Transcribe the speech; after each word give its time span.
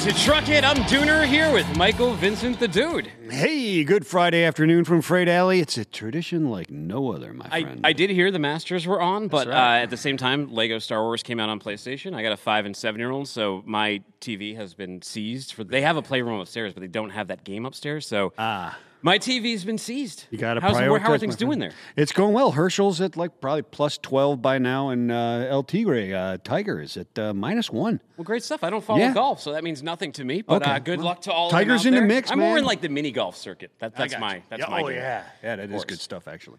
to 0.00 0.12
truck 0.14 0.48
it? 0.48 0.64
I'm 0.64 0.76
Dooner 0.84 1.26
here 1.26 1.52
with 1.52 1.66
Michael 1.76 2.14
Vincent 2.14 2.58
the 2.58 2.66
Dude. 2.66 3.08
Hey, 3.28 3.84
good 3.84 4.06
Friday 4.06 4.44
afternoon 4.44 4.84
from 4.86 5.02
Freight 5.02 5.28
Alley. 5.28 5.60
It's 5.60 5.76
a 5.76 5.84
tradition 5.84 6.48
like 6.48 6.70
no 6.70 7.12
other, 7.12 7.34
my 7.34 7.46
I, 7.50 7.62
friend. 7.62 7.80
I 7.84 7.92
did 7.92 8.08
hear 8.08 8.30
the 8.30 8.38
Masters 8.38 8.86
were 8.86 9.00
on, 9.00 9.28
but 9.28 9.46
right. 9.46 9.80
uh, 9.80 9.82
at 9.82 9.90
the 9.90 9.98
same 9.98 10.16
time, 10.16 10.50
Lego 10.54 10.78
Star 10.78 11.02
Wars 11.02 11.22
came 11.22 11.38
out 11.38 11.50
on 11.50 11.60
PlayStation. 11.60 12.14
I 12.14 12.22
got 12.22 12.32
a 12.32 12.38
five 12.38 12.64
and 12.64 12.74
seven 12.74 12.98
year 12.98 13.10
old, 13.10 13.28
so 13.28 13.62
my 13.66 14.00
TV 14.22 14.56
has 14.56 14.72
been 14.72 15.02
seized. 15.02 15.52
For 15.52 15.64
they 15.64 15.82
have 15.82 15.98
a 15.98 16.02
playroom 16.02 16.40
upstairs, 16.40 16.72
but 16.72 16.80
they 16.80 16.88
don't 16.88 17.10
have 17.10 17.28
that 17.28 17.44
game 17.44 17.66
upstairs. 17.66 18.06
So 18.06 18.32
Ah. 18.38 18.78
My 19.02 19.18
TV's 19.18 19.64
been 19.64 19.78
seized. 19.78 20.26
You 20.30 20.36
got 20.36 20.54
to 20.54 20.60
prioritize. 20.60 21.00
How 21.00 21.12
are 21.12 21.18
things 21.18 21.36
doing 21.36 21.58
there? 21.58 21.72
It's 21.96 22.12
going 22.12 22.34
well. 22.34 22.50
Herschel's 22.52 23.00
at 23.00 23.16
like 23.16 23.40
probably 23.40 23.62
plus 23.62 23.96
12 23.96 24.42
by 24.42 24.58
now, 24.58 24.90
and 24.90 25.10
uh, 25.10 25.46
El 25.48 25.62
Tigre, 25.62 26.12
uh, 26.14 26.36
Tiger, 26.44 26.80
is 26.82 26.96
at 26.98 27.18
uh, 27.18 27.32
minus 27.32 27.70
one. 27.70 28.00
Well, 28.18 28.24
great 28.24 28.42
stuff. 28.42 28.62
I 28.62 28.68
don't 28.68 28.84
follow 28.84 28.98
Yeah. 29.00 29.14
golf, 29.14 29.40
so 29.40 29.52
that 29.52 29.64
means 29.64 29.82
nothing 29.82 30.12
to 30.12 30.24
me. 30.24 30.42
But 30.42 30.62
Okay. 30.62 30.70
uh, 30.72 30.78
good 30.80 30.98
Well, 30.98 31.06
luck 31.08 31.22
to 31.22 31.32
all. 31.32 31.46
of 31.46 31.52
them 31.52 31.60
Tiger's 31.60 31.86
in 31.86 31.94
the 31.94 32.02
mix, 32.02 32.30
I'm 32.30 32.38
more 32.38 32.58
in 32.58 32.64
like 32.64 32.82
the 32.82 32.90
mini 32.90 33.10
golf 33.10 33.36
circuit. 33.36 33.70
That, 33.78 33.96
that's 33.96 34.18
my. 34.18 34.42
That's 34.50 34.68
my. 34.68 34.82
oh, 34.82 34.88
yeah. 34.88 35.24
Yeah, 35.42 35.56
that 35.56 35.70
is 35.70 35.84
good 35.86 36.00
stuff, 36.00 36.28
actually. 36.28 36.58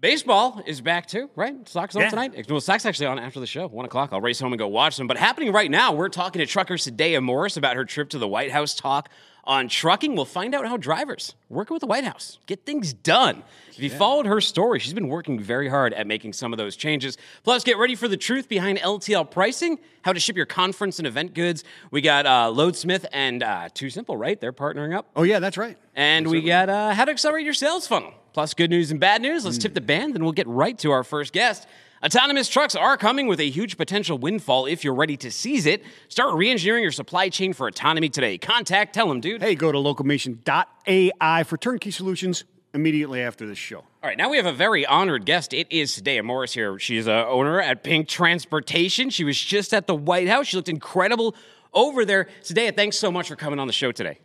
Baseball 0.00 0.62
is 0.64 0.80
back 0.80 1.06
too, 1.06 1.28
right? 1.34 1.68
Sox 1.68 1.96
on 1.96 2.02
Yeah. 2.02 2.10
tonight. 2.10 2.46
Well, 2.48 2.60
Sox 2.60 2.86
actually 2.86 3.06
on 3.06 3.18
after 3.18 3.40
the 3.40 3.46
show, 3.48 3.66
one 3.66 3.84
o'clock. 3.84 4.10
I'll 4.12 4.20
race 4.20 4.38
home 4.38 4.52
and 4.52 4.58
go 4.58 4.68
watch 4.68 4.96
them. 4.96 5.08
But 5.08 5.16
happening 5.16 5.50
right 5.52 5.68
now, 5.70 5.92
we're 5.92 6.08
talking 6.08 6.38
to 6.38 6.46
trucker 6.46 6.74
Sadaya 6.74 7.20
Morris 7.20 7.56
about 7.56 7.74
her 7.74 7.84
trip 7.84 8.10
to 8.10 8.18
the 8.18 8.28
White 8.28 8.52
House. 8.52 8.74
Talk 8.74 9.08
on 9.48 9.66
trucking. 9.68 10.14
We'll 10.14 10.24
find 10.26 10.54
out 10.54 10.66
how 10.68 10.76
drivers 10.76 11.34
working 11.48 11.74
with 11.74 11.80
the 11.80 11.86
White 11.86 12.04
House 12.04 12.38
get 12.46 12.64
things 12.66 12.92
done. 12.92 13.42
If 13.70 13.80
you 13.80 13.90
followed 13.90 14.26
her 14.26 14.40
story, 14.40 14.78
she's 14.78 14.92
been 14.92 15.08
working 15.08 15.40
very 15.40 15.68
hard 15.68 15.94
at 15.94 16.06
making 16.06 16.34
some 16.34 16.52
of 16.52 16.58
those 16.58 16.76
changes. 16.76 17.16
Plus, 17.44 17.64
get 17.64 17.78
ready 17.78 17.94
for 17.94 18.06
the 18.08 18.16
truth 18.16 18.48
behind 18.48 18.78
LTL 18.78 19.30
pricing, 19.30 19.78
how 20.02 20.12
to 20.12 20.20
ship 20.20 20.36
your 20.36 20.46
conference 20.46 20.98
and 20.98 21.06
event 21.06 21.32
goods. 21.34 21.64
We 21.90 22.00
got 22.02 22.26
uh, 22.26 22.52
Loadsmith 22.54 23.06
and 23.12 23.42
uh, 23.42 23.68
TuSimple, 23.74 24.18
right? 24.18 24.38
They're 24.40 24.52
partnering 24.52 24.94
up. 24.94 25.08
Oh, 25.16 25.22
yeah, 25.22 25.38
that's 25.38 25.56
right. 25.56 25.78
And 25.96 26.28
we 26.28 26.42
got 26.42 26.68
uh, 26.68 26.92
how 26.92 27.04
to 27.06 27.10
accelerate 27.10 27.44
your 27.44 27.54
sales 27.54 27.86
funnel. 27.88 28.12
Plus, 28.34 28.52
good 28.54 28.70
news 28.70 28.90
and 28.90 29.00
bad 29.00 29.22
news. 29.22 29.44
Let's 29.44 29.56
Hmm. 29.56 29.62
tip 29.62 29.74
the 29.74 29.80
band, 29.80 30.14
and 30.14 30.22
we'll 30.22 30.32
get 30.32 30.46
right 30.46 30.78
to 30.80 30.90
our 30.90 31.02
first 31.02 31.32
guest. 31.32 31.66
Autonomous 32.04 32.48
trucks 32.48 32.76
are 32.76 32.96
coming 32.96 33.26
with 33.26 33.40
a 33.40 33.50
huge 33.50 33.76
potential 33.76 34.18
windfall 34.18 34.66
if 34.66 34.84
you're 34.84 34.94
ready 34.94 35.16
to 35.16 35.32
seize 35.32 35.66
it. 35.66 35.82
Start 36.08 36.34
re 36.34 36.48
engineering 36.48 36.82
your 36.82 36.92
supply 36.92 37.28
chain 37.28 37.52
for 37.52 37.66
autonomy 37.66 38.08
today. 38.08 38.38
Contact, 38.38 38.94
tell 38.94 39.08
them, 39.08 39.20
dude. 39.20 39.42
Hey, 39.42 39.56
go 39.56 39.72
to 39.72 39.78
locomation.ai 39.78 41.42
for 41.42 41.56
turnkey 41.56 41.90
solutions 41.90 42.44
immediately 42.72 43.20
after 43.20 43.46
this 43.48 43.58
show. 43.58 43.78
All 43.78 43.84
right, 44.04 44.16
now 44.16 44.30
we 44.30 44.36
have 44.36 44.46
a 44.46 44.52
very 44.52 44.86
honored 44.86 45.26
guest. 45.26 45.52
It 45.52 45.66
is 45.72 45.90
Sadaya 45.90 46.22
Morris 46.22 46.54
here. 46.54 46.78
She's 46.78 47.08
a 47.08 47.26
owner 47.26 47.60
at 47.60 47.82
Pink 47.82 48.06
Transportation. 48.06 49.10
She 49.10 49.24
was 49.24 49.36
just 49.36 49.74
at 49.74 49.88
the 49.88 49.94
White 49.96 50.28
House. 50.28 50.46
She 50.46 50.56
looked 50.56 50.68
incredible 50.68 51.34
over 51.74 52.04
there. 52.04 52.28
Sadaya, 52.42 52.76
thanks 52.76 52.96
so 52.96 53.10
much 53.10 53.28
for 53.28 53.34
coming 53.34 53.58
on 53.58 53.66
the 53.66 53.72
show 53.72 53.90
today. 53.90 54.20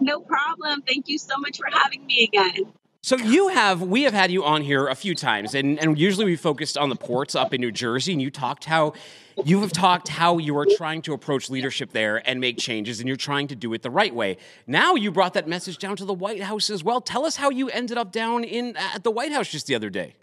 No 0.00 0.20
problem. 0.20 0.80
Thank 0.80 1.08
you 1.08 1.18
so 1.18 1.36
much 1.36 1.58
for 1.58 1.66
having 1.70 2.06
me 2.06 2.24
again. 2.24 2.72
So 3.04 3.16
you 3.16 3.48
have 3.48 3.82
we 3.82 4.04
have 4.04 4.12
had 4.12 4.30
you 4.30 4.44
on 4.44 4.62
here 4.62 4.86
a 4.86 4.94
few 4.94 5.16
times, 5.16 5.56
and, 5.56 5.76
and 5.80 5.98
usually 5.98 6.24
we 6.24 6.36
focused 6.36 6.78
on 6.78 6.88
the 6.88 6.94
ports 6.94 7.34
up 7.34 7.52
in 7.52 7.60
New 7.60 7.72
Jersey, 7.72 8.12
and 8.12 8.22
you 8.22 8.30
talked 8.30 8.64
how 8.66 8.92
you 9.44 9.60
have 9.62 9.72
talked 9.72 10.06
how 10.06 10.38
you 10.38 10.56
are 10.56 10.66
trying 10.76 11.02
to 11.02 11.12
approach 11.12 11.50
leadership 11.50 11.90
there 11.90 12.22
and 12.24 12.40
make 12.40 12.58
changes, 12.58 13.00
and 13.00 13.08
you're 13.08 13.16
trying 13.16 13.48
to 13.48 13.56
do 13.56 13.72
it 13.72 13.82
the 13.82 13.90
right 13.90 14.14
way. 14.14 14.36
Now 14.68 14.94
you 14.94 15.10
brought 15.10 15.34
that 15.34 15.48
message 15.48 15.78
down 15.78 15.96
to 15.96 16.04
the 16.04 16.14
White 16.14 16.44
House 16.44 16.70
as 16.70 16.84
well. 16.84 17.00
Tell 17.00 17.26
us 17.26 17.34
how 17.34 17.50
you 17.50 17.68
ended 17.70 17.98
up 17.98 18.12
down 18.12 18.44
in 18.44 18.76
at 18.76 19.02
the 19.02 19.10
White 19.10 19.32
House 19.32 19.50
just 19.50 19.66
the 19.66 19.74
other 19.74 19.90
day. 19.90 20.14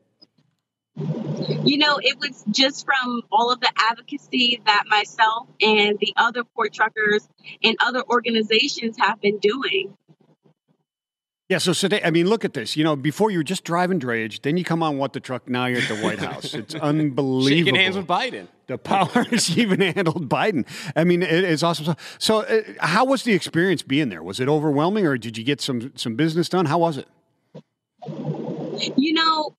You 0.96 1.80
know, 1.80 2.00
it 2.02 2.18
was 2.18 2.46
just 2.50 2.86
from 2.86 3.24
all 3.30 3.52
of 3.52 3.60
the 3.60 3.72
advocacy 3.76 4.62
that 4.66 4.86
myself 4.88 5.50
and 5.60 6.00
the 6.00 6.14
other 6.16 6.46
port 6.46 6.72
truckers 6.72 7.28
and 7.62 7.76
other 7.82 8.04
organizations 8.10 8.96
have 9.00 9.20
been 9.20 9.40
doing. 9.40 9.98
Yeah, 11.50 11.58
so 11.58 11.74
today, 11.74 12.00
I 12.04 12.12
mean, 12.12 12.28
look 12.28 12.46
at 12.46 12.54
this. 12.54 12.78
You 12.78 12.84
know, 12.84 12.96
before 12.96 13.32
you 13.32 13.40
were 13.40 13.44
just 13.44 13.64
driving 13.64 14.00
drayage, 14.00 14.44
then 14.44 14.56
you 14.56 14.64
come 14.64 14.84
on 14.84 15.00
What 15.00 15.14
the 15.14 15.20
Truck, 15.20 15.50
now 15.50 15.66
you're 15.66 15.82
at 15.82 15.88
the 15.88 15.98
White 15.98 16.20
House. 16.20 16.54
It's 16.54 16.76
unbelievable. 16.76 17.50
Shaking 17.50 17.76
hands 17.76 17.98
with 17.98 18.06
Biden. 18.06 18.48
The 18.68 18.78
powers 18.78 19.50
even 19.58 19.82
handled 19.82 20.30
Biden. 20.30 20.68
I 20.96 21.06
mean, 21.06 21.24
it 21.24 21.44
is 21.44 21.64
awesome. 21.64 21.86
So, 21.86 21.96
so 22.20 22.42
uh, 22.42 22.62
how 22.82 23.04
was 23.06 23.24
the 23.24 23.34
experience 23.34 23.82
being 23.82 24.10
there? 24.10 24.22
Was 24.22 24.40
it 24.40 24.48
overwhelming, 24.48 25.08
or 25.08 25.18
did 25.18 25.40
you 25.40 25.44
get 25.44 25.60
some 25.60 25.92
some 25.96 26.16
business 26.16 26.50
done? 26.50 26.68
How 26.68 26.78
was 26.78 26.98
it? 26.98 27.08
You 28.96 29.14
know, 29.14 29.56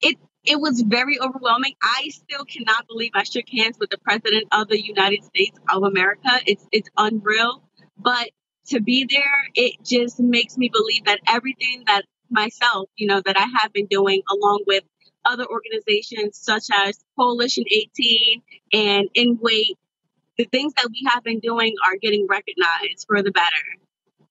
it 0.00 0.16
it 0.44 0.58
was 0.58 0.80
very 0.80 1.20
overwhelming. 1.20 1.74
I 1.82 2.08
still 2.08 2.46
cannot 2.46 2.86
believe 2.88 3.10
I 3.12 3.24
shook 3.24 3.50
hands 3.50 3.76
with 3.78 3.90
the 3.90 3.98
president 3.98 4.46
of 4.50 4.68
the 4.68 4.82
United 4.82 5.24
States 5.24 5.58
of 5.70 5.82
America. 5.82 6.40
It's 6.46 6.66
it's 6.72 6.88
unreal. 6.96 7.62
But 7.98 8.30
to 8.66 8.80
be 8.80 9.06
there, 9.10 9.48
it 9.54 9.74
just 9.84 10.20
makes 10.20 10.56
me 10.56 10.68
believe 10.68 11.04
that 11.04 11.20
everything 11.26 11.84
that 11.86 12.04
myself, 12.30 12.88
you 12.96 13.06
know, 13.06 13.20
that 13.24 13.38
I 13.38 13.46
have 13.60 13.72
been 13.72 13.86
doing 13.86 14.22
along 14.30 14.64
with 14.66 14.84
other 15.24 15.46
organizations 15.46 16.38
such 16.38 16.64
as 16.86 16.98
Coalition 17.18 17.64
18 17.70 18.42
and 18.72 19.08
In 19.14 19.38
Wait, 19.40 19.78
the 20.36 20.44
things 20.44 20.72
that 20.76 20.88
we 20.90 21.06
have 21.12 21.22
been 21.22 21.40
doing 21.40 21.74
are 21.88 21.96
getting 22.00 22.26
recognized 22.28 23.06
for 23.06 23.22
the 23.22 23.30
better. 23.30 23.80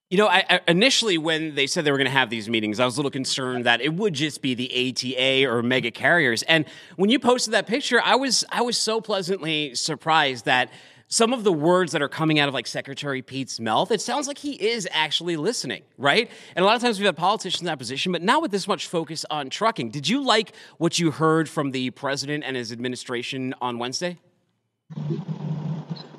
You 0.10 0.18
know, 0.18 0.28
I, 0.28 0.46
I, 0.48 0.60
initially 0.68 1.18
when 1.18 1.56
they 1.56 1.66
said 1.66 1.86
they 1.86 1.92
were 1.92 1.98
going 1.98 2.06
to 2.06 2.12
have 2.12 2.30
these 2.30 2.48
meetings, 2.48 2.80
I 2.80 2.86
was 2.86 2.98
a 2.98 3.00
little 3.00 3.10
concerned 3.10 3.66
that 3.66 3.82
it 3.82 3.96
would 3.96 4.14
just 4.14 4.44
be 4.44 4.54
the 4.54 4.92
ATA 4.92 5.50
or 5.50 5.64
mega 5.64 5.90
carriers. 5.90 6.44
And 6.44 6.66
when 6.98 7.10
you 7.10 7.18
posted 7.18 7.54
that 7.56 7.66
picture, 7.66 8.00
I 8.00 8.16
was 8.16 8.46
I 8.52 8.62
was 8.62 8.78
so 8.78 9.02
pleasantly 9.02 9.74
surprised 9.74 10.46
that 10.46 10.70
some 11.13 11.31
of 11.31 11.44
the 11.44 11.53
words 11.53 11.91
that 11.91 12.01
are 12.01 12.09
coming 12.09 12.40
out 12.40 12.47
of 12.47 12.56
like 12.56 12.66
Secretary 12.66 13.22
Pete's 13.22 13.59
mouth, 13.59 13.91
it 13.91 14.01
sounds 14.01 14.28
like 14.28 14.40
he 14.40 14.53
is 14.53 14.90
actually 14.91 15.38
listening, 15.38 15.84
right? 16.00 16.28
And 16.56 16.63
a 16.63 16.66
lot 16.66 16.75
of 16.75 16.81
times 16.81 16.97
we've 16.97 17.06
had 17.06 17.16
politicians 17.16 17.62
in 17.62 17.68
that 17.68 17.78
position, 17.78 18.12
but 18.12 18.24
now 18.24 18.41
with 18.41 18.50
this 18.50 18.68
much 18.68 18.88
focus 18.88 19.23
on 19.29 19.52
trucking, 19.52 19.91
did 19.91 20.09
you 20.09 20.23
like 20.23 20.56
what 20.79 20.97
you 20.97 21.12
heard 21.12 21.47
from 21.47 21.69
the 21.69 21.91
president 21.91 22.44
and 22.44 22.56
his 22.56 22.72
administration 22.72 23.53
on 23.62 23.78
Wednesday? 23.78 24.18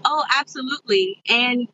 Oh, 0.05 0.25
absolutely. 0.33 1.21
And 1.29 1.67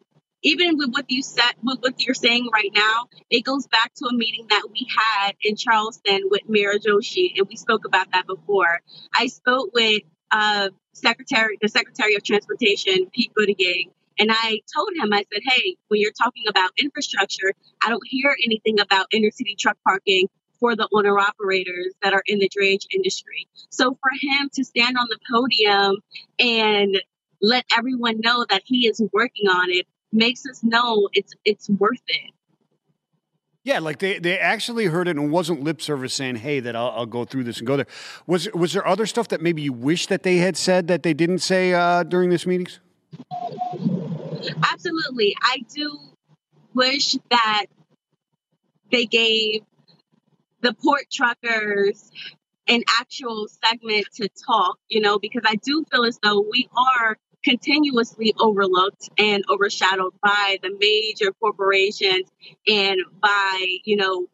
even 0.43 0.79
with 0.79 0.89
what 0.93 1.11
you 1.11 1.23
said, 1.23 1.53
with 1.63 1.81
what 1.81 2.01
you're 2.01 2.15
saying 2.15 2.49
right 2.55 2.71
now, 2.75 3.09
it 3.29 3.45
goes 3.45 3.67
back 3.67 3.93
to 3.97 4.07
a 4.07 4.15
meeting 4.15 4.47
that 4.49 4.63
we 4.73 4.87
had 4.97 5.33
in 5.43 5.57
Charleston 5.57 6.23
with 6.31 6.49
Mayor 6.49 6.79
Joshi, 6.79 7.33
and 7.37 7.47
we 7.47 7.57
spoke 7.57 7.85
about 7.85 8.13
that 8.13 8.27
before. 8.27 8.81
I 9.15 9.27
spoke 9.27 9.75
with 9.75 10.01
uh, 10.31 10.71
Secretary, 10.93 11.59
the 11.61 11.69
Secretary 11.69 12.15
of 12.15 12.23
Transportation, 12.23 13.07
Pete 13.13 13.33
Buttigieg, 13.39 13.91
and 14.19 14.31
I 14.31 14.61
told 14.75 14.91
him, 14.97 15.13
I 15.13 15.25
said, 15.33 15.43
"Hey, 15.45 15.77
when 15.89 16.01
you're 16.01 16.13
talking 16.13 16.45
about 16.49 16.71
infrastructure, 16.79 17.53
I 17.85 17.89
don't 17.89 18.07
hear 18.07 18.35
anything 18.45 18.81
about 18.81 19.07
inner 19.13 19.31
city 19.31 19.57
truck 19.59 19.77
parking." 19.87 20.29
For 20.61 20.77
the 20.77 20.87
owner 20.93 21.19
operators 21.19 21.95
that 22.03 22.13
are 22.13 22.23
in 22.27 22.39
the 22.39 22.51
drayage 22.51 22.85
industry. 22.95 23.49
So 23.71 23.93
for 23.95 24.11
him 24.21 24.51
to 24.53 24.63
stand 24.63 24.99
on 24.99 25.07
the 25.09 25.19
podium 25.33 25.97
and 26.39 27.01
let 27.41 27.65
everyone 27.77 28.21
know 28.21 28.45
that 28.51 28.61
he 28.67 28.87
is 28.87 29.03
working 29.13 29.49
on 29.49 29.71
it 29.71 29.87
makes 30.13 30.45
us 30.47 30.63
know 30.63 31.09
it's 31.13 31.33
it's 31.45 31.69
worth 31.71 32.03
it. 32.09 32.31
Yeah, 33.63 33.79
like 33.79 33.99
they, 33.99 34.19
they 34.19 34.39
actually 34.39 34.87
heard 34.87 35.07
it 35.07 35.17
and 35.17 35.31
wasn't 35.31 35.63
lip 35.63 35.83
service 35.83 36.15
saying, 36.15 36.37
"Hey, 36.37 36.61
that 36.61 36.75
I'll, 36.75 36.91
I'll 36.91 37.07
go 37.07 37.27
through 37.27 37.45
this 37.45 37.59
and 37.59 37.67
go 37.67 37.77
there." 37.77 37.87
Was 38.27 38.49
was 38.55 38.73
there 38.73 38.87
other 38.87 39.05
stuff 39.05 39.29
that 39.29 39.43
maybe 39.43 39.61
you 39.61 39.73
wish 39.73 40.07
that 40.07 40.23
they 40.23 40.39
had 40.39 40.57
said 40.57 40.89
that 40.89 41.03
they 41.03 41.13
didn't 41.13 41.41
say 41.41 41.75
uh, 41.75 42.03
during 42.03 42.31
this 42.31 42.47
meetings? 42.47 42.81
Absolutely. 44.73 45.37
I 45.43 45.59
do 45.75 45.99
wish 46.73 47.17
that 47.31 47.67
they 48.91 49.05
gave 49.05 49.63
the 50.63 50.73
port 50.73 51.05
truckers 51.13 52.11
an 52.67 52.83
actual 52.99 53.47
segment 53.63 54.07
to 54.15 54.29
talk, 54.47 54.79
you 54.89 55.01
know, 55.01 55.19
because 55.19 55.43
I 55.45 55.57
do 55.57 55.85
feel 55.91 56.05
as 56.05 56.19
though 56.23 56.47
we 56.51 56.69
are 56.77 57.19
continuously 57.45 58.35
overlooked 58.39 59.09
and 59.19 59.45
overshadowed 59.49 60.13
by 60.23 60.59
the 60.63 60.77
major 60.79 61.33
corporations 61.33 62.29
and 62.67 63.01
by, 63.21 63.79
you 63.85 63.97
know, 63.97 64.27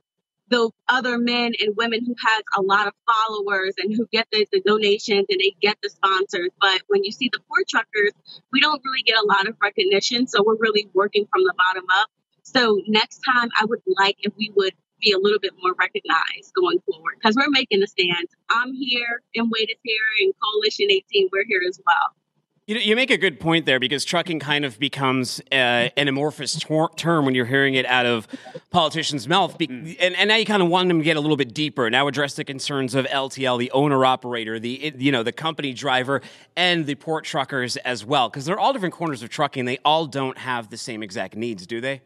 the 0.49 0.71
other 0.89 1.19
men 1.19 1.53
and 1.61 1.77
women 1.77 2.05
who 2.05 2.15
has 2.25 2.43
a 2.57 2.63
lot 2.63 2.87
of 2.87 2.93
followers 3.07 3.75
and 3.79 3.95
who 3.95 4.07
get 4.13 4.29
the, 4.31 4.47
the 4.53 4.61
donations 4.61 5.27
and 5.29 5.41
they 5.41 5.55
get 5.61 5.77
the 5.83 5.91
sponsors. 5.91 6.51
But 6.61 6.83
when 6.87 7.03
you 7.03 7.11
see 7.11 7.29
the 7.33 7.41
poor 7.49 7.65
truckers, 7.69 8.13
we 8.53 8.61
don't 8.61 8.81
really 8.85 9.03
get 9.03 9.17
a 9.17 9.27
lot 9.27 9.49
of 9.49 9.57
recognition. 9.61 10.27
So 10.29 10.45
we're 10.45 10.57
really 10.59 10.89
working 10.95 11.27
from 11.33 11.43
the 11.43 11.55
bottom 11.59 11.85
up. 12.01 12.09
So 12.43 12.81
next 12.87 13.23
time 13.27 13.49
I 13.61 13.65
would 13.65 13.81
like 13.87 14.19
if 14.21 14.33
we 14.37 14.53
would 14.55 14.73
be 15.01 15.13
a 15.13 15.19
little 15.19 15.41
bit 15.41 15.53
more 15.63 15.75
recognized 15.79 16.55
going 16.55 16.79
forward 16.87 17.17
because 17.19 17.35
we're 17.37 17.51
making 17.51 17.83
a 17.83 17.87
stand. 17.87 18.29
I'm 18.49 18.73
here, 18.73 19.21
and 19.35 19.51
Wade 19.51 19.69
is 19.69 19.77
here, 19.83 19.99
and 20.21 20.33
Coalition 20.43 20.87
18, 20.91 21.29
we're 21.33 21.45
here 21.47 21.61
as 21.69 21.79
well. 21.85 22.26
You, 22.69 22.79
you 22.79 22.97
make 22.97 23.13
a 23.13 23.17
good 23.17 23.39
point 23.39 23.65
there 23.65 23.79
because 23.79 24.05
trucking 24.05 24.41
kind 24.41 24.65
of 24.65 24.77
becomes 24.81 25.41
uh, 25.53 25.55
an 25.97 26.09
amorphous 26.09 26.59
tor- 26.59 26.91
term 26.97 27.25
when 27.25 27.33
you're 27.37 27.47
hearing 27.47 27.75
it 27.75 27.87
out 27.87 28.07
of 28.07 28.27
politicians' 28.71 29.29
mouth. 29.29 29.57
Be- 29.57 29.69
Mm. 29.69 29.97
and, 30.01 30.17
and 30.17 30.29
now 30.29 30.35
you 30.37 30.45
kind 30.45 30.63
of 30.63 30.69
want 30.69 30.89
them 30.89 30.99
to 30.99 31.05
get 31.05 31.17
a 31.17 31.21
little 31.21 31.37
bit 31.37 31.55
deeper. 31.55 31.89
Now 31.91 32.07
address 32.09 32.35
the 32.35 32.45
concerns 32.45 32.95
of 32.97 33.05
LTL, 33.07 33.59
the 33.59 33.71
owner 33.73 34.05
operator, 34.05 34.59
the 34.59 34.93
you 34.99 35.11
know 35.13 35.23
the 35.23 35.33
company 35.33 35.73
driver, 35.73 36.23
and 36.57 36.87
the 36.87 36.95
port 36.97 37.25
truckers 37.25 37.77
as 37.79 38.05
well, 38.05 38.29
because 38.29 38.45
they're 38.47 38.59
all 38.59 38.73
different 38.73 38.95
corners 38.95 39.23
of 39.23 39.29
trucking. 39.29 39.65
They 39.65 39.79
all 39.85 40.07
don't 40.07 40.39
have 40.39 40.71
the 40.71 40.77
same 40.77 41.03
exact 41.03 41.37
needs, 41.37 41.67
do 41.67 41.81
they? 41.81 42.01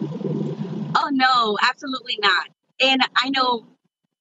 Oh 0.00 1.08
no, 1.12 1.56
absolutely 1.62 2.18
not. 2.20 2.48
And 2.80 3.00
I 3.16 3.30
know 3.30 3.64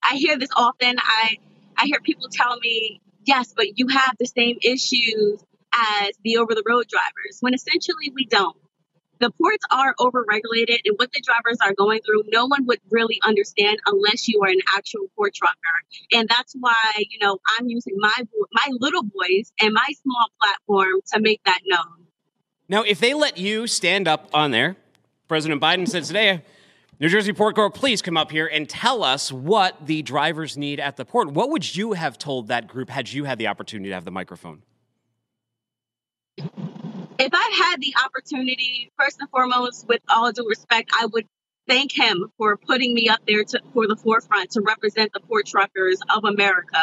I 0.04 0.16
hear 0.16 0.38
this 0.38 0.50
often. 0.56 0.96
I 1.00 1.38
I 1.78 1.86
hear 1.86 2.00
people 2.02 2.28
tell 2.32 2.58
me, 2.60 3.02
"Yes, 3.28 3.54
but 3.56 3.78
you 3.78 3.88
have 3.90 4.16
the 4.20 4.26
same 4.26 4.58
issues 4.64 5.44
as 5.74 6.12
the 6.24 6.38
over 6.38 6.56
the 6.56 6.64
road 6.66 6.88
drivers." 6.88 7.38
When 7.42 7.54
essentially 7.54 8.12
we 8.16 8.26
don't. 8.26 8.58
The 9.20 9.32
ports 9.32 9.66
are 9.72 9.96
overregulated 10.00 10.80
and 10.86 10.96
what 10.98 11.12
the 11.12 11.22
drivers 11.22 11.58
are 11.64 11.74
going 11.74 12.02
through, 12.06 12.24
no 12.28 12.46
one 12.46 12.66
would 12.68 12.80
really 12.92 13.20
understand 13.26 13.80
unless 13.88 14.28
you 14.28 14.42
are 14.44 14.50
an 14.50 14.62
actual 14.76 15.08
port 15.16 15.34
trucker. 15.34 15.56
And 16.14 16.30
that's 16.30 16.54
why, 16.60 16.94
you 16.98 17.18
know, 17.20 17.40
I'm 17.58 17.68
using 17.68 17.96
my 17.98 18.14
my 18.54 18.68
little 18.80 19.04
voice 19.04 19.52
and 19.62 19.74
my 19.74 19.88
small 20.04 20.28
platform 20.40 21.02
to 21.14 21.20
make 21.20 21.42
that 21.46 21.62
known. 21.66 22.06
Now, 22.70 22.84
if 22.84 23.00
they 23.00 23.14
let 23.14 23.38
you 23.38 23.66
stand 23.66 24.08
up 24.08 24.30
on 24.34 24.52
there, 24.52 24.76
President 25.28 25.62
Biden 25.62 25.88
said 25.88 26.04
today, 26.04 26.44
New 27.00 27.10
Jersey 27.10 27.32
Port 27.32 27.54
Corp, 27.54 27.76
please 27.76 28.02
come 28.02 28.18
up 28.18 28.32
here 28.32 28.48
and 28.48 28.68
tell 28.68 29.04
us 29.04 29.32
what 29.32 29.86
the 29.86 30.02
drivers 30.02 30.58
need 30.58 30.80
at 30.80 30.98
the 30.98 31.06
port. 31.06 31.32
What 31.32 31.52
would 31.52 31.76
you 31.76 31.94
have 31.94 32.18
told 32.18 32.48
that 32.48 32.68
group 32.68 32.90
had 32.90 33.14
you 33.14 33.26
had 33.26 33.38
the 33.38 33.46
opportunity 33.46 33.90
to 33.90 33.94
have 33.94 34.04
the 34.04 34.10
microphone? 34.10 34.64
if 36.38 37.32
I 37.34 37.70
had 37.70 37.82
the 37.82 37.94
opportunity, 38.04 38.92
first 38.98 39.20
and 39.20 39.30
foremost, 39.30 39.88
with 39.88 40.02
all 40.10 40.32
due 40.32 40.48
respect, 40.50 40.90
I 40.92 41.06
would 41.06 41.28
thank 41.68 41.92
him 41.92 42.32
for 42.38 42.58
putting 42.58 42.96
me 42.96 43.10
up 43.10 43.20
there 43.28 43.44
to, 43.44 43.62
for 43.74 43.88
the 43.88 43.96
forefront 43.96 44.52
to 44.52 44.62
represent 44.62 45.14
the 45.14 45.20
port 45.20 45.46
truckers 45.46 46.00
of 46.16 46.24
America. 46.26 46.80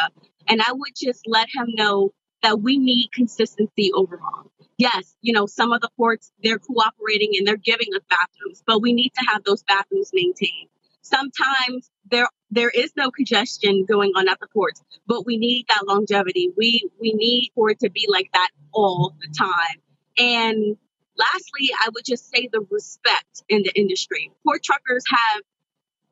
And 0.47 0.61
I 0.61 0.71
would 0.71 0.93
just 0.95 1.27
let 1.27 1.49
him 1.53 1.67
know 1.73 2.11
that 2.41 2.61
we 2.61 2.77
need 2.77 3.11
consistency 3.11 3.91
overall. 3.93 4.51
Yes, 4.77 5.15
you 5.21 5.33
know, 5.33 5.45
some 5.45 5.71
of 5.71 5.81
the 5.81 5.89
ports, 5.95 6.31
they're 6.43 6.59
cooperating 6.59 7.31
and 7.37 7.47
they're 7.47 7.55
giving 7.57 7.87
us 7.95 8.01
bathrooms, 8.09 8.61
but 8.65 8.81
we 8.81 8.93
need 8.93 9.11
to 9.17 9.25
have 9.31 9.43
those 9.43 9.63
bathrooms 9.63 10.11
maintained. 10.13 10.69
Sometimes 11.01 11.89
there 12.11 12.27
there 12.49 12.69
is 12.69 12.91
no 12.97 13.11
congestion 13.11 13.85
going 13.85 14.11
on 14.15 14.27
at 14.27 14.39
the 14.39 14.47
ports, 14.47 14.81
but 15.07 15.25
we 15.25 15.37
need 15.37 15.65
that 15.69 15.85
longevity. 15.87 16.51
We 16.57 16.89
we 16.99 17.13
need 17.13 17.51
for 17.55 17.69
it 17.69 17.79
to 17.81 17.89
be 17.89 18.05
like 18.09 18.29
that 18.33 18.49
all 18.73 19.15
the 19.21 19.33
time. 19.37 19.81
And 20.17 20.77
lastly, 21.17 21.69
I 21.79 21.89
would 21.93 22.05
just 22.05 22.29
say 22.29 22.49
the 22.51 22.65
respect 22.69 23.43
in 23.47 23.61
the 23.63 23.71
industry. 23.75 24.31
Port 24.43 24.63
truckers 24.63 25.03
have 25.09 25.43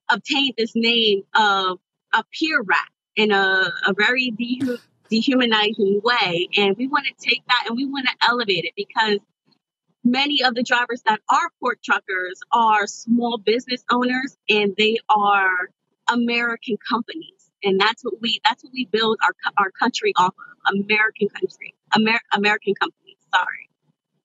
obtained 0.10 0.54
this 0.58 0.74
name 0.76 1.24
of 1.36 1.80
a 2.14 2.24
peer 2.32 2.62
rat 2.62 2.90
in 3.16 3.32
a, 3.32 3.72
a 3.88 3.94
very 3.98 4.32
dehu- 4.32 4.80
dehumanizing 5.14 6.02
way. 6.04 6.50
And 6.58 6.76
we 6.78 6.88
want 6.88 7.06
to 7.06 7.14
take 7.30 7.44
that 7.48 7.66
and 7.68 7.78
we 7.78 7.86
want 7.86 8.08
to 8.08 8.28
elevate 8.28 8.66
it 8.66 8.74
because 8.76 9.20
many 10.04 10.44
of 10.44 10.56
the 10.56 10.64
drivers 10.64 11.02
that 11.06 11.20
are 11.30 11.50
port 11.60 11.80
truckers 11.84 12.40
are 12.52 12.88
small 12.88 13.38
business 13.38 13.84
owners 13.92 14.38
and 14.50 14.74
they 14.78 14.98
are 15.10 15.70
American 16.12 16.78
companies. 16.90 17.52
And 17.64 17.80
that's 17.80 18.04
what 18.04 18.16
we 18.22 18.42
that's 18.44 18.64
what 18.64 18.74
we 18.74 18.86
build 18.86 19.18
our 19.26 19.34
our 19.58 19.72
country 19.72 20.14
off 20.18 20.34
of. 20.34 20.76
American 20.76 21.30
country. 21.30 21.76
Amer- 21.98 22.22
American 22.34 22.74
companies. 22.76 23.18
Sorry. 23.34 23.63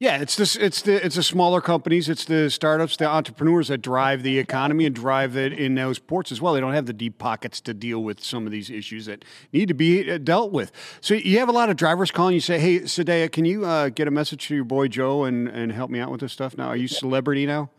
Yeah, 0.00 0.19
it's 0.19 0.37
this. 0.37 0.55
It's 0.55 0.83
the 0.83 1.05
it's 1.05 1.17
the 1.17 1.25
smaller 1.25 1.61
companies, 1.61 2.09
it's 2.09 2.25
the 2.25 2.50
startups, 2.50 2.97
the 2.97 3.06
entrepreneurs 3.06 3.67
that 3.67 3.79
drive 3.79 4.23
the 4.23 4.39
economy 4.39 4.87
and 4.87 4.95
drive 4.95 5.37
it 5.37 5.53
in 5.53 5.75
those 5.75 5.99
ports 5.99 6.31
as 6.31 6.41
well. 6.41 6.55
They 6.55 6.61
don't 6.61 6.73
have 6.73 6.87
the 6.87 6.93
deep 6.93 7.19
pockets 7.19 7.61
to 7.62 7.75
deal 7.75 8.05
with 8.05 8.23
some 8.23 8.47
of 8.47 8.53
these 8.53 8.71
issues 8.71 9.06
that 9.06 9.25
need 9.53 9.67
to 9.67 9.75
be 9.75 10.09
uh, 10.09 10.19
dealt 10.19 10.53
with. 10.53 10.71
So 11.00 11.15
you 11.15 11.41
have 11.41 11.49
a 11.49 11.53
lot 11.53 11.69
of 11.69 11.77
drivers 11.77 12.12
calling. 12.12 12.35
You 12.35 12.41
say, 12.41 12.61
"Hey, 12.61 12.81
Sadaya, 12.81 13.31
can 13.31 13.45
you 13.45 13.65
uh, 13.65 13.89
get 13.89 14.06
a 14.06 14.12
message 14.12 14.47
to 14.47 14.55
your 14.55 14.62
boy 14.62 14.87
Joe 14.87 15.25
and 15.25 15.49
and 15.49 15.73
help 15.73 15.91
me 15.91 15.99
out 15.99 16.12
with 16.12 16.21
this 16.21 16.33
stuff?" 16.33 16.56
Now, 16.56 16.69
are 16.69 16.77
you 16.77 16.87
celebrity 16.87 17.45
now? 17.45 17.71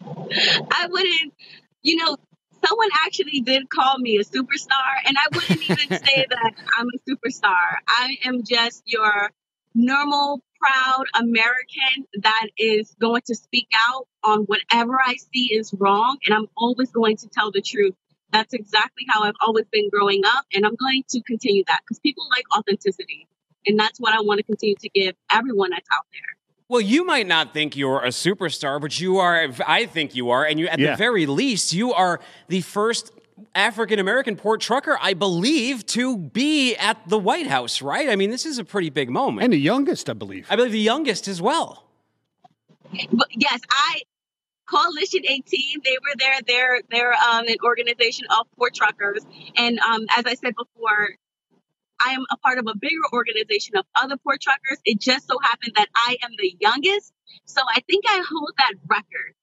I 0.00 0.86
wouldn't, 0.88 1.34
you 1.82 1.96
know, 1.96 2.16
someone 2.66 2.88
actually 3.04 3.40
did 3.40 3.68
call 3.68 3.98
me 3.98 4.16
a 4.16 4.24
superstar, 4.24 4.92
and 5.04 5.16
I 5.18 5.36
wouldn't 5.36 5.62
even 5.62 5.88
say 6.06 6.26
that 6.30 6.52
I'm 6.78 6.86
a 6.86 7.10
superstar. 7.10 7.76
I 7.86 8.16
am 8.24 8.44
just 8.44 8.82
your 8.86 9.30
normal, 9.74 10.42
proud 10.60 11.04
American 11.14 12.06
that 12.22 12.48
is 12.58 12.94
going 13.00 13.22
to 13.26 13.34
speak 13.34 13.68
out 13.88 14.06
on 14.24 14.40
whatever 14.42 14.98
I 15.04 15.16
see 15.32 15.54
is 15.54 15.72
wrong, 15.78 16.18
and 16.26 16.34
I'm 16.34 16.46
always 16.56 16.90
going 16.90 17.16
to 17.18 17.28
tell 17.28 17.50
the 17.50 17.60
truth. 17.62 17.94
That's 18.32 18.52
exactly 18.52 19.04
how 19.08 19.22
I've 19.22 19.34
always 19.40 19.64
been 19.72 19.88
growing 19.90 20.22
up, 20.26 20.44
and 20.54 20.66
I'm 20.66 20.74
going 20.76 21.02
to 21.10 21.22
continue 21.22 21.64
that 21.68 21.80
because 21.82 21.98
people 22.00 22.24
like 22.30 22.44
authenticity. 22.56 23.26
And 23.66 23.78
that's 23.78 23.98
what 23.98 24.14
I 24.14 24.20
want 24.20 24.38
to 24.38 24.44
continue 24.44 24.76
to 24.76 24.88
give 24.90 25.14
everyone 25.30 25.70
that's 25.70 25.88
out 25.94 26.06
there. 26.12 26.36
Well, 26.68 26.80
you 26.82 27.04
might 27.04 27.26
not 27.26 27.54
think 27.54 27.76
you're 27.76 28.04
a 28.04 28.08
superstar, 28.08 28.80
but 28.80 29.00
you 29.00 29.18
are. 29.18 29.48
I 29.66 29.86
think 29.86 30.14
you 30.14 30.30
are, 30.30 30.44
and 30.44 30.60
you, 30.60 30.68
at 30.68 30.78
Yeah. 30.78 30.90
the 30.92 30.96
very 30.96 31.26
least, 31.26 31.72
you 31.72 31.92
are 31.94 32.20
the 32.48 32.60
first 32.60 33.10
African 33.54 33.98
American 33.98 34.36
port 34.36 34.60
trucker, 34.60 34.98
I 35.00 35.14
believe, 35.14 35.86
to 35.86 36.16
be 36.16 36.74
at 36.76 37.08
the 37.08 37.18
White 37.18 37.46
House. 37.46 37.82
Right? 37.82 38.08
I 38.08 38.16
mean, 38.16 38.30
this 38.30 38.46
is 38.46 38.58
a 38.58 38.64
pretty 38.64 38.90
big 38.90 39.10
moment. 39.10 39.44
And 39.44 39.52
the 39.52 39.58
youngest, 39.58 40.08
I 40.08 40.14
believe. 40.14 40.46
I 40.50 40.56
believe 40.56 40.72
the 40.72 40.80
youngest 40.80 41.28
as 41.28 41.42
well. 41.42 41.84
But 43.12 43.28
yes, 43.32 43.60
I 43.70 44.02
Coalition 44.68 45.22
18. 45.26 45.80
They 45.84 45.92
were 45.92 46.14
there. 46.18 46.38
They're 46.46 46.80
they're 46.90 47.14
um, 47.14 47.46
an 47.46 47.56
organization 47.64 48.26
of 48.30 48.46
port 48.56 48.74
truckers, 48.74 49.24
and 49.56 49.78
um, 49.80 50.06
as 50.16 50.24
I 50.26 50.34
said 50.34 50.54
before, 50.56 51.08
I 52.04 52.12
am 52.12 52.24
a 52.30 52.36
part 52.36 52.58
of 52.58 52.66
a 52.66 52.76
bigger 52.76 53.02
organization 53.12 53.76
of 53.76 53.86
other 54.00 54.16
port 54.18 54.40
truckers. 54.40 54.78
It 54.84 55.00
just 55.00 55.26
so 55.26 55.38
happened 55.42 55.72
that 55.76 55.88
I 55.94 56.16
am 56.22 56.30
the 56.38 56.54
youngest, 56.60 57.12
so 57.46 57.62
I 57.66 57.80
think 57.80 58.04
I 58.08 58.22
hold 58.28 58.52
that 58.58 58.74
record. 58.86 59.34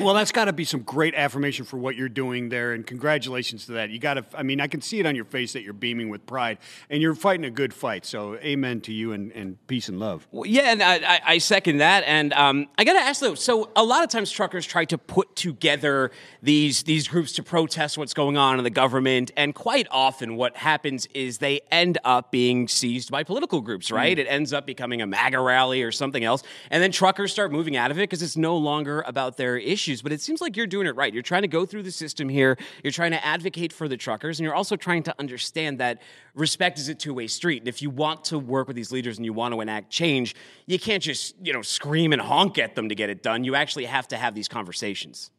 Well, 0.00 0.14
that's 0.14 0.32
got 0.32 0.46
to 0.46 0.52
be 0.52 0.64
some 0.64 0.82
great 0.82 1.14
affirmation 1.14 1.64
for 1.64 1.78
what 1.78 1.96
you're 1.96 2.08
doing 2.08 2.48
there, 2.48 2.72
and 2.72 2.86
congratulations 2.86 3.66
to 3.66 3.72
that. 3.72 3.90
You 3.90 3.98
got 3.98 4.14
to, 4.14 4.24
I 4.34 4.42
mean, 4.42 4.60
I 4.60 4.66
can 4.66 4.80
see 4.80 4.98
it 4.98 5.06
on 5.06 5.14
your 5.14 5.24
face 5.24 5.52
that 5.52 5.62
you're 5.62 5.72
beaming 5.72 6.08
with 6.08 6.26
pride, 6.26 6.58
and 6.90 7.00
you're 7.00 7.14
fighting 7.14 7.44
a 7.44 7.50
good 7.50 7.72
fight. 7.72 8.04
So, 8.04 8.36
amen 8.36 8.80
to 8.82 8.92
you, 8.92 9.12
and, 9.12 9.30
and 9.32 9.64
peace 9.68 9.88
and 9.88 10.00
love. 10.00 10.26
Well, 10.32 10.46
yeah, 10.46 10.72
and 10.72 10.82
I, 10.82 11.20
I, 11.24 11.38
second 11.38 11.78
that. 11.78 12.02
And 12.06 12.32
um, 12.32 12.66
I 12.76 12.84
got 12.84 12.94
to 12.94 13.00
ask 13.00 13.20
though. 13.20 13.34
So 13.34 13.70
a 13.76 13.84
lot 13.84 14.02
of 14.02 14.10
times 14.10 14.30
truckers 14.30 14.66
try 14.66 14.84
to 14.86 14.98
put 14.98 15.36
together 15.36 16.10
these 16.42 16.82
these 16.82 17.06
groups 17.06 17.32
to 17.34 17.42
protest 17.42 17.96
what's 17.96 18.14
going 18.14 18.36
on 18.36 18.58
in 18.58 18.64
the 18.64 18.70
government, 18.70 19.30
and 19.36 19.54
quite 19.54 19.86
often 19.90 20.36
what 20.36 20.56
happens 20.56 21.06
is 21.14 21.38
they 21.38 21.60
end 21.70 21.98
up 22.04 22.32
being 22.32 22.66
seized 22.68 23.10
by 23.10 23.22
political 23.22 23.60
groups. 23.60 23.90
Right? 23.90 24.18
It 24.18 24.26
ends 24.28 24.52
up 24.52 24.66
becoming 24.66 25.02
a 25.02 25.06
MAGA 25.06 25.40
rally 25.40 25.82
or 25.82 25.92
something 25.92 26.24
else, 26.24 26.42
and 26.70 26.82
then 26.82 26.90
truckers 26.90 27.32
start 27.32 27.52
moving 27.52 27.76
out 27.76 27.90
of 27.90 27.98
it 27.98 28.02
because 28.02 28.22
it's 28.22 28.36
no 28.36 28.56
longer 28.56 29.04
about 29.06 29.35
their 29.36 29.56
issues. 29.56 30.02
But 30.02 30.12
it 30.12 30.20
seems 30.20 30.40
like 30.40 30.56
you're 30.56 30.66
doing 30.66 30.86
it 30.86 30.96
right. 30.96 31.12
You're 31.12 31.22
trying 31.22 31.42
to 31.42 31.48
go 31.48 31.66
through 31.66 31.82
the 31.82 31.90
system 31.90 32.28
here. 32.28 32.56
You're 32.82 32.92
trying 32.92 33.12
to 33.12 33.24
advocate 33.24 33.72
for 33.72 33.88
the 33.88 33.96
truckers, 33.96 34.38
and 34.38 34.44
you're 34.44 34.54
also 34.54 34.76
trying 34.76 35.02
to 35.04 35.14
understand 35.18 35.80
that 35.80 36.02
respect 36.34 36.78
is 36.78 36.88
a 36.88 36.94
two-way 36.94 37.26
street. 37.26 37.62
And 37.62 37.68
if 37.68 37.82
you 37.82 37.90
want 37.90 38.24
to 38.26 38.38
work 38.38 38.66
with 38.66 38.76
these 38.76 38.92
leaders 38.92 39.16
and 39.16 39.24
you 39.24 39.32
want 39.32 39.54
to 39.54 39.60
enact 39.60 39.90
change, 39.90 40.34
you 40.66 40.78
can't 40.78 41.02
just, 41.02 41.34
you 41.42 41.52
know, 41.52 41.62
scream 41.62 42.12
and 42.12 42.20
honk 42.20 42.58
at 42.58 42.74
them 42.74 42.88
to 42.88 42.94
get 42.94 43.10
it 43.10 43.22
done. 43.22 43.44
You 43.44 43.54
actually 43.54 43.86
have 43.86 44.08
to 44.08 44.16
have 44.16 44.34
these 44.34 44.48
conversations. 44.48 45.30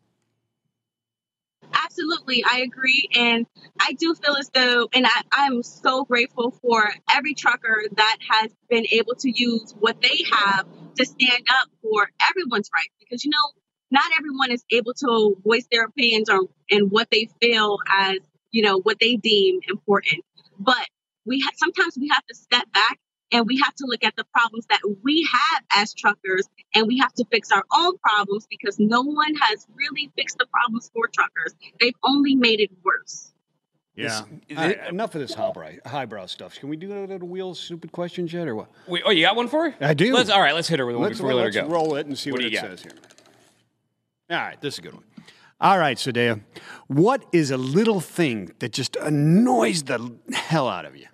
Absolutely, 1.74 2.46
I 2.50 2.60
agree, 2.60 3.10
and 3.13 3.46
I 3.82 3.92
do 3.94 4.16
feel 4.16 4.38
as 4.38 4.50
though, 4.54 4.88
and 4.94 5.06
I'm 5.34 5.63
so 5.63 6.06
grateful 6.06 6.51
for 6.51 6.94
every 7.13 7.34
trucker 7.34 7.84
that 7.96 8.18
has 8.30 8.51
been 8.70 8.86
able 8.92 9.16
to 9.16 9.30
use 9.30 9.75
what 9.77 10.01
they 10.01 10.24
have 10.32 10.66
to 10.96 11.06
stand 11.06 11.44
up 11.50 11.68
for 11.82 12.10
everyone's 12.30 12.70
rights. 12.74 12.94
Because 13.00 13.25
you 13.25 13.32
know, 13.32 13.57
not 13.91 14.03
everyone 14.17 14.51
is 14.51 14.63
able 14.72 14.94
to 14.96 15.38
voice 15.46 15.67
their 15.72 15.86
opinions 15.86 16.29
on 16.29 16.48
and 16.70 16.91
what 16.91 17.08
they 17.12 17.29
feel 17.41 17.77
as 17.89 18.17
you 18.51 18.63
know 18.63 18.79
what 18.79 18.98
they 19.00 19.15
deem 19.15 19.60
important. 19.70 20.24
But 20.60 20.88
we 21.25 21.39
ha- 21.41 21.51
sometimes 21.56 21.98
we 22.00 22.08
have 22.10 22.25
to 22.27 22.36
step 22.36 22.72
back 22.74 23.00
and 23.32 23.46
we 23.46 23.58
have 23.63 23.75
to 23.75 23.86
look 23.86 24.03
at 24.03 24.15
the 24.15 24.24
problems 24.34 24.65
that 24.70 24.79
we 25.03 25.27
have 25.32 25.63
as 25.75 25.94
truckers 25.94 26.48
and 26.74 26.88
we 26.88 26.98
have 27.00 27.13
to 27.15 27.25
fix 27.29 27.51
our 27.51 27.63
own 27.75 27.98
problems 27.98 28.48
because 28.50 28.79
no 28.79 29.01
one 29.01 29.36
has 29.36 29.67
really 29.75 30.10
fixed 30.15 30.38
the 30.38 30.46
problems 30.48 30.89
for 30.94 31.08
truckers. 31.08 31.53
They've 31.82 31.94
only 32.06 32.36
made 32.36 32.62
it 32.62 32.72
worse. 32.84 33.34
Yeah. 33.96 34.22
This- 34.48 34.58
All 34.58 34.63
right, 34.63 34.88
enough 34.89 35.13
of 35.15 35.22
this 35.22 35.34
highbrow, 35.34 35.72
highbrow 35.86 36.27
stuff. 36.27 36.56
Can 36.60 36.70
we 36.70 36.77
do 36.77 36.88
that 36.88 37.10
little 37.10 37.27
wheel 37.27 37.53
stupid 37.56 37.91
questions 37.91 38.32
yet, 38.32 38.48
or 38.48 38.56
what? 38.56 38.70
Wait, 38.88 39.01
oh, 39.06 39.10
you 39.12 39.24
got 39.25 39.36
one 39.36 39.48
for 39.50 39.70
her? 39.72 39.75
I 39.86 39.94
do. 39.94 40.13
Let's, 40.13 40.29
all 40.29 40.39
right, 40.39 40.53
let's 40.56 40.67
hit 40.70 40.79
her 40.79 40.86
with 40.86 40.96
one 40.96 41.03
Let's, 41.06 41.17
before 41.17 41.29
we 41.29 41.34
let 41.34 41.41
her 41.41 41.51
let's 41.51 41.67
go. 41.67 41.74
roll 41.74 41.96
it 41.96 42.06
and 42.06 42.17
see 42.17 42.32
What 42.32 42.38
what, 42.38 42.41
do 42.44 42.48
it 42.48 42.53
got? 42.53 42.62
says 42.62 42.84
here. 42.84 42.94
All 44.30 44.38
right, 44.38 44.60
this 44.60 44.76
is 44.76 44.80
a 44.80 44.82
good 44.82 44.94
one. 44.94 45.04
All 45.60 45.80
right, 45.80 45.98
Sadaya, 45.98 46.42
what 46.88 47.26
is 47.32 47.50
a 47.50 47.58
little 47.58 48.02
thing 48.02 48.52
that 48.60 48.74
just 48.74 48.96
annoys 48.98 49.84
the 49.84 50.16
hell 50.34 50.68
out 50.68 50.86
of 50.86 50.96
you? 50.96 51.08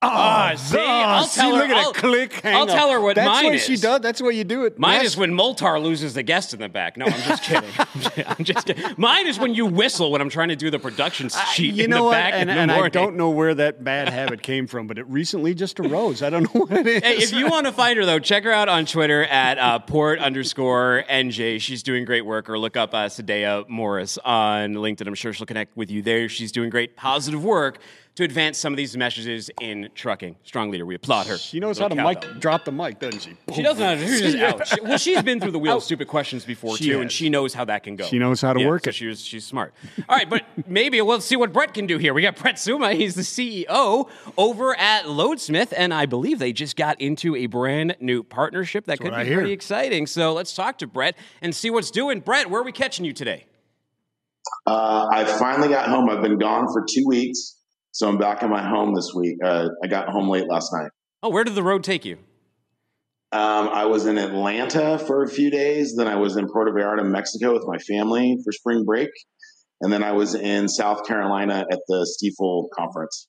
Ah, 0.00 0.52
see, 0.56 0.78
I'll 0.78 1.24
see, 1.24 1.40
tell 1.40 1.56
her- 1.56 1.62
Look 1.62 1.70
at 1.70 1.76
I'll- 1.76 1.90
a 1.90 1.94
click. 1.94 2.44
I'll 2.46 2.62
up. 2.62 2.68
tell 2.68 2.92
her 2.92 3.00
what 3.00 3.16
That's 3.16 3.26
mine 3.26 3.46
what 3.46 3.60
she 3.60 3.74
does. 3.76 4.00
That's 4.00 4.20
the 4.20 4.24
way 4.26 4.34
you 4.34 4.44
do 4.44 4.64
it. 4.64 4.78
Mine 4.78 5.04
is 5.04 5.16
when 5.16 5.32
Moltar 5.32 5.82
loses 5.82 6.14
the 6.14 6.22
guest 6.22 6.54
in 6.54 6.60
the 6.60 6.68
back. 6.68 6.96
No, 6.96 7.06
I'm 7.06 7.12
just 7.22 7.42
kidding. 7.42 7.68
I'm 8.28 8.44
just 8.44 8.64
kidding. 8.64 8.84
Mine 8.96 9.26
is 9.26 9.40
when 9.40 9.54
you 9.54 9.66
whistle 9.66 10.12
when 10.12 10.20
I'm 10.20 10.28
trying 10.28 10.48
to 10.50 10.56
do 10.56 10.70
the 10.70 10.78
production 10.78 11.30
sheet 11.52 11.74
you 11.74 11.84
in 11.84 11.90
know 11.90 11.96
the 11.96 12.02
what? 12.04 12.12
back 12.12 12.34
And, 12.34 12.48
and 12.48 12.70
I 12.70 12.88
don't 12.90 13.16
know 13.16 13.30
where 13.30 13.56
that 13.56 13.82
bad 13.82 14.08
habit 14.08 14.40
came 14.40 14.68
from, 14.68 14.86
but 14.86 14.98
it 14.98 15.06
recently 15.08 15.52
just 15.52 15.80
arose. 15.80 16.22
I 16.22 16.30
don't 16.30 16.42
know 16.54 16.60
what 16.60 16.72
it 16.78 16.86
is. 16.86 17.02
Hey, 17.02 17.16
if 17.16 17.32
you 17.32 17.46
want 17.50 17.66
to 17.66 17.72
find 17.72 17.98
her 17.98 18.06
though, 18.06 18.20
check 18.20 18.44
her 18.44 18.52
out 18.52 18.68
on 18.68 18.86
Twitter 18.86 19.24
at 19.24 19.58
uh, 19.58 19.80
port 19.80 20.20
underscore 20.20 21.02
NJ. 21.10 21.60
She's 21.60 21.82
doing 21.82 22.04
great 22.04 22.24
work. 22.24 22.48
Or 22.48 22.56
look 22.56 22.76
up 22.76 22.94
uh, 22.94 23.06
Sadaya 23.08 23.68
Morris 23.68 24.16
on 24.24 24.74
LinkedIn. 24.74 25.08
I'm 25.08 25.14
sure 25.16 25.32
she'll 25.32 25.44
connect 25.46 25.76
with 25.76 25.90
you 25.90 26.02
there. 26.02 26.28
She's 26.28 26.52
doing 26.52 26.70
great 26.70 26.94
positive 26.96 27.42
work 27.42 27.78
to 28.18 28.24
advance 28.24 28.58
some 28.58 28.72
of 28.72 28.76
these 28.76 28.96
messages 28.96 29.48
in 29.60 29.88
trucking. 29.94 30.34
Strong 30.42 30.72
leader. 30.72 30.84
We 30.84 30.96
applaud 30.96 31.28
her. 31.28 31.38
she 31.38 31.60
knows 31.60 31.78
how 31.78 31.86
to 31.86 31.94
mic, 31.94 32.20
cowbell. 32.20 32.40
drop 32.40 32.64
the 32.64 32.72
mic, 32.72 32.98
doesn't 32.98 33.20
she? 33.20 33.36
She 33.54 33.62
doesn't 33.62 33.78
know. 33.80 33.96
She's 34.04 34.20
just 34.20 34.38
out. 34.38 34.66
She- 34.66 34.80
well, 34.80 34.98
she's 34.98 35.22
been 35.22 35.38
through 35.38 35.52
the 35.52 35.58
wheel 35.60 35.76
of 35.76 35.84
stupid 35.84 36.08
questions 36.08 36.44
before 36.44 36.76
She 36.76 36.86
too, 36.86 36.90
has. 36.94 37.00
and 37.02 37.12
she 37.12 37.28
knows 37.28 37.54
how 37.54 37.64
that 37.66 37.84
can 37.84 37.94
go. 37.94 38.04
She 38.06 38.18
knows 38.18 38.40
how 38.40 38.54
to 38.54 38.60
Yeah, 38.60 38.66
work 38.66 38.82
so 38.86 38.88
it. 38.88 38.96
She 38.96 39.06
was, 39.06 39.20
she's 39.24 39.46
smart. 39.46 39.72
All 40.08 40.16
right, 40.16 40.28
but 40.28 40.42
maybe 40.66 41.00
we'll 41.00 41.20
see 41.20 41.36
what 41.36 41.52
Brett 41.52 41.74
can 41.74 41.86
do 41.86 41.96
here. 41.96 42.12
We 42.12 42.22
got 42.22 42.34
Brett 42.34 42.58
Suma. 42.58 42.92
He's 42.92 43.14
the 43.14 43.22
CEO 43.22 44.08
over 44.36 44.76
at 44.76 45.04
Loadsmith, 45.04 45.72
and 45.76 45.94
I 45.94 46.06
believe 46.06 46.40
they 46.40 46.52
just 46.52 46.74
got 46.74 47.00
into 47.00 47.36
a 47.36 47.46
brand 47.46 47.94
new 48.00 48.24
partnership 48.24 48.86
that 48.86 48.98
could 48.98 49.12
what 49.12 49.20
I 49.20 49.22
be 49.22 49.28
hear. 49.28 49.38
pretty 49.38 49.52
exciting. 49.52 50.08
So 50.08 50.32
let's 50.32 50.56
talk 50.56 50.78
to 50.78 50.88
Brett 50.88 51.16
and 51.40 51.54
see 51.54 51.70
what's 51.70 51.92
doing. 51.92 52.18
Brett, 52.18 52.50
where 52.50 52.62
are 52.62 52.64
we 52.64 52.72
catching 52.72 53.04
you 53.04 53.12
today? 53.12 53.46
Uh, 54.66 55.06
I 55.12 55.24
finally 55.24 55.68
got 55.68 55.88
home. 55.88 56.10
I've 56.10 56.22
been 56.22 56.38
gone 56.38 56.66
for 56.72 56.84
two 56.88 57.04
weeks, 57.06 57.56
so 57.98 58.08
I'm 58.08 58.16
back 58.16 58.44
in 58.44 58.48
my 58.50 58.62
home 58.62 58.94
this 58.94 59.10
week. 59.12 59.38
Uh, 59.44 59.70
I 59.82 59.88
got 59.88 60.08
home 60.08 60.28
late 60.28 60.46
last 60.48 60.72
night. 60.72 60.92
Oh, 61.20 61.30
where 61.30 61.42
did 61.42 61.56
the 61.56 61.64
road 61.64 61.82
take 61.82 62.04
you? 62.04 62.14
Um, 63.32 63.68
I 63.70 63.86
was 63.86 64.06
in 64.06 64.18
Atlanta 64.18 65.00
for 65.00 65.24
a 65.24 65.28
few 65.28 65.50
days. 65.50 65.96
Then 65.96 66.06
I 66.06 66.14
was 66.14 66.36
in 66.36 66.46
Puerto 66.46 66.70
Vallarta, 66.70 67.04
Mexico, 67.04 67.52
with 67.54 67.64
my 67.66 67.76
family 67.78 68.38
for 68.44 68.52
spring 68.52 68.84
break, 68.84 69.10
and 69.80 69.92
then 69.92 70.04
I 70.04 70.12
was 70.12 70.36
in 70.36 70.68
South 70.68 71.04
Carolina 71.08 71.66
at 71.72 71.80
the 71.88 72.06
Stifel 72.06 72.68
conference. 72.72 73.26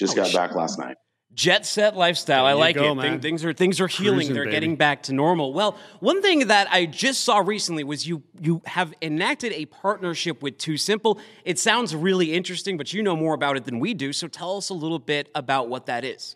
Just 0.00 0.14
Oh, 0.14 0.16
got 0.16 0.26
sh- 0.26 0.34
back 0.34 0.56
last 0.56 0.80
night. 0.80 0.96
Jet 1.34 1.66
set 1.66 1.96
lifestyle. 1.96 2.44
I 2.46 2.48
There 2.50 2.54
you 2.56 2.60
like 2.60 2.74
go, 2.74 2.98
it. 2.98 3.02
Thing- 3.02 3.20
Things 3.20 3.44
are 3.44 3.52
things 3.52 3.80
are 3.80 3.86
healing. 3.86 4.16
Cruising, 4.18 4.34
They're 4.34 4.44
baby. 4.44 4.56
getting 4.56 4.76
back 4.76 5.04
to 5.04 5.12
normal. 5.12 5.52
Well, 5.52 5.76
one 6.00 6.20
thing 6.20 6.48
that 6.48 6.68
I 6.72 6.86
just 6.86 7.22
saw 7.22 7.38
recently 7.38 7.84
was 7.84 8.08
you 8.08 8.22
you 8.40 8.60
have 8.66 8.92
enacted 9.02 9.52
a 9.52 9.66
partnership 9.66 10.42
with 10.42 10.58
TuSimple. 10.58 11.20
It 11.44 11.58
sounds 11.58 11.94
really 11.94 12.32
interesting, 12.32 12.76
but 12.76 12.92
you 12.92 13.02
know 13.02 13.14
more 13.14 13.34
about 13.34 13.56
it 13.56 13.66
than 13.66 13.78
we 13.78 13.94
do. 13.94 14.12
So 14.12 14.26
tell 14.26 14.56
us 14.56 14.68
a 14.70 14.74
little 14.74 14.98
bit 14.98 15.30
about 15.34 15.68
what 15.68 15.86
that 15.86 16.04
is. 16.04 16.34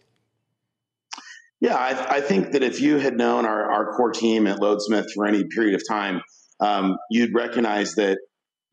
Yeah, 1.60 1.76
I, 1.76 2.16
I 2.16 2.20
think 2.20 2.52
that 2.52 2.62
if 2.62 2.80
you 2.80 2.98
had 2.98 3.16
known 3.16 3.46
our, 3.46 3.70
our 3.72 3.92
core 3.94 4.10
team 4.10 4.46
at 4.48 4.58
Loadsmith 4.58 5.06
for 5.14 5.26
any 5.26 5.44
period 5.44 5.74
of 5.74 5.82
time, 5.88 6.20
um, 6.60 6.96
you'd 7.08 7.32
recognize 7.34 7.94
that 7.94 8.18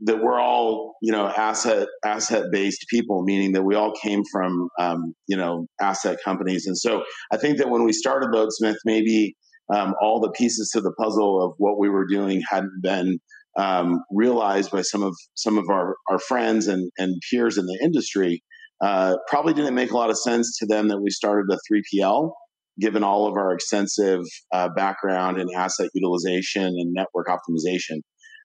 that 0.01 0.21
we're 0.21 0.39
all 0.39 0.95
you 1.01 1.11
know 1.11 1.27
asset 1.27 1.87
asset 2.05 2.45
based 2.51 2.85
people, 2.89 3.23
meaning 3.23 3.51
that 3.53 3.63
we 3.63 3.75
all 3.75 3.93
came 4.01 4.23
from 4.31 4.69
um, 4.79 5.13
you 5.27 5.37
know 5.37 5.67
asset 5.81 6.17
companies, 6.23 6.65
and 6.67 6.77
so 6.77 7.03
I 7.31 7.37
think 7.37 7.57
that 7.57 7.69
when 7.69 7.83
we 7.83 7.93
started 7.93 8.29
Loadsmith, 8.29 8.77
maybe 8.85 9.35
um, 9.73 9.93
all 10.01 10.19
the 10.19 10.31
pieces 10.31 10.69
to 10.73 10.81
the 10.81 10.93
puzzle 10.93 11.43
of 11.43 11.53
what 11.57 11.79
we 11.79 11.89
were 11.89 12.05
doing 12.05 12.41
hadn't 12.49 12.81
been 12.81 13.19
um, 13.57 14.01
realized 14.11 14.71
by 14.71 14.81
some 14.81 15.03
of 15.03 15.15
some 15.35 15.57
of 15.57 15.65
our 15.69 15.95
our 16.09 16.19
friends 16.19 16.67
and 16.67 16.91
and 16.97 17.21
peers 17.29 17.57
in 17.57 17.65
the 17.65 17.79
industry. 17.83 18.41
Uh, 18.81 19.17
probably 19.27 19.53
didn't 19.53 19.75
make 19.75 19.91
a 19.91 19.97
lot 19.97 20.09
of 20.09 20.17
sense 20.17 20.57
to 20.57 20.65
them 20.65 20.87
that 20.87 21.01
we 21.01 21.09
started 21.09 21.45
a 21.51 21.57
3PL 21.69 22.31
given 22.79 23.03
all 23.03 23.27
of 23.27 23.33
our 23.33 23.53
extensive 23.53 24.21
uh, 24.53 24.69
background 24.75 25.37
in 25.37 25.47
asset 25.53 25.89
utilization 25.93 26.63
and 26.63 26.93
network 26.93 27.27
optimization. 27.27 27.99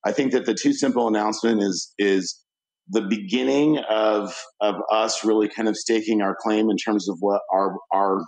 I 0.05 0.11
think 0.11 0.31
that 0.33 0.45
the 0.45 0.53
TuSimple 0.53 1.07
announcement 1.07 1.61
is 1.61 1.93
is 1.97 2.41
the 2.89 3.01
beginning 3.01 3.79
of 3.89 4.35
of 4.61 4.75
us 4.91 5.25
really 5.25 5.49
kind 5.49 5.67
of 5.67 5.75
staking 5.75 6.21
our 6.21 6.35
claim 6.39 6.69
in 6.69 6.77
terms 6.77 7.09
of 7.09 7.17
what 7.19 7.41
our 7.51 7.75
our 7.91 8.21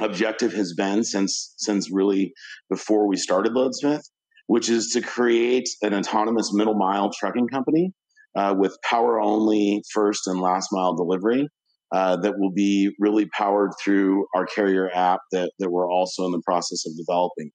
objective 0.00 0.52
has 0.52 0.74
been 0.74 1.04
since 1.04 1.54
since 1.56 1.90
really 1.90 2.32
before 2.70 3.08
we 3.08 3.16
started 3.16 3.52
Loadsmith, 3.52 4.02
which 4.46 4.68
is 4.68 4.90
to 4.92 5.00
create 5.00 5.68
an 5.82 5.94
autonomous 5.94 6.52
middle 6.52 6.76
mile 6.76 7.10
trucking 7.10 7.48
company 7.48 7.92
uh, 8.36 8.54
with 8.56 8.76
power 8.88 9.20
only 9.20 9.82
first 9.92 10.26
and 10.26 10.40
last 10.40 10.68
mile 10.70 10.94
delivery 10.94 11.48
uh, 11.92 12.16
that 12.16 12.34
will 12.36 12.52
be 12.52 12.90
really 12.98 13.26
powered 13.26 13.70
through 13.82 14.26
our 14.34 14.46
carrier 14.46 14.90
app 14.94 15.20
that, 15.32 15.50
that 15.58 15.70
we're 15.70 15.90
also 15.90 16.26
in 16.26 16.32
the 16.32 16.42
process 16.44 16.84
of 16.86 16.92
developing. 16.96 17.50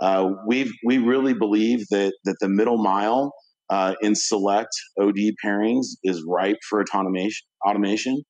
Uh, 0.00 0.30
we 0.46 0.72
we 0.84 0.98
really 0.98 1.34
believe 1.34 1.80
that 1.90 2.12
that 2.24 2.36
the 2.40 2.48
middle 2.48 2.78
mile 2.78 3.32
uh, 3.70 3.94
in 4.00 4.14
select 4.14 4.70
OD 5.00 5.18
pairings 5.44 5.86
is 6.04 6.24
ripe 6.28 6.58
for 6.68 6.84
automation. 6.94 7.46
Automation, 7.66 8.22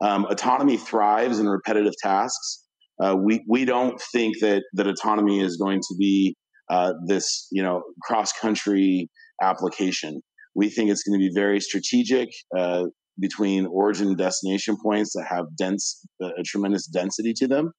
um, 0.00 0.26
autonomy 0.26 0.76
thrives 0.76 1.38
in 1.38 1.48
repetitive 1.48 1.94
tasks. 2.02 2.64
Uh, 3.02 3.16
we 3.22 3.44
we 3.48 3.64
don't 3.64 4.00
think 4.12 4.38
that 4.40 4.62
that 4.74 4.86
autonomy 4.86 5.40
is 5.40 5.56
going 5.56 5.80
to 5.80 5.94
be 5.98 6.36
uh, 6.70 6.92
this 7.06 7.48
you 7.50 7.62
know 7.62 7.82
cross 8.02 8.32
country 8.32 9.08
application. 9.42 10.20
We 10.54 10.70
think 10.70 10.90
it's 10.90 11.02
going 11.02 11.20
to 11.20 11.22
be 11.22 11.32
very 11.34 11.60
strategic 11.60 12.30
uh, 12.56 12.84
between 13.20 13.66
origin 13.66 14.08
and 14.08 14.16
destination 14.16 14.76
points 14.82 15.12
that 15.14 15.26
have 15.28 15.44
dense 15.58 16.06
a 16.20 16.42
tremendous 16.44 16.86
density 16.86 17.32
to 17.34 17.48
them. 17.48 17.72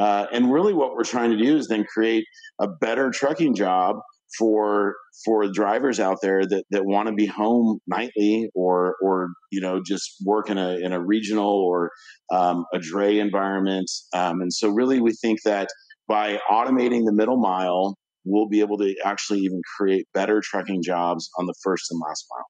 Uh, 0.00 0.26
and 0.32 0.50
really, 0.50 0.72
what 0.72 0.94
we're 0.94 1.04
trying 1.04 1.30
to 1.30 1.36
do 1.36 1.56
is 1.56 1.68
then 1.68 1.84
create 1.84 2.24
a 2.58 2.66
better 2.66 3.10
trucking 3.10 3.54
job 3.54 3.96
for 4.38 4.94
for 5.24 5.46
drivers 5.52 6.00
out 6.00 6.18
there 6.22 6.46
that, 6.46 6.64
that 6.70 6.86
want 6.86 7.08
to 7.08 7.14
be 7.14 7.26
home 7.26 7.78
nightly 7.86 8.48
or 8.54 8.96
or 9.02 9.28
you 9.50 9.60
know 9.60 9.82
just 9.84 10.16
work 10.24 10.48
in 10.48 10.56
a 10.56 10.76
in 10.76 10.92
a 10.92 11.04
regional 11.04 11.52
or 11.52 11.90
um, 12.32 12.64
a 12.72 12.78
dray 12.78 13.18
environment. 13.18 13.90
Um, 14.14 14.40
and 14.40 14.52
so, 14.52 14.70
really, 14.70 15.00
we 15.00 15.12
think 15.12 15.40
that 15.44 15.68
by 16.08 16.38
automating 16.50 17.04
the 17.04 17.12
middle 17.12 17.38
mile, 17.38 17.94
we'll 18.24 18.48
be 18.48 18.60
able 18.60 18.78
to 18.78 18.94
actually 19.04 19.40
even 19.40 19.60
create 19.76 20.06
better 20.14 20.40
trucking 20.42 20.82
jobs 20.82 21.28
on 21.38 21.46
the 21.46 21.54
first 21.62 21.90
and 21.90 22.00
last 22.06 22.24
mile. 22.34 22.46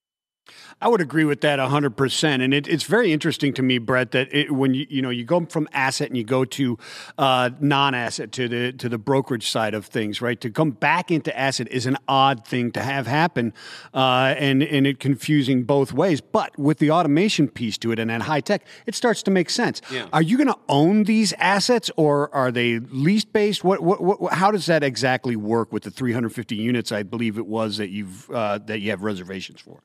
I 0.82 0.88
would 0.88 1.02
agree 1.02 1.24
with 1.24 1.42
that 1.42 1.58
100%. 1.58 2.42
And 2.42 2.54
it, 2.54 2.66
it's 2.66 2.84
very 2.84 3.12
interesting 3.12 3.52
to 3.54 3.62
me, 3.62 3.76
Brett, 3.76 4.12
that 4.12 4.32
it, 4.32 4.50
when 4.50 4.72
you, 4.72 4.86
you 4.88 5.02
know, 5.02 5.10
you 5.10 5.24
go 5.24 5.44
from 5.44 5.68
asset 5.72 6.08
and 6.08 6.16
you 6.16 6.24
go 6.24 6.46
to 6.46 6.78
uh, 7.18 7.50
non-asset 7.60 8.32
to 8.32 8.48
the, 8.48 8.72
to 8.72 8.88
the 8.88 8.96
brokerage 8.96 9.50
side 9.50 9.74
of 9.74 9.84
things, 9.84 10.22
right? 10.22 10.40
To 10.40 10.50
come 10.50 10.70
back 10.70 11.10
into 11.10 11.36
asset 11.38 11.68
is 11.70 11.84
an 11.84 11.98
odd 12.08 12.46
thing 12.46 12.72
to 12.72 12.80
have 12.80 13.06
happen 13.06 13.52
uh, 13.92 14.34
and, 14.38 14.62
and 14.62 14.86
it 14.86 15.00
confusing 15.00 15.64
both 15.64 15.92
ways. 15.92 16.22
But 16.22 16.58
with 16.58 16.78
the 16.78 16.90
automation 16.90 17.48
piece 17.48 17.76
to 17.78 17.92
it 17.92 17.98
and 17.98 18.08
that 18.08 18.22
high 18.22 18.40
tech, 18.40 18.64
it 18.86 18.94
starts 18.94 19.22
to 19.24 19.30
make 19.30 19.50
sense. 19.50 19.82
Yeah. 19.90 20.08
Are 20.14 20.22
you 20.22 20.38
going 20.38 20.48
to 20.48 20.58
own 20.68 21.04
these 21.04 21.34
assets 21.34 21.90
or 21.96 22.34
are 22.34 22.50
they 22.50 22.78
lease 22.78 23.26
based? 23.26 23.64
What, 23.64 23.82
what, 23.82 24.00
what, 24.00 24.32
how 24.32 24.50
does 24.50 24.64
that 24.66 24.82
exactly 24.82 25.36
work 25.36 25.72
with 25.74 25.82
the 25.82 25.90
350 25.90 26.56
units, 26.56 26.90
I 26.90 27.02
believe 27.02 27.36
it 27.36 27.46
was 27.46 27.76
that 27.76 27.90
you've, 27.90 28.30
uh, 28.30 28.58
that 28.64 28.80
you 28.80 28.90
have 28.90 29.02
reservations 29.02 29.60
for? 29.60 29.82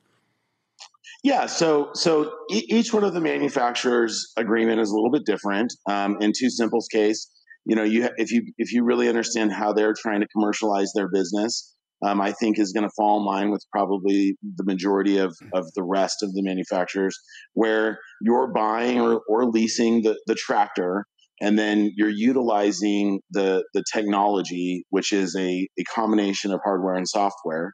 Yeah, 1.26 1.46
so 1.46 1.90
so 1.94 2.30
each 2.52 2.94
one 2.94 3.02
of 3.02 3.12
the 3.12 3.20
manufacturers' 3.20 4.32
agreement 4.36 4.80
is 4.80 4.92
a 4.92 4.94
little 4.94 5.10
bit 5.10 5.26
different. 5.26 5.74
Um, 5.90 6.18
in 6.20 6.30
TuSimple's 6.30 6.86
case, 6.86 7.28
you 7.64 7.74
know, 7.74 7.82
you 7.82 8.08
if 8.16 8.30
you 8.30 8.44
if 8.58 8.72
you 8.72 8.84
really 8.84 9.08
understand 9.08 9.52
how 9.52 9.72
they're 9.72 9.92
trying 9.92 10.20
to 10.20 10.28
commercialize 10.28 10.92
their 10.94 11.08
business, 11.12 11.74
um, 12.06 12.20
I 12.20 12.30
think 12.30 12.60
is 12.60 12.72
going 12.72 12.84
to 12.84 12.92
fall 12.96 13.18
in 13.18 13.26
line 13.26 13.50
with 13.50 13.64
probably 13.72 14.36
the 14.40 14.62
majority 14.62 15.18
of 15.18 15.34
of 15.52 15.64
the 15.74 15.82
rest 15.82 16.22
of 16.22 16.32
the 16.32 16.44
manufacturers, 16.44 17.18
where 17.54 17.98
you're 18.22 18.52
buying 18.52 19.00
or, 19.00 19.20
or 19.28 19.46
leasing 19.46 20.02
the 20.02 20.16
the 20.28 20.36
tractor. 20.36 21.06
And 21.40 21.58
then 21.58 21.90
you're 21.96 22.08
utilizing 22.08 23.18
the 23.32 23.64
the 23.74 23.82
technology, 23.92 24.84
which 24.90 25.12
is 25.12 25.34
a, 25.36 25.68
a 25.76 25.82
combination 25.92 26.52
of 26.52 26.60
hardware 26.62 26.94
and 26.94 27.08
software, 27.08 27.72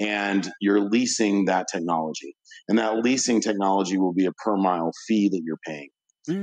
and 0.00 0.50
you're 0.60 0.80
leasing 0.80 1.44
that 1.44 1.66
technology 1.70 2.34
and 2.68 2.78
that 2.78 2.98
leasing 2.98 3.40
technology 3.40 3.98
will 3.98 4.14
be 4.14 4.26
a 4.26 4.32
per 4.32 4.56
mile 4.56 4.92
fee 5.06 5.28
that 5.28 5.42
you're 5.44 5.58
paying. 5.66 5.88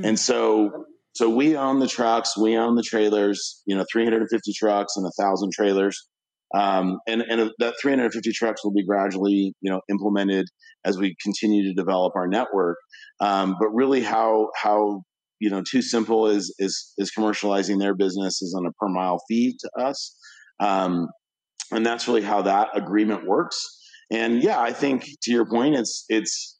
And 0.06 0.20
so, 0.20 0.86
so 1.16 1.30
we 1.30 1.58
own 1.58 1.80
the 1.80 1.88
trucks, 1.88 2.38
we 2.38 2.58
own 2.58 2.76
the 2.76 2.84
trailers. 2.84 3.62
You 3.66 3.76
know, 3.76 3.86
350 3.92 4.54
trucks 4.54 4.94
and 4.96 5.06
a 5.06 5.12
thousand 5.20 5.52
trailers, 5.54 6.08
um, 6.56 7.00
and 7.08 7.22
and 7.22 7.52
that 7.60 7.76
350 7.82 8.32
trucks 8.34 8.64
will 8.64 8.74
be 8.74 8.86
gradually, 8.86 9.54
you 9.62 9.72
know, 9.72 9.82
implemented 9.90 10.46
as 10.86 10.98
we 10.98 11.16
continue 11.24 11.64
to 11.64 11.74
develop 11.74 12.14
our 12.16 12.28
network. 12.28 12.78
Um, 13.20 13.56
but 13.60 13.70
really, 13.70 14.02
how 14.02 14.50
how 14.62 15.02
you 15.40 15.50
know, 15.50 15.62
TuSimple 15.62 16.34
is 16.34 16.54
is 16.60 16.94
is 16.98 17.12
commercializing 17.18 17.80
their 17.80 17.96
business 17.96 18.42
is 18.42 18.56
on 18.58 18.66
a 18.66 18.72
per 18.74 18.88
mile 18.88 19.20
fee 19.28 19.58
to 19.60 19.70
us. 19.82 20.16
Um, 20.60 21.08
and 21.72 21.86
that's 21.86 22.08
really 22.08 22.22
how 22.22 22.42
that 22.44 22.70
agreement 22.74 23.26
works. 23.26 23.60
And 24.12 24.42
yeah, 24.42 24.60
I 24.60 24.72
think 24.72 25.06
to 25.24 25.32
your 25.32 25.46
point, 25.50 25.76
it's 25.76 26.06
it's 26.10 26.58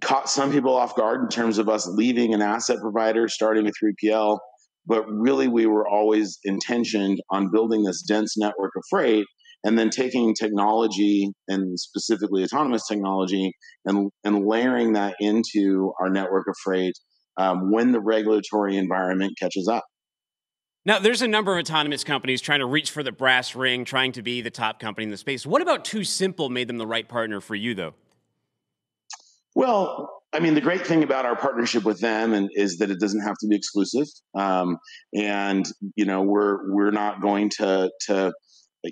caught 0.00 0.28
some 0.28 0.52
people 0.52 0.74
off 0.74 0.94
guard 0.94 1.22
in 1.22 1.28
terms 1.28 1.58
of 1.58 1.68
us 1.68 1.88
leaving 1.88 2.34
an 2.34 2.42
asset 2.42 2.78
provider, 2.80 3.28
starting 3.28 3.66
a 3.66 3.70
3PL. 3.70 4.38
But 4.86 5.04
really, 5.08 5.48
we 5.48 5.66
were 5.66 5.88
always 5.88 6.38
intentioned 6.44 7.20
on 7.30 7.50
building 7.52 7.84
this 7.84 8.02
dense 8.02 8.36
network 8.36 8.72
of 8.76 8.82
freight 8.90 9.26
and 9.62 9.78
then 9.78 9.90
taking 9.90 10.34
technology 10.34 11.30
and 11.48 11.78
specifically 11.78 12.42
autonomous 12.42 12.86
technology 12.88 13.52
and, 13.84 14.10
and 14.24 14.46
layering 14.46 14.94
that 14.94 15.16
into 15.20 15.92
our 16.00 16.08
network 16.08 16.46
of 16.48 16.54
freight 16.64 16.94
um, 17.36 17.70
when 17.70 17.92
the 17.92 18.00
regulatory 18.00 18.76
environment 18.76 19.32
catches 19.38 19.68
up. 19.68 19.84
Now, 20.86 20.98
there's 20.98 21.20
a 21.20 21.28
number 21.28 21.52
of 21.52 21.60
autonomous 21.60 22.04
companies 22.04 22.40
trying 22.40 22.60
to 22.60 22.66
reach 22.66 22.90
for 22.90 23.02
the 23.02 23.12
brass 23.12 23.54
ring, 23.54 23.84
trying 23.84 24.12
to 24.12 24.22
be 24.22 24.40
the 24.40 24.50
top 24.50 24.80
company 24.80 25.04
in 25.04 25.10
the 25.10 25.18
space. 25.18 25.44
What 25.44 25.60
about 25.60 25.84
TuSimple 25.84 26.50
made 26.50 26.68
them 26.68 26.78
the 26.78 26.86
right 26.86 27.06
partner 27.06 27.40
for 27.40 27.54
you, 27.54 27.74
though? 27.74 27.94
Well, 29.54 30.22
I 30.32 30.40
mean, 30.40 30.54
the 30.54 30.60
great 30.60 30.86
thing 30.86 31.02
about 31.02 31.26
our 31.26 31.36
partnership 31.36 31.84
with 31.84 32.00
them 32.00 32.32
and, 32.32 32.48
is 32.54 32.78
that 32.78 32.90
it 32.90 32.98
doesn't 32.98 33.20
have 33.20 33.36
to 33.40 33.48
be 33.48 33.56
exclusive, 33.56 34.06
um, 34.34 34.78
and 35.12 35.66
you 35.96 36.04
know 36.04 36.22
we're 36.22 36.72
we're 36.72 36.92
not 36.92 37.20
going 37.20 37.50
to 37.58 37.90
to 38.06 38.32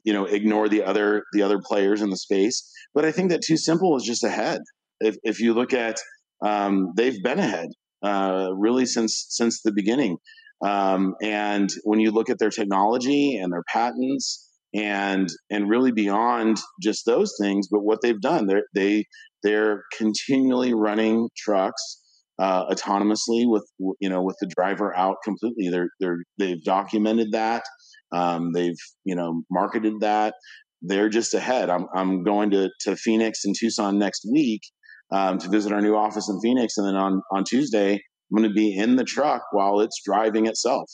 you 0.03 0.13
know 0.13 0.25
ignore 0.25 0.69
the 0.69 0.83
other 0.83 1.23
the 1.33 1.43
other 1.43 1.61
players 1.61 2.03
in 2.03 2.11
the 2.11 2.17
space. 2.17 2.69
But 2.93 3.05
I 3.05 3.13
think 3.13 3.31
that 3.31 3.43
TuSimple 3.49 3.97
is 3.97 4.03
just 4.03 4.25
ahead. 4.25 4.61
If 5.01 5.17
if 5.23 5.41
you 5.41 5.55
look 5.55 5.73
at 5.73 6.01
um, 6.45 6.93
they've 6.97 7.23
been 7.23 7.39
ahead 7.39 7.69
uh, 8.03 8.49
really 8.55 8.85
since 8.85 9.27
since 9.29 9.63
the 9.63 9.73
beginning. 9.73 10.19
Um, 10.65 11.15
and 11.23 11.71
when 11.85 12.01
you 12.01 12.11
look 12.11 12.31
at 12.31 12.39
their 12.39 12.51
technology 12.51 13.37
and 13.37 13.53
their 13.53 13.63
patents 13.73 14.45
and 14.75 15.29
and 15.51 15.71
really 15.71 15.93
beyond 15.93 16.59
just 16.83 17.07
those 17.07 17.35
things, 17.41 17.69
but 17.71 17.81
what 17.81 18.01
they've 18.03 18.21
done, 18.21 18.47
they're, 18.47 18.65
they 18.75 19.05
they're 19.43 19.85
continually 19.97 20.75
running 20.75 21.29
trucks 21.37 22.01
uh, 22.39 22.67
autonomously 22.67 23.45
with 23.47 23.67
you 24.01 24.09
know 24.09 24.23
with 24.23 24.37
the 24.41 24.51
driver 24.57 24.97
out 24.97 25.17
completely. 25.25 25.69
They're 25.69 25.91
they're 26.01 26.19
they've 26.39 26.63
documented 26.63 27.33
that. 27.33 27.65
Um, 28.13 28.53
they've 28.53 28.79
you 29.05 29.15
know 29.15 29.43
marketed 29.51 30.01
that. 30.01 30.35
They're 30.83 31.09
just 31.09 31.35
ahead. 31.35 31.71
I'm 31.71 31.87
I'm 31.95 32.23
going 32.25 32.51
to 32.51 32.71
to 32.81 32.97
Phoenix 32.97 33.45
and 33.45 33.55
Tucson 33.59 33.99
next 33.99 34.27
week 34.31 34.63
um, 35.11 35.39
to 35.39 35.49
visit 35.49 35.73
our 35.73 35.81
new 35.81 35.97
office 35.97 36.29
in 36.29 36.41
Phoenix, 36.41 36.77
and 36.77 36.87
then 36.87 36.97
on 36.97 37.23
on 37.33 37.45
Tuesday 37.45 38.01
I'm 38.31 38.39
going 38.39 38.49
to 38.49 38.55
be 38.55 38.77
in 38.77 38.97
the 38.97 39.05
truck 39.05 39.43
while 39.53 39.81
it's 39.81 40.01
driving 40.05 40.47
itself 40.47 40.91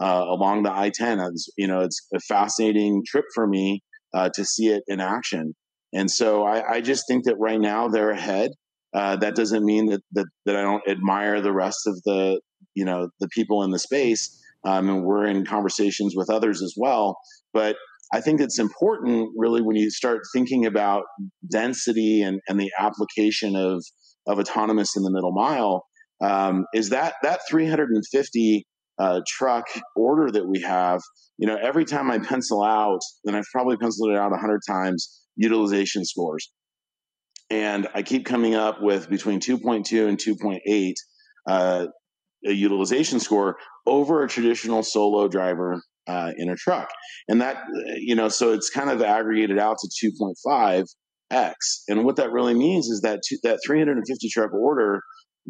uh, 0.00 0.24
along 0.26 0.62
the 0.62 0.72
I-10. 0.72 1.28
It's, 1.30 1.48
you 1.56 1.66
know, 1.66 1.80
it's 1.80 2.00
a 2.14 2.20
fascinating 2.20 3.02
trip 3.06 3.24
for 3.34 3.46
me 3.46 3.82
uh, 4.14 4.30
to 4.34 4.44
see 4.44 4.68
it 4.68 4.82
in 4.86 5.00
action. 5.00 5.54
And 5.92 6.10
so 6.10 6.44
I, 6.44 6.76
I, 6.76 6.80
just 6.80 7.04
think 7.08 7.24
that 7.24 7.36
right 7.38 7.60
now 7.60 7.88
they're 7.88 8.10
ahead. 8.10 8.50
Uh, 8.94 9.16
that 9.16 9.34
doesn't 9.34 9.64
mean 9.64 9.86
that, 9.86 10.00
that 10.12 10.26
that 10.46 10.56
I 10.56 10.62
don't 10.62 10.86
admire 10.88 11.40
the 11.40 11.52
rest 11.52 11.86
of 11.86 12.00
the 12.04 12.40
you 12.74 12.84
know 12.84 13.08
the 13.20 13.28
people 13.28 13.62
in 13.62 13.70
the 13.70 13.78
space, 13.78 14.38
um, 14.64 14.88
and 14.88 15.04
we're 15.04 15.26
in 15.26 15.44
conversations 15.44 16.14
with 16.16 16.30
others 16.30 16.62
as 16.62 16.74
well. 16.76 17.18
But 17.52 17.76
I 18.12 18.20
think 18.20 18.40
it's 18.40 18.58
important, 18.58 19.30
really, 19.36 19.60
when 19.60 19.76
you 19.76 19.90
start 19.90 20.22
thinking 20.34 20.64
about 20.64 21.04
density 21.50 22.22
and, 22.22 22.40
and 22.48 22.58
the 22.58 22.72
application 22.78 23.56
of 23.56 23.84
of 24.26 24.38
autonomous 24.38 24.96
in 24.96 25.02
the 25.02 25.10
middle 25.10 25.32
mile, 25.32 25.84
um, 26.20 26.66
is 26.74 26.90
that 26.90 27.14
that 27.22 27.40
350 27.48 28.66
uh, 28.98 29.20
truck 29.26 29.66
order 29.94 30.30
that 30.30 30.46
we 30.46 30.60
have. 30.60 31.00
You 31.38 31.46
know, 31.46 31.56
every 31.56 31.84
time 31.84 32.10
I 32.10 32.18
pencil 32.18 32.62
out, 32.62 33.00
then 33.24 33.34
I've 33.34 33.46
probably 33.52 33.76
penciled 33.76 34.10
it 34.10 34.16
out 34.16 34.30
100 34.32 34.60
times 34.68 35.22
utilization 35.36 36.04
scores. 36.04 36.50
And 37.50 37.88
I 37.94 38.02
keep 38.02 38.26
coming 38.26 38.54
up 38.54 38.82
with 38.82 39.08
between 39.08 39.40
2.2 39.40 40.08
and 40.08 40.18
2.8 40.18 40.92
uh, 41.48 41.86
a 42.46 42.52
utilization 42.52 43.20
score 43.20 43.56
over 43.86 44.22
a 44.22 44.28
traditional 44.28 44.82
solo 44.82 45.28
driver 45.28 45.80
uh, 46.06 46.32
in 46.36 46.50
a 46.50 46.56
truck. 46.56 46.90
And 47.28 47.40
that, 47.40 47.64
you 47.96 48.14
know, 48.14 48.28
so 48.28 48.52
it's 48.52 48.70
kind 48.70 48.90
of 48.90 49.02
aggregated 49.02 49.58
out 49.58 49.76
to 49.78 50.10
2.5 50.46 50.84
X. 51.30 51.82
And 51.88 52.04
what 52.04 52.16
that 52.16 52.32
really 52.32 52.54
means 52.54 52.88
is 52.88 53.00
that 53.02 53.20
that 53.42 53.60
350 53.66 54.28
truck 54.30 54.52
order 54.52 55.02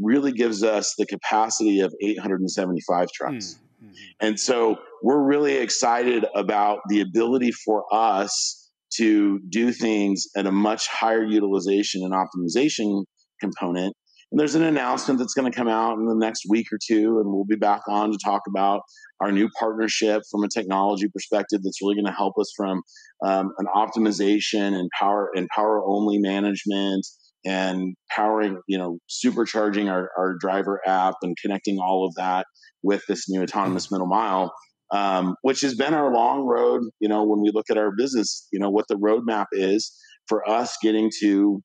really 0.02 0.32
gives 0.32 0.62
us 0.62 0.94
the 0.98 1.06
capacity 1.06 1.80
of 1.80 1.94
875 2.02 3.08
trucks. 3.12 3.58
Mm-hmm. 3.82 3.92
And 4.20 4.40
so 4.40 4.78
we're 5.02 5.22
really 5.22 5.56
excited 5.56 6.24
about 6.34 6.80
the 6.88 7.00
ability 7.00 7.52
for 7.52 7.84
us 7.92 8.70
to 8.96 9.38
do 9.48 9.72
things 9.72 10.26
at 10.36 10.46
a 10.46 10.52
much 10.52 10.88
higher 10.88 11.24
utilization 11.24 12.02
and 12.02 12.12
optimization 12.12 13.04
component. 13.40 13.94
And 14.30 14.38
there's 14.38 14.54
an 14.54 14.62
announcement 14.62 15.18
that's 15.18 15.32
going 15.32 15.50
to 15.50 15.56
come 15.56 15.68
out 15.68 15.98
in 15.98 16.06
the 16.06 16.14
next 16.14 16.42
week 16.50 16.66
or 16.70 16.78
two, 16.86 17.18
and 17.18 17.32
we'll 17.32 17.46
be 17.46 17.56
back 17.56 17.80
on 17.88 18.10
to 18.12 18.18
talk 18.22 18.42
about 18.46 18.82
our 19.20 19.32
new 19.32 19.48
partnership 19.58 20.22
from 20.30 20.44
a 20.44 20.48
technology 20.48 21.08
perspective 21.08 21.60
that's 21.62 21.80
really 21.80 21.94
going 21.94 22.06
to 22.06 22.12
help 22.12 22.34
us 22.38 22.52
from 22.54 22.82
um, 23.24 23.52
an 23.58 23.66
optimization 23.74 24.78
and 24.78 24.90
power 24.98 25.30
and 25.34 25.48
power 25.48 25.82
only 25.84 26.18
management 26.18 27.06
and 27.44 27.94
powering, 28.10 28.60
you 28.66 28.78
know, 28.78 28.98
supercharging 29.08 29.90
our, 29.90 30.10
our 30.18 30.36
driver 30.38 30.80
app 30.86 31.14
and 31.22 31.36
connecting 31.40 31.78
all 31.78 32.06
of 32.06 32.14
that 32.16 32.46
with 32.82 33.02
this 33.08 33.28
new 33.28 33.42
autonomous 33.42 33.90
middle 33.90 34.06
mile 34.06 34.52
um, 34.90 35.36
which 35.42 35.60
has 35.60 35.74
been 35.74 35.94
our 35.94 36.12
long 36.12 36.46
road. 36.46 36.82
You 37.00 37.08
know, 37.08 37.24
when 37.24 37.40
we 37.40 37.50
look 37.52 37.66
at 37.70 37.78
our 37.78 37.92
business, 37.96 38.46
you 38.52 38.58
know, 38.58 38.70
what 38.70 38.86
the 38.88 38.96
roadmap 38.96 39.46
is 39.52 39.94
for 40.26 40.48
us 40.48 40.76
getting 40.82 41.10
to 41.20 41.62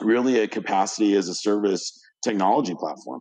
really 0.00 0.40
a 0.40 0.48
capacity 0.48 1.16
as 1.16 1.28
a 1.28 1.34
service 1.34 2.00
technology 2.24 2.74
platform. 2.74 3.20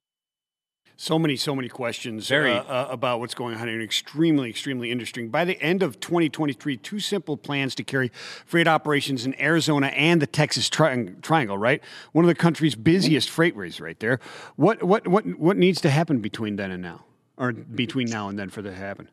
So 1.02 1.18
many, 1.18 1.38
so 1.38 1.56
many 1.56 1.70
questions 1.70 2.30
uh, 2.30 2.36
uh, 2.36 2.88
about 2.92 3.22
what's 3.22 3.34
going 3.34 3.56
on 3.56 3.70
and 3.70 3.82
extremely, 3.82 4.50
extremely 4.50 4.92
interesting. 4.92 5.30
By 5.30 5.46
the 5.46 5.58
end 5.62 5.82
of 5.82 6.02
2023, 6.02 6.78
TuSimple 6.78 7.42
plans 7.42 7.74
to 7.76 7.86
carry 7.86 8.12
freight 8.46 8.68
operations 8.68 9.26
in 9.26 9.34
Arizona 9.40 9.88
and 9.88 10.22
the 10.22 10.28
Texas 10.28 10.70
tri- 10.70 11.06
Triangle, 11.22 11.58
right? 11.58 11.82
One 12.12 12.26
of 12.26 12.28
the 12.28 12.36
country's 12.36 12.76
busiest 12.76 13.30
freight 13.30 13.56
freightways 13.56 13.80
right 13.80 13.98
there. 14.02 14.20
What, 14.58 14.84
what, 14.84 15.08
what, 15.08 15.26
what 15.40 15.56
needs 15.56 15.80
to 15.82 15.90
happen 15.90 16.20
between 16.20 16.58
then 16.58 16.70
and 16.70 16.84
now, 16.84 17.06
or 17.38 17.54
between 17.54 18.10
now 18.10 18.28
and 18.28 18.38
then 18.38 18.50
for 18.50 18.62
that 18.62 18.72
to 18.72 18.76
happen? 18.76 19.08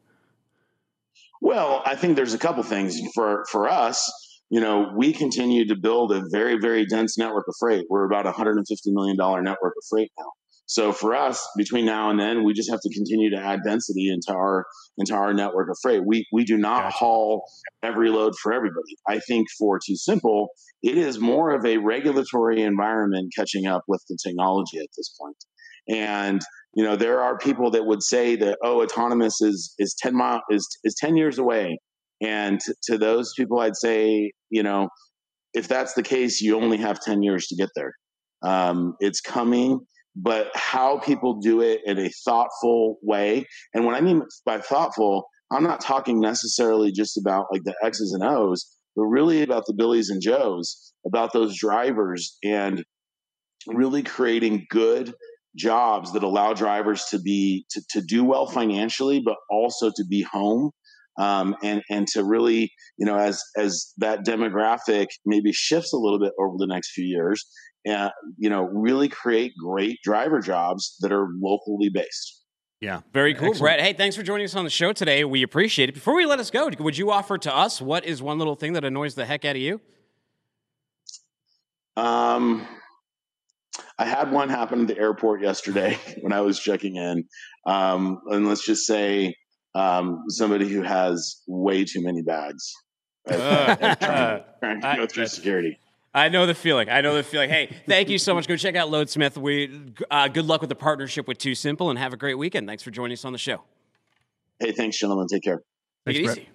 Well, 1.40 1.83
I 1.87 1.94
think 1.94 2.16
there's 2.16 2.35
a 2.35 2.38
couple 2.38 2.64
things 2.64 3.01
for 3.14 3.44
for 3.53 3.68
us. 3.68 4.11
You 4.51 4.61
know, 4.61 4.90
we 4.96 5.12
continue 5.12 5.68
to 5.68 5.77
build 5.77 6.11
a 6.11 6.25
very 6.33 6.59
very 6.59 6.85
dense 6.85 7.16
network 7.16 7.46
of 7.46 7.55
freight. 7.61 7.87
We're 7.88 8.07
about 8.07 8.27
a 8.27 8.31
150 8.31 8.90
million 8.90 9.16
dollar 9.16 9.40
network 9.40 9.75
of 9.77 9.85
freight 9.88 10.11
now. 10.18 10.33
So 10.67 10.93
for 10.93 11.15
us, 11.15 11.47
between 11.57 11.87
now 11.87 12.11
and 12.11 12.19
then, 12.19 12.45
we 12.45 12.53
just 12.53 12.71
have 12.71 12.81
to 12.81 12.93
continue 12.93 13.31
to 13.31 13.41
add 13.41 13.61
density 13.65 14.09
into 14.09 14.37
our 14.37 14.67
into 14.99 15.15
our 15.15 15.33
network 15.33 15.71
of 15.71 15.77
freight. 15.81 16.03
We 16.05 16.27
we 16.33 16.45
do 16.45 16.59
not 16.59 16.85
gotcha. 16.85 16.97
haul 16.97 17.45
every 17.83 18.11
load 18.11 18.35
for 18.43 18.53
everybody. 18.53 18.97
I 19.09 19.21
think 19.21 19.47
for 19.59 19.79
TuSimple, 19.79 20.49
it 20.83 20.99
is 20.99 21.21
more 21.21 21.55
of 21.55 21.65
a 21.65 21.79
regulatory 21.79 22.63
environment 22.63 23.33
catching 23.37 23.67
up 23.67 23.83
with 23.87 24.03
the 24.09 24.19
technology 24.25 24.79
at 24.79 24.89
this 24.97 25.15
point. 25.21 25.37
And 25.89 26.41
you 26.75 26.83
know, 26.85 26.97
there 26.97 27.21
are 27.21 27.39
people 27.39 27.71
that 27.71 27.87
would 27.87 28.03
say 28.03 28.35
that 28.37 28.59
oh, 28.63 28.83
autonomous 28.83 29.41
is 29.41 29.73
is 29.79 29.95
ten 29.99 30.17
mile 30.17 30.43
is 30.51 30.67
is 30.83 30.97
ten 30.99 31.17
years 31.17 31.39
away, 31.39 31.79
and 32.21 32.61
t- 32.61 32.73
to 32.91 32.99
those 32.99 33.33
people, 33.37 33.61
I'd 33.61 33.77
say 33.77 34.33
you 34.51 34.65
know, 34.65 34.89
if 35.55 35.69
that's 35.69 35.95
the 35.95 36.03
case, 36.03 36.41
you 36.41 36.57
only 36.57 36.79
have 36.79 36.99
ten 37.01 37.23
years 37.23 37.47
to 37.47 37.57
get 37.57 37.71
there. 37.77 37.93
Um, 38.43 38.95
it's 39.01 39.21
coming, 39.21 39.81
but 40.17 40.51
how 40.55 40.99
people 40.99 41.41
do 41.41 41.61
it 41.61 41.83
in 41.85 41.99
a 41.99 42.11
thoughtful 42.25 42.97
way, 43.03 43.47
and 43.75 43.85
when 43.85 43.95
I 43.95 44.01
mean 44.01 44.23
by 44.45 44.59
thoughtful, 44.59 45.27
I'm 45.53 45.63
not 45.63 45.81
talking 45.81 46.21
necessarily 46.21 46.91
just 46.91 47.17
about 47.19 47.47
like 47.53 47.63
the 47.65 47.75
X's 47.85 48.13
and 48.13 48.25
O's, 48.25 48.67
but 48.97 49.05
really 49.05 49.43
about 49.43 49.65
the 49.67 49.75
Billies 49.75 50.09
and 50.09 50.23
Joes, 50.23 50.93
about 51.07 51.33
those 51.33 51.59
drivers, 51.59 52.37
and 52.43 52.83
really 53.67 54.03
creating 54.03 54.67
good 54.71 55.15
jobs 55.57 56.13
that 56.13 56.23
allow 56.23 56.53
drivers 56.53 57.05
to 57.11 57.19
be 57.19 57.65
to, 57.71 57.83
to 57.91 58.03
do 58.03 58.23
well 58.23 58.47
financially 58.47 59.23
but 59.25 59.37
also 59.51 59.91
to 59.95 60.05
be 60.05 60.23
home 60.23 60.71
um, 61.19 61.57
and 61.63 61.83
and 61.91 62.07
to 62.07 62.23
really 62.23 62.71
you 62.99 63.07
know 63.07 63.17
as 63.17 63.43
as 63.57 63.93
that 63.97 64.25
demographic 64.25 65.07
maybe 65.25 65.53
shifts 65.53 65.93
a 65.93 65.97
little 65.97 66.19
bit 66.19 66.33
over 66.39 66.57
the 66.59 66.67
next 66.67 66.93
few 66.93 67.07
years 67.07 67.47
and 67.87 67.94
uh, 67.94 68.11
you 68.37 68.51
know 68.51 68.64
really 68.64 69.09
create 69.09 69.55
great 69.59 69.99
driver 70.03 70.40
jobs 70.40 70.96
that 71.01 71.12
are 71.12 71.29
locally 71.40 71.88
based 71.88 72.42
yeah, 72.81 73.01
very 73.12 73.33
cool, 73.33 73.49
Excellent. 73.49 73.61
Brett. 73.61 73.81
Hey, 73.81 73.94
thanks 73.94 74.16
for 74.16 74.22
joining 74.22 74.44
us 74.44 74.55
on 74.55 74.64
the 74.64 74.70
show 74.70 74.92
today. 74.92 75.25
We 75.25 75.42
appreciate 75.42 75.88
it. 75.88 75.92
Before 75.92 76.14
we 76.14 76.27
let 76.27 76.38
us 76.38 76.51
go, 76.51 76.70
would 76.79 76.99
you 76.99 77.11
offer 77.11 77.38
to 77.38 77.55
us 77.55 77.81
what 77.81 78.05
is 78.05 78.20
one 78.20 78.37
little 78.37 78.55
thing 78.55 78.75
that 78.75 78.85
annoys 78.85 79.14
the 79.14 79.25
heck 79.25 79.46
out 79.46 79.57
of 79.57 79.62
you? 79.62 79.81
Um, 81.96 82.66
I 83.99 84.05
had 84.05 84.31
one 84.31 84.51
happen 84.51 84.83
at 84.83 84.88
the 84.88 84.99
airport 84.99 85.40
yesterday 85.40 85.99
when 86.20 86.33
I 86.33 86.42
was 86.42 86.59
checking 86.59 86.96
in. 86.96 87.25
Um, 87.66 88.20
and 88.31 88.46
let's 88.46 88.64
just 88.64 88.87
say 88.87 89.35
um, 89.75 90.25
somebody 90.29 90.68
who 90.68 90.83
has 90.83 91.42
way 91.49 91.85
too 91.85 92.03
many 92.03 92.20
bags. 92.22 92.72
trying, 93.27 93.79
trying 94.61 94.81
to 94.83 94.94
go 94.96 95.07
through 95.07 95.27
security. 95.29 95.79
I 96.17 96.31
know 96.31 96.47
the 96.47 96.55
feeling. 96.55 96.89
I 96.89 97.03
know 97.03 97.15
the 97.15 97.23
feeling. 97.23 97.51
Hey, 97.51 97.77
thank 97.87 98.09
you 98.09 98.17
so 98.17 98.35
much. 98.35 98.49
Go 98.49 98.57
check 98.57 98.75
out 98.75 98.89
Loadsmith. 98.89 99.37
We 99.37 99.93
uh, 100.11 100.29
good 100.29 100.47
luck 100.47 100.63
with 100.63 100.71
the 100.71 100.75
partnership 100.75 101.29
with 101.29 101.37
TuSimple, 101.37 101.91
and 101.91 101.99
have 101.99 102.15
a 102.15 102.17
great 102.17 102.39
weekend. 102.39 102.67
Thanks 102.67 102.83
for 102.83 102.91
joining 102.91 103.13
us 103.13 103.27
on 103.27 103.33
the 103.33 103.39
show. 103.39 103.63
Hey, 104.59 104.73
thanks, 104.73 104.99
gentlemen. 104.99 105.27
Take 105.29 105.43
care. 105.43 105.59
Take 106.07 106.17
Thanks, 106.17 106.19
it 106.19 106.25
Brett. 106.25 106.39
easy. 106.39 106.49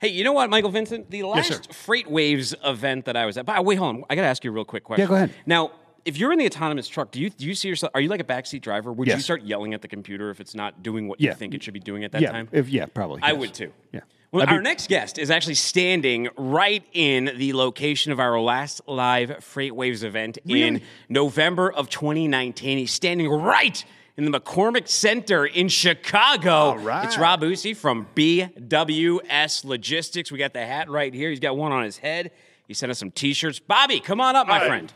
Hey, 0.00 0.08
you 0.08 0.22
know 0.22 0.32
what, 0.32 0.48
Michael 0.48 0.70
Vincent? 0.70 1.10
The 1.10 1.24
last 1.24 1.48
sir. 1.48 1.58
FreightWaves 1.58 2.54
event 2.64 3.06
that 3.06 3.16
I 3.16 3.26
was 3.26 3.36
at. 3.36 3.44
By 3.44 3.58
wait, 3.58 3.74
hold 3.74 3.96
on. 3.96 4.04
I 4.08 4.14
got 4.14 4.22
to 4.22 4.28
ask 4.28 4.44
you 4.44 4.52
a 4.52 4.54
real 4.54 4.64
quick 4.64 4.84
question. 4.84 5.02
Yeah, 5.02 5.08
go 5.08 5.14
ahead. 5.16 5.34
Now, 5.44 5.72
if 6.04 6.16
you're 6.16 6.30
in 6.30 6.38
the 6.38 6.46
autonomous 6.46 6.86
truck, 6.86 7.10
do 7.10 7.20
you 7.20 7.28
do 7.28 7.44
you 7.44 7.56
see 7.56 7.68
yourself? 7.68 7.90
Are 7.96 8.00
you 8.00 8.08
like 8.08 8.20
a 8.20 8.24
backseat 8.24 8.60
driver? 8.60 8.92
Would 8.92 9.08
you 9.08 9.18
start 9.18 9.42
yelling 9.42 9.74
at 9.74 9.82
the 9.82 9.88
computer 9.88 10.30
if 10.30 10.40
it's 10.40 10.54
not 10.54 10.84
doing 10.84 11.08
what 11.08 11.20
you 11.20 11.34
think 11.34 11.54
it 11.54 11.64
should 11.64 11.74
be 11.74 11.80
doing 11.80 12.04
at 12.04 12.12
that 12.12 12.22
yeah, 12.22 12.30
time? 12.30 12.48
if, 12.52 12.68
yeah, 12.68 12.86
probably. 12.86 13.20
I 13.22 13.32
yes. 13.32 13.40
would 13.40 13.54
too. 13.54 13.72
Yeah. 13.92 14.00
Well, 14.30 14.46
be- 14.46 14.52
our 14.52 14.60
next 14.60 14.88
guest 14.88 15.18
is 15.18 15.30
actually 15.30 15.54
standing 15.54 16.28
right 16.36 16.84
in 16.92 17.32
the 17.36 17.54
location 17.54 18.12
of 18.12 18.20
our 18.20 18.38
last 18.38 18.82
live 18.86 19.30
FreightWaves 19.40 20.04
event 20.04 20.38
in 20.46 20.82
November 21.08 21.72
of 21.72 21.88
2019. 21.88 22.76
He's 22.78 22.92
standing 22.92 23.28
right 23.28 23.82
in 24.18 24.30
the 24.30 24.38
McCormick 24.40 24.86
Center 24.88 25.46
in 25.46 25.68
Chicago. 25.68 26.76
Right. 26.76 27.06
It's 27.06 27.16
Rob 27.16 27.40
Bussey 27.40 27.74
from 27.74 28.06
BWS 28.14 29.64
Logistics. 29.64 30.30
We 30.30 30.38
got 30.38 30.52
the 30.52 30.66
hat 30.66 30.90
right 30.90 31.14
here. 31.14 31.30
He's 31.30 31.40
got 31.40 31.56
one 31.56 31.72
on 31.72 31.84
his 31.84 31.96
head. 31.96 32.30
He 32.66 32.74
sent 32.74 32.90
us 32.90 32.98
some 32.98 33.10
T-shirts. 33.10 33.60
Bobby, 33.60 33.98
come 33.98 34.20
on 34.20 34.36
up, 34.36 34.46
my 34.46 34.58
Hi. 34.58 34.66
friend. 34.66 34.92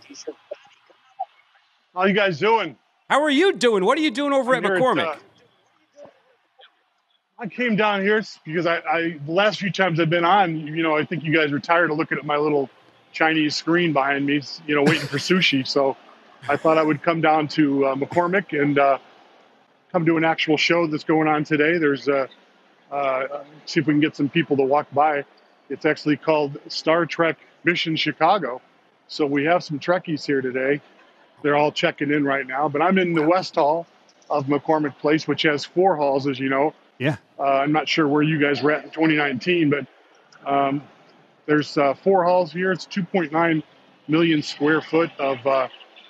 How 1.95 2.05
you 2.05 2.13
guys 2.13 2.39
doing? 2.39 2.77
How 3.09 3.23
are 3.23 3.31
you 3.31 3.53
doing? 3.55 3.85
What 3.85 3.97
are 3.97 4.03
you 4.03 4.11
doing 4.11 4.33
over 4.35 4.55
I'm 4.55 4.65
at 4.67 4.73
McCormick? 4.73 5.07
uh, 5.07 5.17
I 7.39 7.47
came 7.47 7.77
down 7.77 8.03
here 8.03 8.23
because 8.45 8.67
I, 8.67 8.79
I 8.79 9.19
the 9.27 9.33
last 9.33 9.59
few 9.59 9.71
times 9.71 9.99
I've 9.99 10.11
been 10.11 10.25
on, 10.25 10.57
you 10.67 10.83
know, 10.83 10.97
I 10.97 11.05
think 11.05 11.25
you 11.25 11.35
guys 11.35 11.51
were 11.51 11.59
tired 11.59 11.91
of 11.91 11.97
looking 11.97 12.19
at 12.19 12.25
my 12.25 12.37
little 12.37 12.71
Chinese 13.13 13.57
screen 13.57 13.93
behind 13.93 14.27
me, 14.27 14.41
you 14.67 14.75
know, 14.75 14.83
waiting 14.83 15.07
for 15.07 15.19
sushi. 15.19 15.67
So 15.67 15.97
I 16.49 16.57
thought 16.57 16.79
I 16.79 16.83
would 16.83 17.03
come 17.03 17.21
down 17.21 17.49
to 17.49 17.87
uh, 17.87 17.95
McCormick 17.95 18.59
and 18.61 18.79
uh, 18.79 18.99
come 19.91 20.07
to 20.07 20.17
an 20.17 20.25
actual 20.25 20.57
show 20.57 20.87
that's 20.87 21.05
going 21.05 21.29
on 21.29 21.45
today. 21.45 21.79
There's 21.79 22.09
uh, 22.09 22.27
uh, 22.91 23.45
see 23.67 23.81
if 23.81 23.87
we 23.87 23.95
can 23.95 24.01
get 24.01 24.15
some 24.15 24.29
people 24.29 24.57
to 24.59 24.63
walk 24.63 24.87
by. 24.93 25.25
It's 25.69 25.87
actually 25.87 26.19
called 26.19 26.59
Star 26.69 27.07
Trek 27.07 27.39
Mission 27.65 27.97
Chicago. 27.97 28.61
So 29.09 29.27
we 29.27 29.45
have 29.45 29.65
some 29.65 29.79
Trekkies 29.79 30.25
here 30.25 30.43
today. 30.43 30.81
They're 31.43 31.57
all 31.57 31.73
checking 31.73 32.13
in 32.13 32.25
right 32.25 32.47
now, 32.47 32.69
but 32.69 32.83
I'm 32.83 32.99
in 32.99 33.15
the 33.15 33.27
West 33.27 33.57
Hall 33.57 33.87
of 34.31 34.47
McCormick 34.47 34.97
Place, 34.99 35.27
which 35.27 35.43
has 35.43 35.65
four 35.65 35.97
halls, 35.97 36.27
as 36.27 36.39
you 36.39 36.49
know. 36.49 36.73
Yeah. 37.03 37.17
Uh, 37.37 37.43
I'm 37.43 37.73
not 37.73 37.89
sure 37.89 38.07
where 38.07 38.23
you 38.23 38.39
guys 38.41 38.63
were 38.63 38.71
at 38.71 38.85
in 38.85 38.91
2019, 38.91 39.71
but 39.71 39.87
um, 40.47 40.83
there's 41.47 41.77
uh, 41.77 41.95
four 41.95 42.23
halls 42.23 42.53
here. 42.53 42.71
It's 42.71 42.87
2.9 42.87 43.63
million 44.07 44.43
square 44.43 44.81
foot 44.81 45.11
of 45.19 45.45
uh, 45.45 45.67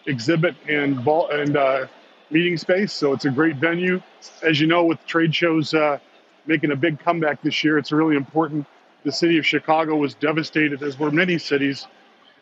exhibit 0.07 0.55
and 0.69 1.01
vault 1.01 1.33
and 1.33 1.57
uh, 1.57 1.87
meeting 2.31 2.59
space. 2.59 2.93
So 2.93 3.15
it's 3.15 3.25
a 3.25 3.31
great 3.31 3.57
venue. 3.57 4.03
As 4.43 4.61
you 4.61 4.67
know, 4.67 4.85
with 4.85 5.05
trade 5.07 5.35
shows 5.35 5.73
uh, 5.73 5.99
making 6.45 6.73
a 6.73 6.77
big 6.77 7.01
comeback 7.01 7.41
this 7.41 7.65
year, 7.65 7.79
it's 7.79 7.91
really 7.91 8.17
important. 8.17 8.67
The 9.03 9.13
city 9.13 9.39
of 9.39 9.47
Chicago 9.47 9.97
was 9.97 10.13
devastated, 10.13 10.83
as 10.83 10.99
were 10.99 11.11
many 11.11 11.39
cities, 11.39 11.87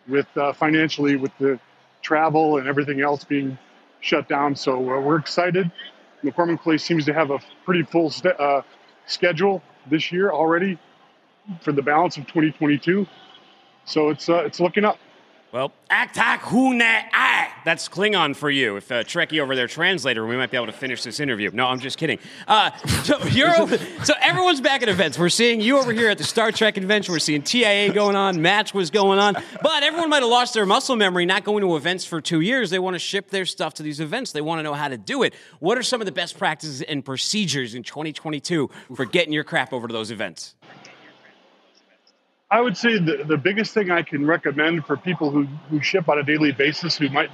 with 0.08 0.26
uh, 0.36 0.52
financially 0.54 1.14
with 1.14 1.32
the 1.38 1.60
travel 2.02 2.58
and 2.58 2.66
everything 2.66 3.00
else 3.00 3.22
being 3.22 3.56
shut 4.00 4.28
down. 4.28 4.56
So 4.56 4.80
we're 4.80 5.18
excited. 5.18 5.70
McCormick 6.22 6.62
Place 6.62 6.84
seems 6.84 7.04
to 7.06 7.12
have 7.14 7.30
a 7.30 7.38
pretty 7.64 7.82
full 7.82 8.10
st- 8.10 8.38
uh, 8.38 8.62
schedule 9.06 9.62
this 9.88 10.12
year 10.12 10.30
already 10.30 10.78
for 11.62 11.72
the 11.72 11.82
balance 11.82 12.16
of 12.16 12.26
2022. 12.26 13.06
So 13.84 14.10
it's 14.10 14.28
uh, 14.28 14.44
it's 14.44 14.60
looking 14.60 14.84
up. 14.84 14.98
Well, 15.52 15.72
Aktak 15.90 16.42
Hune 16.42 16.80
Ai. 16.80 17.48
That's 17.64 17.88
Klingon 17.88 18.36
for 18.36 18.48
you. 18.50 18.76
If 18.76 18.92
uh, 18.92 19.02
Trekkie 19.02 19.40
over 19.40 19.56
there 19.56 19.66
translator, 19.66 20.24
we 20.24 20.36
might 20.36 20.52
be 20.52 20.56
able 20.56 20.66
to 20.66 20.72
finish 20.72 21.02
this 21.02 21.18
interview. 21.18 21.50
No, 21.52 21.66
I'm 21.66 21.80
just 21.80 21.98
kidding. 21.98 22.20
Uh, 22.46 22.70
so 23.02 23.18
you're 23.30 23.60
over, 23.60 23.76
so 24.04 24.14
everyone's 24.20 24.60
back 24.60 24.82
at 24.82 24.88
events. 24.88 25.18
We're 25.18 25.28
seeing 25.28 25.60
you 25.60 25.78
over 25.78 25.92
here 25.92 26.08
at 26.08 26.18
the 26.18 26.24
Star 26.24 26.52
Trek 26.52 26.74
convention. 26.74 27.10
We're 27.10 27.18
seeing 27.18 27.42
TIA 27.42 27.92
going 27.92 28.14
on. 28.14 28.40
Match 28.40 28.72
was 28.72 28.90
going 28.90 29.18
on. 29.18 29.34
But 29.60 29.82
everyone 29.82 30.08
might 30.08 30.22
have 30.22 30.30
lost 30.30 30.54
their 30.54 30.66
muscle 30.66 30.94
memory 30.94 31.26
not 31.26 31.42
going 31.42 31.62
to 31.62 31.74
events 31.74 32.04
for 32.04 32.20
two 32.20 32.40
years. 32.40 32.70
They 32.70 32.78
want 32.78 32.94
to 32.94 33.00
ship 33.00 33.30
their 33.30 33.44
stuff 33.44 33.74
to 33.74 33.82
these 33.82 33.98
events. 33.98 34.30
They 34.30 34.42
want 34.42 34.60
to 34.60 34.62
know 34.62 34.74
how 34.74 34.86
to 34.86 34.96
do 34.96 35.24
it. 35.24 35.34
What 35.58 35.76
are 35.76 35.82
some 35.82 36.00
of 36.00 36.06
the 36.06 36.12
best 36.12 36.38
practices 36.38 36.80
and 36.82 37.04
procedures 37.04 37.74
in 37.74 37.82
2022 37.82 38.70
for 38.94 39.04
getting 39.04 39.32
your 39.32 39.44
crap 39.44 39.72
over 39.72 39.88
to 39.88 39.92
those 39.92 40.12
events? 40.12 40.54
I 42.50 42.60
would 42.60 42.76
say 42.76 42.98
the, 42.98 43.24
the 43.24 43.36
biggest 43.36 43.74
thing 43.74 43.90
I 43.90 44.02
can 44.02 44.26
recommend 44.26 44.84
for 44.84 44.96
people 44.96 45.30
who, 45.30 45.44
who 45.70 45.80
ship 45.80 46.08
on 46.08 46.18
a 46.18 46.22
daily 46.22 46.52
basis, 46.52 46.98
who 46.98 47.08
might 47.10 47.30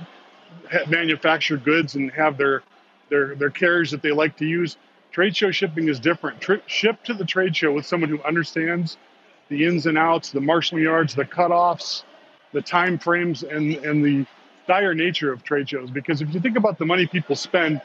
manufacture 0.89 1.57
goods 1.57 1.95
and 1.95 2.11
have 2.13 2.37
their, 2.37 2.63
their, 3.09 3.35
their 3.35 3.51
carriers 3.51 3.91
that 3.93 4.03
they 4.03 4.13
like 4.13 4.37
to 4.39 4.45
use, 4.45 4.77
trade 5.13 5.35
show 5.35 5.51
shipping 5.51 5.89
is 5.89 5.99
different. 6.01 6.41
Tri- 6.41 6.61
ship 6.67 7.03
to 7.05 7.15
the 7.15 7.25
trade 7.25 7.57
show 7.57 7.73
with 7.73 7.87
someone 7.87 8.11
who 8.11 8.23
understands 8.25 8.99
the 9.49 9.65
ins 9.65 9.87
and 9.87 9.97
outs, 9.97 10.31
the 10.31 10.41
marshalling 10.41 10.85
yards, 10.85 11.15
the 11.15 11.25
cutoffs, 11.25 12.03
the 12.53 12.61
time 12.61 12.99
frames, 12.99 13.43
and, 13.43 13.75
and 13.77 14.05
the 14.05 14.27
dire 14.69 14.95
nature 14.95 15.33
of 15.33 15.43
trade 15.43 15.69
shows. 15.69 15.91
Because 15.91 16.21
if 16.21 16.35
you 16.35 16.41
think 16.41 16.59
about 16.59 16.79
the 16.79 16.85
money 16.85 17.07
people 17.07 17.37
spend 17.37 17.81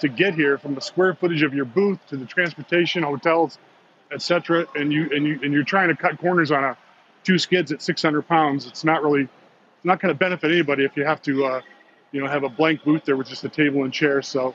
to 0.00 0.08
get 0.08 0.34
here, 0.34 0.58
from 0.58 0.74
the 0.74 0.80
square 0.80 1.14
footage 1.14 1.42
of 1.42 1.54
your 1.54 1.64
booth 1.66 1.98
to 2.08 2.16
the 2.16 2.26
transportation, 2.26 3.04
hotels, 3.04 3.58
etc., 4.12 4.66
and 4.74 4.92
you 4.92 5.08
and 5.14 5.26
you 5.26 5.38
and 5.42 5.52
you're 5.52 5.64
trying 5.64 5.88
to 5.88 5.96
cut 5.96 6.18
corners 6.18 6.50
on 6.50 6.64
a 6.64 6.76
two 7.24 7.38
skids 7.38 7.72
at 7.72 7.82
600 7.82 8.22
pounds, 8.22 8.66
it's 8.66 8.84
not 8.84 9.02
really 9.02 9.28
not 9.84 10.00
going 10.00 10.12
to 10.12 10.18
benefit 10.18 10.50
anybody 10.50 10.84
if 10.84 10.96
you 10.96 11.04
have 11.04 11.22
to, 11.22 11.44
uh, 11.44 11.60
you 12.12 12.20
know, 12.20 12.26
have 12.26 12.44
a 12.44 12.48
blank 12.48 12.84
booth 12.84 13.04
there 13.04 13.16
with 13.16 13.28
just 13.28 13.44
a 13.44 13.48
table 13.48 13.84
and 13.84 13.92
chair. 13.92 14.22
So, 14.22 14.54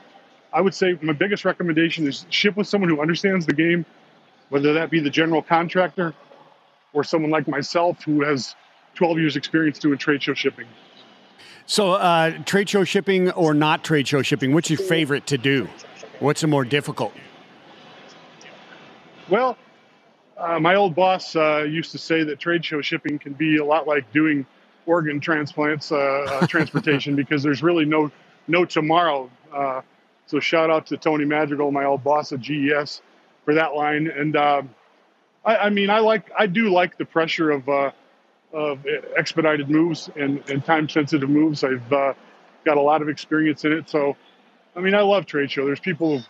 I 0.52 0.60
would 0.60 0.74
say 0.74 0.98
my 1.02 1.12
biggest 1.12 1.44
recommendation 1.44 2.06
is 2.06 2.26
ship 2.30 2.56
with 2.56 2.66
someone 2.66 2.88
who 2.88 3.00
understands 3.00 3.46
the 3.46 3.52
game, 3.52 3.84
whether 4.48 4.72
that 4.74 4.90
be 4.90 5.00
the 5.00 5.10
general 5.10 5.42
contractor 5.42 6.14
or 6.92 7.04
someone 7.04 7.30
like 7.30 7.46
myself 7.46 8.02
who 8.02 8.22
has 8.22 8.54
12 8.94 9.18
years 9.18 9.36
experience 9.36 9.78
doing 9.78 9.98
trade 9.98 10.22
show 10.22 10.34
shipping. 10.34 10.66
So, 11.66 11.92
uh, 11.92 12.30
trade 12.44 12.70
show 12.70 12.84
shipping 12.84 13.30
or 13.32 13.52
not 13.52 13.84
trade 13.84 14.08
show 14.08 14.22
shipping, 14.22 14.54
what's 14.54 14.70
your 14.70 14.78
favorite 14.78 15.26
to 15.26 15.36
do? 15.36 15.68
What's 16.18 16.40
the 16.40 16.46
more 16.46 16.64
difficult? 16.64 17.12
Well, 19.28 19.58
uh, 20.38 20.58
my 20.60 20.76
old 20.76 20.94
boss 20.94 21.36
uh, 21.36 21.64
used 21.68 21.92
to 21.92 21.98
say 21.98 22.24
that 22.24 22.38
trade 22.38 22.64
show 22.64 22.80
shipping 22.80 23.18
can 23.18 23.34
be 23.34 23.58
a 23.58 23.64
lot 23.64 23.86
like 23.86 24.10
doing 24.12 24.46
organ 24.86 25.20
transplants, 25.20 25.92
uh, 25.92 25.96
uh, 25.96 26.46
transportation, 26.48 27.16
because 27.16 27.42
there's 27.42 27.62
really 27.62 27.84
no 27.84 28.10
no 28.46 28.64
tomorrow. 28.64 29.30
Uh, 29.52 29.82
so 30.26 30.40
shout 30.40 30.70
out 30.70 30.86
to 30.86 30.96
Tony 30.96 31.24
Madrigal, 31.24 31.70
my 31.70 31.84
old 31.84 32.04
boss 32.04 32.32
at 32.32 32.40
GES, 32.40 33.02
for 33.44 33.54
that 33.54 33.74
line. 33.74 34.06
And 34.06 34.36
um, 34.36 34.70
I, 35.44 35.56
I 35.56 35.70
mean, 35.70 35.90
I 35.90 35.98
like 35.98 36.30
I 36.38 36.46
do 36.46 36.70
like 36.70 36.96
the 36.96 37.04
pressure 37.04 37.50
of 37.50 37.68
uh, 37.68 37.90
of 38.52 38.86
expedited 39.16 39.68
moves 39.68 40.08
and, 40.16 40.42
and 40.48 40.64
time 40.64 40.88
sensitive 40.88 41.28
moves. 41.28 41.64
I've 41.64 41.92
uh, 41.92 42.14
got 42.64 42.78
a 42.78 42.80
lot 42.80 43.02
of 43.02 43.08
experience 43.08 43.64
in 43.64 43.72
it. 43.72 43.90
So, 43.90 44.16
I 44.74 44.80
mean, 44.80 44.94
I 44.94 45.02
love 45.02 45.26
trade 45.26 45.50
show. 45.50 45.66
There's 45.66 45.80
people 45.80 46.22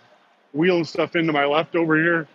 wheeling 0.52 0.84
stuff 0.84 1.14
into 1.14 1.32
my 1.32 1.44
left 1.44 1.76
over 1.76 1.96
here. 1.96 2.26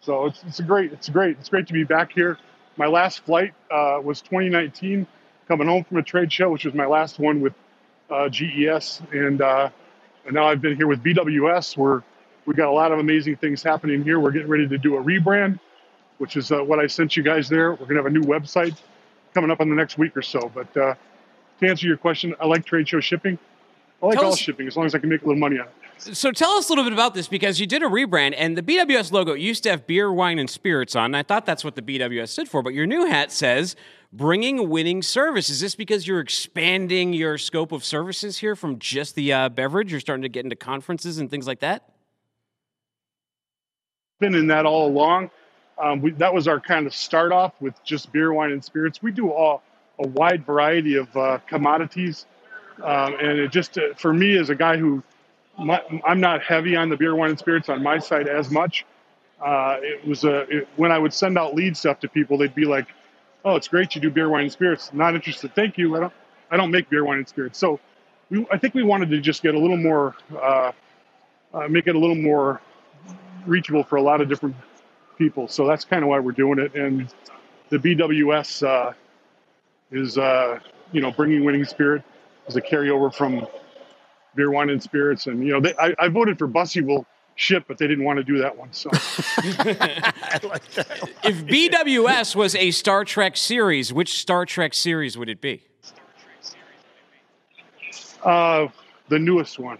So 0.00 0.26
it's, 0.26 0.42
it's 0.46 0.60
a 0.60 0.62
great, 0.62 0.92
it's 0.92 1.08
great, 1.08 1.36
it's 1.38 1.48
great 1.48 1.66
to 1.66 1.72
be 1.72 1.84
back 1.84 2.12
here. 2.12 2.38
My 2.76 2.86
last 2.86 3.20
flight 3.20 3.52
uh, 3.70 4.00
was 4.02 4.20
2019, 4.22 5.06
coming 5.48 5.66
home 5.66 5.84
from 5.84 5.96
a 5.96 6.02
trade 6.02 6.32
show, 6.32 6.50
which 6.50 6.64
was 6.64 6.74
my 6.74 6.86
last 6.86 7.18
one 7.18 7.40
with 7.40 7.52
uh, 8.10 8.28
GES, 8.28 9.02
and 9.12 9.42
uh, 9.42 9.68
and 10.24 10.34
now 10.34 10.46
I've 10.46 10.60
been 10.62 10.76
here 10.76 10.86
with 10.86 11.02
BWS. 11.02 11.76
We're 11.76 12.02
we 12.46 12.54
got 12.54 12.68
a 12.68 12.72
lot 12.72 12.92
of 12.92 12.98
amazing 12.98 13.36
things 13.36 13.62
happening 13.62 14.02
here. 14.04 14.20
We're 14.20 14.30
getting 14.30 14.48
ready 14.48 14.68
to 14.68 14.78
do 14.78 14.96
a 14.96 15.02
rebrand, 15.02 15.58
which 16.18 16.36
is 16.36 16.52
uh, 16.52 16.62
what 16.62 16.78
I 16.78 16.86
sent 16.86 17.16
you 17.16 17.22
guys 17.22 17.48
there. 17.48 17.72
We're 17.72 17.86
gonna 17.86 17.96
have 17.96 18.06
a 18.06 18.10
new 18.10 18.22
website 18.22 18.80
coming 19.34 19.50
up 19.50 19.60
in 19.60 19.68
the 19.68 19.74
next 19.76 19.98
week 19.98 20.16
or 20.16 20.22
so. 20.22 20.50
But 20.54 20.74
uh, 20.76 20.94
to 21.60 21.68
answer 21.68 21.86
your 21.86 21.96
question, 21.96 22.34
I 22.40 22.46
like 22.46 22.64
trade 22.64 22.88
show 22.88 23.00
shipping. 23.00 23.38
I 24.02 24.06
like 24.06 24.16
Tell 24.18 24.26
all 24.26 24.32
us- 24.32 24.38
shipping 24.38 24.68
as 24.68 24.76
long 24.76 24.86
as 24.86 24.94
I 24.94 24.98
can 24.98 25.08
make 25.08 25.22
a 25.22 25.26
little 25.26 25.40
money 25.40 25.58
on 25.58 25.66
it. 25.66 25.72
So 25.98 26.30
tell 26.32 26.52
us 26.52 26.68
a 26.68 26.72
little 26.72 26.84
bit 26.84 26.92
about 26.92 27.14
this 27.14 27.28
because 27.28 27.58
you 27.58 27.66
did 27.66 27.82
a 27.82 27.86
rebrand 27.86 28.34
and 28.36 28.56
the 28.56 28.62
BWS 28.62 29.12
logo 29.12 29.34
used 29.34 29.64
to 29.64 29.70
have 29.70 29.86
beer, 29.86 30.12
wine, 30.12 30.38
and 30.38 30.48
spirits 30.48 30.94
on. 30.94 31.06
And 31.06 31.16
I 31.16 31.22
thought 31.22 31.44
that's 31.44 31.64
what 31.64 31.74
the 31.74 31.82
BWS 31.82 32.28
stood 32.28 32.48
for, 32.48 32.62
but 32.62 32.72
your 32.72 32.86
new 32.86 33.06
hat 33.06 33.32
says 33.32 33.76
bringing 34.12 34.68
winning 34.68 35.02
service. 35.02 35.50
Is 35.50 35.60
this 35.60 35.74
because 35.74 36.06
you're 36.06 36.20
expanding 36.20 37.12
your 37.12 37.36
scope 37.36 37.72
of 37.72 37.84
services 37.84 38.38
here 38.38 38.54
from 38.54 38.78
just 38.78 39.16
the 39.16 39.32
uh, 39.32 39.48
beverage? 39.48 39.90
You're 39.90 40.00
starting 40.00 40.22
to 40.22 40.28
get 40.28 40.44
into 40.44 40.56
conferences 40.56 41.18
and 41.18 41.30
things 41.30 41.46
like 41.46 41.60
that? 41.60 41.90
been 44.18 44.34
in 44.34 44.48
that 44.48 44.66
all 44.66 44.88
along. 44.88 45.30
Um, 45.78 46.00
we, 46.00 46.10
that 46.12 46.32
was 46.34 46.48
our 46.48 46.60
kind 46.60 46.86
of 46.86 46.94
start 46.94 47.32
off 47.32 47.52
with 47.60 47.82
just 47.84 48.12
beer, 48.12 48.32
wine, 48.32 48.50
and 48.50 48.64
spirits. 48.64 49.02
We 49.02 49.12
do 49.12 49.30
all 49.30 49.62
a 50.00 50.06
wide 50.08 50.44
variety 50.44 50.96
of 50.96 51.16
uh, 51.16 51.38
commodities, 51.46 52.26
um, 52.82 53.14
and 53.14 53.38
it 53.38 53.52
just 53.52 53.78
uh, 53.78 53.94
for 53.94 54.12
me 54.12 54.36
as 54.36 54.50
a 54.50 54.54
guy 54.54 54.76
who 54.76 55.02
my, 55.58 55.82
I'm 56.04 56.20
not 56.20 56.42
heavy 56.42 56.76
on 56.76 56.88
the 56.88 56.96
beer, 56.96 57.14
wine, 57.14 57.30
and 57.30 57.38
spirits 57.38 57.68
on 57.68 57.82
my 57.82 57.98
side 57.98 58.28
as 58.28 58.50
much. 58.50 58.84
Uh, 59.40 59.78
it 59.80 60.06
was 60.06 60.24
a 60.24 60.40
it, 60.48 60.68
when 60.76 60.90
I 60.90 60.98
would 60.98 61.12
send 61.12 61.38
out 61.38 61.54
lead 61.54 61.76
stuff 61.76 62.00
to 62.00 62.08
people, 62.08 62.38
they'd 62.38 62.54
be 62.54 62.64
like, 62.64 62.88
"Oh, 63.44 63.56
it's 63.56 63.68
great 63.68 63.94
you 63.94 64.00
do 64.00 64.10
beer, 64.10 64.28
wine, 64.28 64.44
and 64.44 64.52
spirits. 64.52 64.92
Not 64.92 65.14
interested. 65.14 65.54
Thank 65.54 65.78
you. 65.78 65.96
I 65.96 66.00
don't. 66.00 66.12
I 66.50 66.56
don't 66.56 66.70
make 66.70 66.88
beer, 66.90 67.04
wine, 67.04 67.18
and 67.18 67.28
spirits." 67.28 67.58
So, 67.58 67.78
we, 68.30 68.46
I 68.50 68.58
think 68.58 68.74
we 68.74 68.82
wanted 68.82 69.10
to 69.10 69.20
just 69.20 69.42
get 69.42 69.54
a 69.54 69.58
little 69.58 69.76
more, 69.76 70.16
uh, 70.34 70.72
uh, 71.54 71.68
make 71.68 71.86
it 71.86 71.94
a 71.94 71.98
little 71.98 72.16
more 72.16 72.60
reachable 73.46 73.84
for 73.84 73.96
a 73.96 74.02
lot 74.02 74.20
of 74.20 74.28
different 74.28 74.56
people. 75.16 75.48
So 75.48 75.66
that's 75.66 75.84
kind 75.84 76.02
of 76.02 76.08
why 76.08 76.20
we're 76.20 76.32
doing 76.32 76.58
it. 76.58 76.74
And 76.74 77.12
the 77.70 77.78
BWS 77.78 78.66
uh, 78.66 78.92
is, 79.90 80.18
uh, 80.18 80.58
you 80.92 81.00
know, 81.00 81.10
bringing 81.10 81.44
winning 81.44 81.64
spirit 81.64 82.02
is 82.46 82.56
a 82.56 82.62
carryover 82.62 83.12
from 83.14 83.46
beer, 84.38 84.50
wine, 84.50 84.70
and 84.70 84.82
spirits. 84.82 85.26
And 85.26 85.44
you 85.44 85.52
know, 85.52 85.60
they, 85.60 85.74
I, 85.78 85.94
I 85.98 86.08
voted 86.08 86.38
for 86.38 86.46
Bussey 86.46 86.80
will 86.80 87.04
ship, 87.34 87.64
but 87.68 87.76
they 87.76 87.86
didn't 87.86 88.04
want 88.04 88.16
to 88.18 88.24
do 88.24 88.38
that 88.38 88.56
one. 88.56 88.72
So 88.72 88.88
If 91.24 91.44
BWS 91.46 92.34
was 92.34 92.54
a 92.54 92.70
Star 92.70 93.04
Trek 93.04 93.36
series, 93.36 93.92
which 93.92 94.18
Star 94.18 94.46
Trek 94.46 94.72
series 94.74 95.18
would 95.18 95.28
it 95.28 95.40
be? 95.40 95.62
uh, 98.24 98.68
the 99.08 99.18
newest 99.18 99.58
one. 99.58 99.78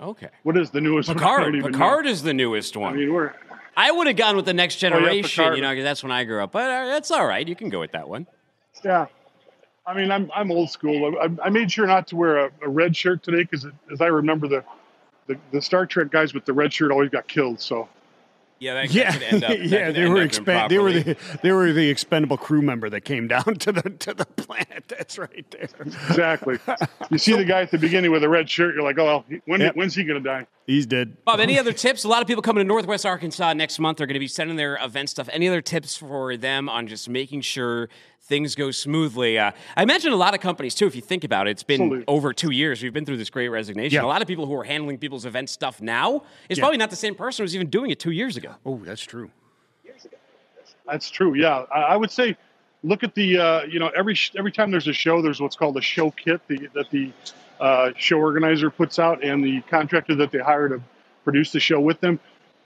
Okay. 0.00 0.28
What 0.44 0.56
is 0.56 0.70
the 0.70 0.80
newest 0.80 1.08
one? 1.08 1.18
Picard. 1.18 1.54
know. 1.54 1.66
Picard 1.66 2.06
is 2.06 2.22
the 2.22 2.32
newest 2.34 2.76
one. 2.76 2.94
I 2.94 2.96
mean, 2.96 3.12
we're 3.12 3.32
I 3.76 3.90
would 3.90 4.06
have 4.06 4.16
gone 4.16 4.36
with 4.36 4.44
the 4.46 4.54
next 4.54 4.82
Oh, 4.82 4.86
yeah, 4.88 4.94
generation, 4.94 5.42
Picard. 5.44 5.56
you 5.56 5.62
know, 5.62 5.74
'cause 5.74 5.82
that's 5.84 6.02
when 6.02 6.12
I 6.12 6.24
grew 6.24 6.42
up. 6.42 6.52
But 6.52 6.70
uh, 6.70 6.86
that's 6.86 7.10
all 7.10 7.26
right. 7.26 7.46
You 7.46 7.54
can 7.56 7.68
go 7.68 7.80
with 7.80 7.92
that 7.92 8.08
one. 8.08 8.26
yeah. 8.84 9.06
I 9.90 9.94
mean, 9.96 10.10
I'm 10.12 10.30
I'm 10.34 10.52
old 10.52 10.70
school. 10.70 11.16
I, 11.20 11.28
I 11.46 11.50
made 11.50 11.70
sure 11.72 11.86
not 11.86 12.06
to 12.08 12.16
wear 12.16 12.46
a, 12.46 12.50
a 12.62 12.68
red 12.68 12.94
shirt 12.96 13.22
today 13.24 13.42
because, 13.42 13.66
as 13.92 14.00
I 14.00 14.06
remember, 14.06 14.46
the, 14.46 14.64
the 15.26 15.36
the 15.52 15.60
Star 15.60 15.84
Trek 15.84 16.10
guys 16.10 16.32
with 16.32 16.44
the 16.44 16.52
red 16.52 16.72
shirt 16.72 16.92
always 16.92 17.10
got 17.10 17.26
killed. 17.26 17.60
So 17.60 17.88
Yeah, 18.60 18.74
that, 18.74 18.90
Yeah, 18.94 19.12
could 19.12 19.22
end 19.22 19.42
up. 19.44 19.50
that 19.58 19.66
yeah, 19.66 19.86
could 19.86 19.96
they 19.96 20.02
end 20.02 20.14
were 20.14 20.22
up 20.22 20.28
expen- 20.28 20.68
they 20.68 20.78
were 20.78 20.92
the 20.92 21.16
they 21.42 21.50
were 21.50 21.72
the 21.72 21.88
expendable 21.90 22.36
crew 22.36 22.62
member 22.62 22.88
that 22.88 23.00
came 23.00 23.26
down 23.26 23.42
to 23.56 23.72
the 23.72 23.82
to 23.90 24.14
the 24.14 24.26
planet. 24.26 24.84
That's 24.88 25.18
right 25.18 25.44
there. 25.50 25.68
exactly, 25.84 26.58
you 27.10 27.18
see 27.18 27.34
the 27.34 27.44
guy 27.44 27.62
at 27.62 27.72
the 27.72 27.78
beginning 27.78 28.12
with 28.12 28.22
a 28.22 28.28
red 28.28 28.48
shirt. 28.48 28.74
You're 28.76 28.84
like, 28.84 28.98
oh, 28.98 29.04
well, 29.04 29.24
when 29.46 29.60
Yep. 29.60 29.74
when's 29.74 29.94
he 29.96 30.04
gonna 30.04 30.20
die? 30.20 30.46
He's 30.66 30.86
dead. 30.86 31.16
Bob, 31.24 31.40
any 31.40 31.58
other 31.58 31.72
tips? 31.72 32.04
A 32.04 32.08
lot 32.08 32.22
of 32.22 32.28
people 32.28 32.42
coming 32.42 32.62
to 32.62 32.68
Northwest 32.68 33.04
Arkansas 33.04 33.54
next 33.54 33.80
month. 33.80 33.98
They're 33.98 34.06
going 34.06 34.14
to 34.14 34.20
be 34.20 34.28
sending 34.28 34.54
their 34.54 34.76
event 34.80 35.10
stuff. 35.10 35.28
Any 35.32 35.48
other 35.48 35.60
tips 35.60 35.96
for 35.96 36.36
them 36.36 36.68
on 36.68 36.86
just 36.86 37.08
making 37.08 37.40
sure 37.40 37.88
things 38.22 38.54
go 38.54 38.70
smoothly? 38.70 39.38
Uh, 39.38 39.52
I 39.76 39.82
imagine 39.82 40.12
a 40.12 40.16
lot 40.16 40.34
of 40.34 40.40
companies 40.40 40.74
too. 40.74 40.86
If 40.86 40.94
you 40.94 41.02
think 41.02 41.24
about 41.24 41.46
it, 41.48 41.52
it's 41.52 41.62
been 41.62 41.80
Absolutely. 41.82 42.04
over 42.08 42.32
two 42.32 42.50
years. 42.50 42.82
We've 42.82 42.92
been 42.92 43.04
through 43.06 43.16
this 43.16 43.30
great 43.30 43.48
resignation. 43.48 43.96
Yeah. 43.96 44.04
A 44.04 44.06
lot 44.06 44.22
of 44.22 44.28
people 44.28 44.46
who 44.46 44.54
are 44.54 44.64
handling 44.64 44.98
people's 44.98 45.24
event 45.26 45.50
stuff 45.50 45.80
now 45.80 46.22
is 46.48 46.58
Yeah. 46.58 46.62
probably 46.62 46.78
not 46.78 46.90
the 46.90 46.96
same 46.96 47.14
person 47.14 47.42
who 47.42 47.44
was 47.44 47.54
even 47.54 47.68
doing 47.70 47.90
it 47.90 47.98
two 47.98 48.12
years 48.12 48.36
ago. 48.36 48.54
Oh, 48.64 48.80
that's 48.84 49.02
true. 49.02 49.30
That's 50.86 51.08
true. 51.10 51.34
Yeah, 51.34 51.66
I, 51.72 51.80
I 51.82 51.96
would 51.96 52.10
say 52.10 52.36
look 52.82 53.04
at 53.04 53.14
the 53.14 53.38
uh, 53.38 53.62
you 53.64 53.78
know 53.78 53.88
every 53.96 54.14
sh- 54.14 54.32
every 54.36 54.50
time 54.50 54.70
there's 54.72 54.88
a 54.88 54.92
show, 54.92 55.22
there's 55.22 55.40
what's 55.40 55.54
called 55.54 55.76
a 55.76 55.80
show 55.80 56.10
kit 56.10 56.40
the, 56.48 56.68
that 56.74 56.90
the 56.90 57.12
uh, 57.60 57.90
show 57.96 58.16
organizer 58.18 58.70
puts 58.70 58.98
out 58.98 59.22
and 59.22 59.44
the 59.44 59.60
contractor 59.62 60.16
that 60.16 60.32
they 60.32 60.38
hire 60.40 60.68
to 60.68 60.80
produce 61.22 61.52
the 61.52 61.60
show 61.60 61.78
with 61.78 62.00
them. 62.00 62.18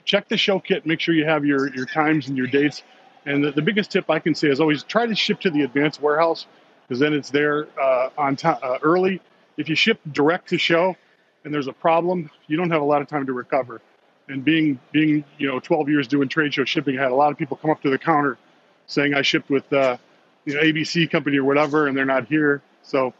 Check 0.05 0.27
the 0.27 0.37
show 0.37 0.59
kit. 0.59 0.87
Make 0.87 0.99
sure 1.01 1.13
you 1.13 1.25
have 1.25 1.45
your 1.45 1.73
your 1.75 1.85
times 1.85 2.27
and 2.27 2.35
your 2.35 2.47
dates. 2.47 2.81
And 3.25 3.43
the, 3.43 3.51
the 3.51 3.61
biggest 3.61 3.91
tip 3.91 4.09
I 4.09 4.19
can 4.19 4.35
say 4.35 4.49
is 4.49 4.59
always 4.59 4.83
try 4.83 5.05
to 5.05 5.15
ship 5.15 5.39
to 5.41 5.49
the 5.49 5.61
advanced 5.61 6.01
warehouse 6.01 6.45
because 6.87 6.99
then 6.99 7.13
it's 7.13 7.29
there 7.31 7.67
uh, 7.79 8.09
on 8.17 8.35
time 8.35 8.57
uh, 8.61 8.77
early. 8.83 9.21
If 9.57 9.69
you 9.69 9.75
ship 9.75 9.99
direct 10.11 10.49
to 10.49 10.57
show 10.57 10.95
and 11.43 11.53
there's 11.53 11.67
a 11.67 11.73
problem, 11.73 12.29
you 12.47 12.57
don't 12.57 12.71
have 12.71 12.81
a 12.81 12.85
lot 12.85 13.01
of 13.01 13.07
time 13.07 13.25
to 13.25 13.33
recover 13.33 13.81
and 14.27 14.43
being 14.43 14.79
being 14.91 15.23
you 15.37 15.47
know 15.47 15.59
12 15.59 15.89
years 15.89 16.07
doing 16.07 16.29
trade 16.29 16.53
show 16.53 16.65
shipping, 16.65 16.97
I 16.97 17.03
had 17.03 17.11
a 17.11 17.15
lot 17.15 17.31
of 17.31 17.37
people 17.37 17.57
come 17.57 17.71
up 17.71 17.81
to 17.83 17.89
the 17.89 17.97
counter 17.97 18.37
saying 18.87 19.13
I 19.13 19.21
shipped 19.21 19.49
with 19.49 19.71
uh, 19.71 19.97
you 20.45 20.55
know 20.55 20.61
ABC 20.61 21.09
company 21.09 21.37
or 21.37 21.43
whatever, 21.43 21.87
and 21.87 21.95
they're 21.95 22.05
not 22.05 22.27
here. 22.27 22.61
So 22.83 23.13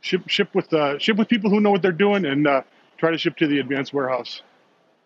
ship 0.00 0.28
ship 0.28 0.54
with 0.54 0.72
uh, 0.72 0.98
ship 0.98 1.16
with 1.16 1.28
people 1.28 1.50
who 1.50 1.60
know 1.60 1.70
what 1.70 1.82
they're 1.82 1.92
doing, 1.92 2.24
and 2.24 2.46
uh, 2.46 2.62
try 2.96 3.10
to 3.10 3.18
ship 3.18 3.36
to 3.38 3.46
the 3.46 3.58
advanced 3.58 3.92
warehouse. 3.92 4.42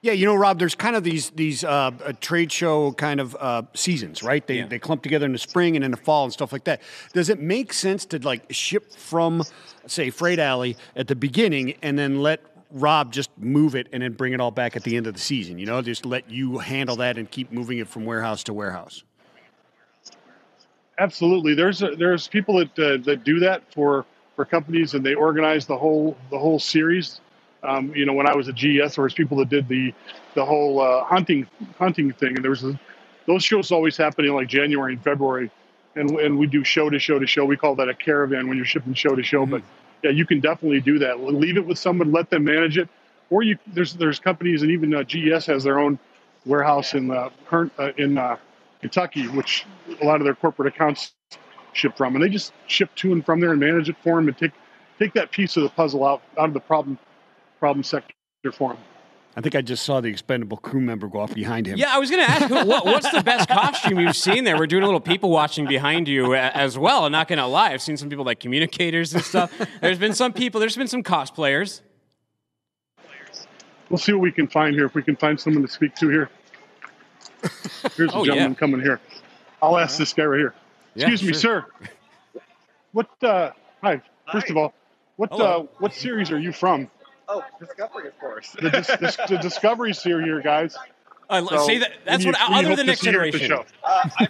Yeah, 0.00 0.12
you 0.12 0.26
know, 0.26 0.36
Rob, 0.36 0.60
there's 0.60 0.76
kind 0.76 0.94
of 0.94 1.02
these 1.02 1.30
these 1.30 1.64
uh, 1.64 1.90
uh, 2.04 2.12
trade 2.20 2.52
show 2.52 2.92
kind 2.92 3.18
of 3.18 3.36
uh, 3.40 3.62
seasons, 3.74 4.22
right? 4.22 4.46
They 4.46 4.58
Yeah. 4.58 4.66
they 4.66 4.78
clump 4.78 5.02
together 5.02 5.26
in 5.26 5.32
the 5.32 5.38
spring 5.38 5.74
and 5.74 5.84
in 5.84 5.90
the 5.90 5.96
fall 5.96 6.24
and 6.24 6.32
stuff 6.32 6.52
like 6.52 6.64
that. 6.64 6.80
Does 7.12 7.28
it 7.28 7.40
make 7.40 7.72
sense 7.72 8.04
to 8.06 8.18
like 8.20 8.44
ship 8.50 8.92
from, 8.92 9.42
say, 9.86 10.10
Freight 10.10 10.38
Alley 10.38 10.76
at 10.94 11.08
the 11.08 11.16
beginning 11.16 11.74
and 11.82 11.98
then 11.98 12.22
let 12.22 12.40
Rob 12.70 13.12
just 13.12 13.30
move 13.38 13.74
it 13.74 13.88
and 13.92 14.02
then 14.02 14.12
bring 14.12 14.32
it 14.32 14.40
all 14.40 14.52
back 14.52 14.76
at 14.76 14.84
the 14.84 14.96
end 14.96 15.08
of 15.08 15.14
the 15.14 15.20
season? 15.20 15.58
You 15.58 15.66
know, 15.66 15.82
just 15.82 16.06
let 16.06 16.30
you 16.30 16.58
handle 16.58 16.94
that 16.96 17.18
and 17.18 17.28
keep 17.28 17.50
moving 17.50 17.78
it 17.78 17.88
from 17.88 18.04
warehouse 18.04 18.44
to 18.44 18.54
warehouse. 18.54 19.02
Absolutely, 21.00 21.54
there's 21.54 21.82
a, 21.82 21.96
there's 21.96 22.28
people 22.28 22.58
that 22.58 22.78
uh, 22.78 23.02
that 23.04 23.24
do 23.24 23.40
that 23.40 23.62
for 23.74 24.06
for 24.36 24.44
companies, 24.44 24.94
and 24.94 25.04
they 25.04 25.14
organize 25.14 25.66
the 25.66 25.76
whole 25.76 26.16
the 26.30 26.38
whole 26.38 26.60
series. 26.60 27.20
Um, 27.62 27.92
you 27.94 28.06
know, 28.06 28.12
when 28.12 28.26
I 28.26 28.34
was 28.34 28.48
at 28.48 28.54
GES, 28.54 28.94
there 28.94 29.04
was 29.04 29.14
people 29.14 29.36
that 29.38 29.48
did 29.48 29.68
the 29.68 29.92
the 30.34 30.44
whole 30.44 30.80
uh, 30.80 31.04
hunting 31.04 31.46
hunting 31.78 32.12
thing, 32.12 32.36
and 32.36 32.44
there 32.44 32.50
was 32.50 32.64
a, 32.64 32.78
those 33.26 33.42
shows 33.42 33.72
always 33.72 33.96
happen 33.96 34.24
in 34.24 34.32
like 34.32 34.48
January 34.48 34.94
and 34.94 35.02
February, 35.02 35.50
and 35.96 36.10
and 36.10 36.38
we 36.38 36.46
do 36.46 36.62
show 36.62 36.88
to 36.88 36.98
show 36.98 37.18
to 37.18 37.26
show. 37.26 37.44
We 37.44 37.56
call 37.56 37.74
that 37.76 37.88
a 37.88 37.94
caravan 37.94 38.48
when 38.48 38.56
you're 38.56 38.66
shipping 38.66 38.94
show 38.94 39.14
to 39.14 39.22
show. 39.22 39.44
But 39.44 39.62
yeah, 40.02 40.10
you 40.10 40.24
can 40.24 40.40
definitely 40.40 40.80
do 40.80 41.00
that. 41.00 41.20
Leave 41.20 41.56
it 41.56 41.66
with 41.66 41.78
someone, 41.78 42.12
let 42.12 42.30
them 42.30 42.44
manage 42.44 42.78
it, 42.78 42.88
or 43.30 43.42
you 43.42 43.58
there's 43.66 43.94
there's 43.94 44.20
companies, 44.20 44.62
and 44.62 44.70
even 44.70 44.94
uh, 44.94 45.02
GES 45.02 45.46
has 45.46 45.64
their 45.64 45.80
own 45.80 45.98
warehouse 46.46 46.94
in 46.94 47.10
uh, 47.10 47.30
uh, 47.50 47.92
in 47.96 48.18
uh, 48.18 48.36
Kentucky, 48.80 49.26
which 49.26 49.66
a 50.00 50.04
lot 50.04 50.20
of 50.20 50.24
their 50.24 50.36
corporate 50.36 50.72
accounts 50.72 51.12
ship 51.72 51.96
from, 51.96 52.14
and 52.14 52.22
they 52.22 52.28
just 52.28 52.52
ship 52.68 52.94
to 52.96 53.12
and 53.12 53.26
from 53.26 53.40
there 53.40 53.50
and 53.50 53.60
manage 53.60 53.88
it 53.88 53.96
for 54.02 54.16
them 54.16 54.28
and 54.28 54.38
take 54.38 54.52
take 55.00 55.12
that 55.14 55.32
piece 55.32 55.56
of 55.56 55.64
the 55.64 55.68
puzzle 55.70 56.06
out 56.06 56.22
out 56.38 56.46
of 56.46 56.54
the 56.54 56.60
problem 56.60 56.98
problem 57.58 57.82
sector 57.82 58.12
for 58.52 58.72
them. 58.74 58.82
I 59.36 59.40
think 59.40 59.54
I 59.54 59.62
just 59.62 59.84
saw 59.84 60.00
the 60.00 60.08
expendable 60.08 60.56
crew 60.56 60.80
member 60.80 61.06
go 61.06 61.20
off 61.20 61.32
behind 61.32 61.66
him. 61.66 61.78
Yeah, 61.78 61.94
I 61.94 61.98
was 62.00 62.10
going 62.10 62.24
to 62.24 62.28
ask, 62.30 62.50
what, 62.50 62.84
what's 62.84 63.08
the 63.12 63.22
best 63.22 63.48
costume 63.48 64.00
you've 64.00 64.16
seen 64.16 64.42
there? 64.42 64.56
We're 64.56 64.66
doing 64.66 64.82
a 64.82 64.86
little 64.86 65.00
people 65.00 65.30
watching 65.30 65.66
behind 65.66 66.08
you 66.08 66.34
as 66.34 66.76
well. 66.76 67.04
I'm 67.04 67.12
not 67.12 67.28
going 67.28 67.38
to 67.38 67.46
lie. 67.46 67.70
I've 67.72 67.82
seen 67.82 67.96
some 67.96 68.08
people 68.08 68.24
like 68.24 68.40
communicators 68.40 69.14
and 69.14 69.22
stuff. 69.22 69.52
There's 69.80 69.98
been 69.98 70.14
some 70.14 70.32
people, 70.32 70.58
there's 70.58 70.74
been 70.76 70.88
some 70.88 71.04
cosplayers. 71.04 71.82
We'll 73.90 73.98
see 73.98 74.12
what 74.12 74.22
we 74.22 74.32
can 74.32 74.48
find 74.48 74.74
here. 74.74 74.86
If 74.86 74.94
we 74.94 75.02
can 75.02 75.14
find 75.16 75.38
someone 75.38 75.62
to 75.62 75.68
speak 75.72 75.94
to 75.96 76.08
here. 76.08 76.30
Here's 77.96 78.10
a 78.12 78.16
Oh, 78.16 78.24
gentleman 78.24 78.52
yeah. 78.52 78.58
coming 78.58 78.80
here. 78.80 79.00
I'll 79.62 79.78
ask 79.78 79.98
this 79.98 80.12
guy 80.12 80.24
right 80.24 80.38
here. 80.38 80.54
Yeah, 80.94 81.10
Excuse 81.10 81.22
me, 81.22 81.32
sir. 81.34 81.64
What? 82.92 83.08
Uh, 83.22 83.52
hi. 83.82 84.02
First 84.32 84.48
Hi. 84.48 84.52
of 84.52 84.56
all, 84.56 84.74
what 85.16 85.30
Hello. 85.30 85.62
uh, 85.62 85.76
what 85.78 85.94
series 85.94 86.30
are 86.32 86.38
you 86.38 86.52
from? 86.52 86.90
Oh, 87.28 87.44
Discovery, 87.60 88.08
of 88.08 88.18
course. 88.18 88.56
The, 88.60 88.70
dis- 88.70 88.86
dis- 89.00 89.16
the 89.28 89.38
Discovery 89.38 89.92
series 89.92 90.24
here, 90.26 90.40
guys. 90.40 90.76
Uh, 91.30 91.44
So, 91.46 91.66
say 91.66 91.78
that. 91.78 91.92
That's 92.06 92.24
what. 92.24 92.34
you- 92.38 92.56
Other 92.56 92.68
than 92.68 92.76
to 92.78 92.84
next 92.84 93.00
see 93.02 93.10
here 93.10 93.20
at 93.22 93.32
the 93.32 93.38
generation. 93.38 93.66
show? 93.66 93.86
Uh, 93.88 94.08
I'm, 94.18 94.28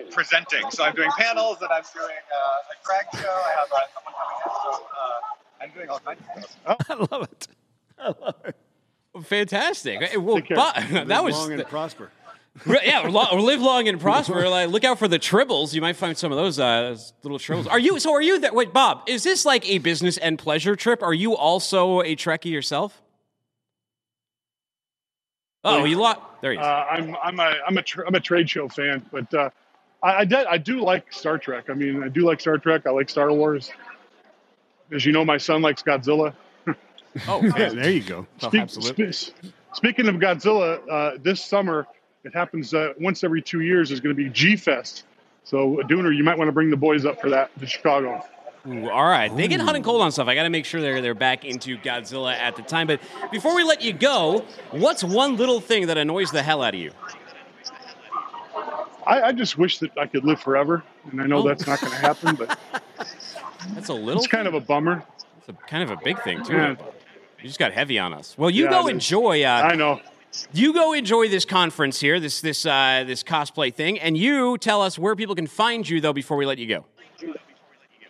I'm 0.00 0.10
presenting, 0.10 0.70
so 0.70 0.82
I'm 0.84 0.94
doing 0.94 1.10
panels 1.18 1.58
and 1.60 1.70
I'm 1.70 1.82
doing 1.94 2.06
uh, 2.06 2.72
a 2.72 2.86
drag 2.86 3.22
show. 3.22 3.28
I 3.28 3.50
have 3.50 3.68
uh, 3.70 3.78
someone 3.94 4.14
coming 4.18 4.38
in, 4.44 4.50
so 4.64 4.86
uh, 4.86 5.62
I'm 5.62 5.70
doing 5.70 5.88
all 5.90 5.98
kinds 6.00 6.20
of 6.36 6.44
stuff. 6.50 6.76
I 7.10 7.14
love 7.16 7.22
it. 7.30 7.48
I 7.98 8.06
love 8.06 8.34
it. 8.46 8.56
Fantastic. 9.26 10.00
Well, 10.16 10.36
Take 10.36 10.46
care. 10.48 10.56
but, 10.56 11.06
that 11.08 11.22
was 11.22 11.34
long 11.36 11.52
and 11.52 11.66
prosper. 11.66 12.10
Yeah. 12.66 13.00
Lo- 13.08 13.34
live 13.40 13.60
long 13.60 13.88
and 13.88 14.00
prosper. 14.00 14.46
Like, 14.48 14.68
look 14.68 14.84
out 14.84 14.98
for 14.98 15.08
the 15.08 15.18
tribbles. 15.18 15.72
You 15.72 15.80
might 15.80 15.96
find 15.96 16.16
some 16.16 16.30
of 16.32 16.36
those 16.38 16.58
uh, 16.58 16.96
little 17.22 17.38
tribbles. 17.38 17.68
Are 17.70 17.78
you? 17.78 17.98
So 17.98 18.12
are 18.12 18.20
you? 18.22 18.38
That 18.40 18.54
wait, 18.54 18.72
Bob. 18.72 19.02
Is 19.06 19.22
this 19.22 19.44
like 19.44 19.68
a 19.68 19.78
business 19.78 20.18
and 20.18 20.38
pleasure 20.38 20.76
trip? 20.76 21.02
Are 21.02 21.14
you 21.14 21.34
also 21.36 22.00
a 22.00 22.14
Trekkie 22.16 22.50
yourself? 22.50 23.00
Oh, 25.64 25.84
you 25.84 25.96
lost. 25.96 26.20
There 26.40 26.52
he 26.52 26.58
is. 26.58 26.64
Uh, 26.64 26.86
I'm 26.90 27.16
I'm 27.22 27.38
a 27.40 27.54
I'm 27.66 27.78
a 27.78 27.82
tra- 27.82 28.06
I'm 28.06 28.14
a 28.14 28.20
trade 28.20 28.50
show 28.50 28.68
fan, 28.68 29.04
but 29.12 29.32
uh, 29.32 29.50
I 30.02 30.12
I, 30.18 30.24
did, 30.24 30.46
I 30.46 30.58
do 30.58 30.80
like 30.82 31.12
Star 31.12 31.38
Trek. 31.38 31.70
I 31.70 31.74
mean, 31.74 32.02
I 32.02 32.08
do 32.08 32.22
like 32.22 32.40
Star 32.40 32.58
Trek. 32.58 32.86
I 32.86 32.90
like 32.90 33.08
Star 33.08 33.32
Wars. 33.32 33.70
As 34.92 35.06
you 35.06 35.12
know, 35.12 35.24
my 35.24 35.38
son 35.38 35.62
likes 35.62 35.82
Godzilla. 35.82 36.34
oh, 37.28 37.40
Yeah, 37.56 37.68
there 37.70 37.90
you 37.90 38.02
go. 38.02 38.26
Oh, 38.42 38.48
Speak- 38.48 38.60
absolutely. 38.60 39.12
spe- 39.12 39.32
speaking 39.72 40.08
of 40.08 40.16
Godzilla, 40.16 40.80
uh, 40.90 41.18
this 41.22 41.42
summer 41.44 41.86
it 42.24 42.34
happens 42.34 42.72
uh, 42.74 42.92
once 43.00 43.24
every 43.24 43.42
two 43.42 43.60
years. 43.60 43.88
There's 43.88 44.00
going 44.00 44.14
to 44.16 44.22
be 44.22 44.28
G 44.30 44.56
Fest. 44.56 45.04
So, 45.44 45.78
Dooner, 45.88 46.14
you 46.16 46.22
might 46.22 46.38
want 46.38 46.48
to 46.48 46.52
bring 46.52 46.70
the 46.70 46.76
boys 46.76 47.04
up 47.04 47.20
for 47.20 47.28
that 47.30 47.50
to 47.58 47.66
Chicago. 47.66 48.24
Ooh, 48.68 48.88
all 48.88 49.04
right, 49.08 49.34
they 49.36 49.48
get 49.48 49.58
hot 49.60 49.74
and 49.74 49.84
cold 49.84 50.02
on 50.02 50.12
stuff. 50.12 50.28
I 50.28 50.36
got 50.36 50.44
to 50.44 50.50
make 50.50 50.64
sure 50.64 50.80
they're 50.80 51.00
they're 51.00 51.14
back 51.14 51.44
into 51.44 51.76
Godzilla 51.78 52.32
at 52.34 52.54
the 52.54 52.62
time. 52.62 52.86
But 52.86 53.00
before 53.32 53.56
we 53.56 53.64
let 53.64 53.82
you 53.82 53.92
go, 53.92 54.44
what's 54.70 55.02
one 55.02 55.36
little 55.36 55.60
thing 55.60 55.88
that 55.88 55.98
annoys 55.98 56.30
the 56.30 56.44
hell 56.44 56.62
out 56.62 56.74
of 56.74 56.80
you? 56.80 56.92
I, 59.04 59.20
I 59.22 59.32
just 59.32 59.58
wish 59.58 59.78
that 59.78 59.90
I 59.98 60.06
could 60.06 60.24
live 60.24 60.40
forever, 60.40 60.84
and 61.10 61.20
I 61.20 61.26
know 61.26 61.38
Oh. 61.38 61.48
that's 61.48 61.66
not 61.66 61.80
going 61.80 61.92
to 61.92 61.98
happen, 61.98 62.36
but 62.36 62.56
That's 63.74 63.88
a 63.88 63.94
little. 63.94 64.20
it's 64.22 64.28
kind 64.28 64.46
of 64.46 64.54
a 64.54 64.60
bummer. 64.60 65.02
It's 65.38 65.48
a, 65.48 65.52
kind 65.68 65.82
of 65.82 65.90
a 65.90 66.00
big 66.02 66.22
thing 66.22 66.44
too. 66.44 66.52
Yeah. 66.52 66.70
You 67.40 67.48
just 67.48 67.58
got 67.58 67.72
heavy 67.72 67.98
on 67.98 68.12
us. 68.14 68.36
Well, 68.38 68.50
you 68.50 68.64
Yeah, 68.64 68.70
go 68.70 68.86
enjoy. 68.86 69.42
Uh, 69.42 69.48
I 69.48 69.74
know. 69.74 70.00
You 70.52 70.72
go 70.72 70.92
enjoy 70.92 71.28
this 71.28 71.44
conference 71.44 72.00
here, 72.00 72.18
this 72.20 72.40
this 72.40 72.64
uh, 72.64 73.04
this 73.06 73.22
cosplay 73.22 73.72
thing, 73.74 73.98
and 74.00 74.16
you 74.16 74.56
tell 74.58 74.80
us 74.82 74.98
where 74.98 75.14
people 75.14 75.34
can 75.34 75.46
find 75.46 75.88
you 75.88 76.00
though 76.00 76.12
before 76.12 76.36
we 76.36 76.46
let 76.46 76.58
you 76.58 76.66
go. 76.66 76.84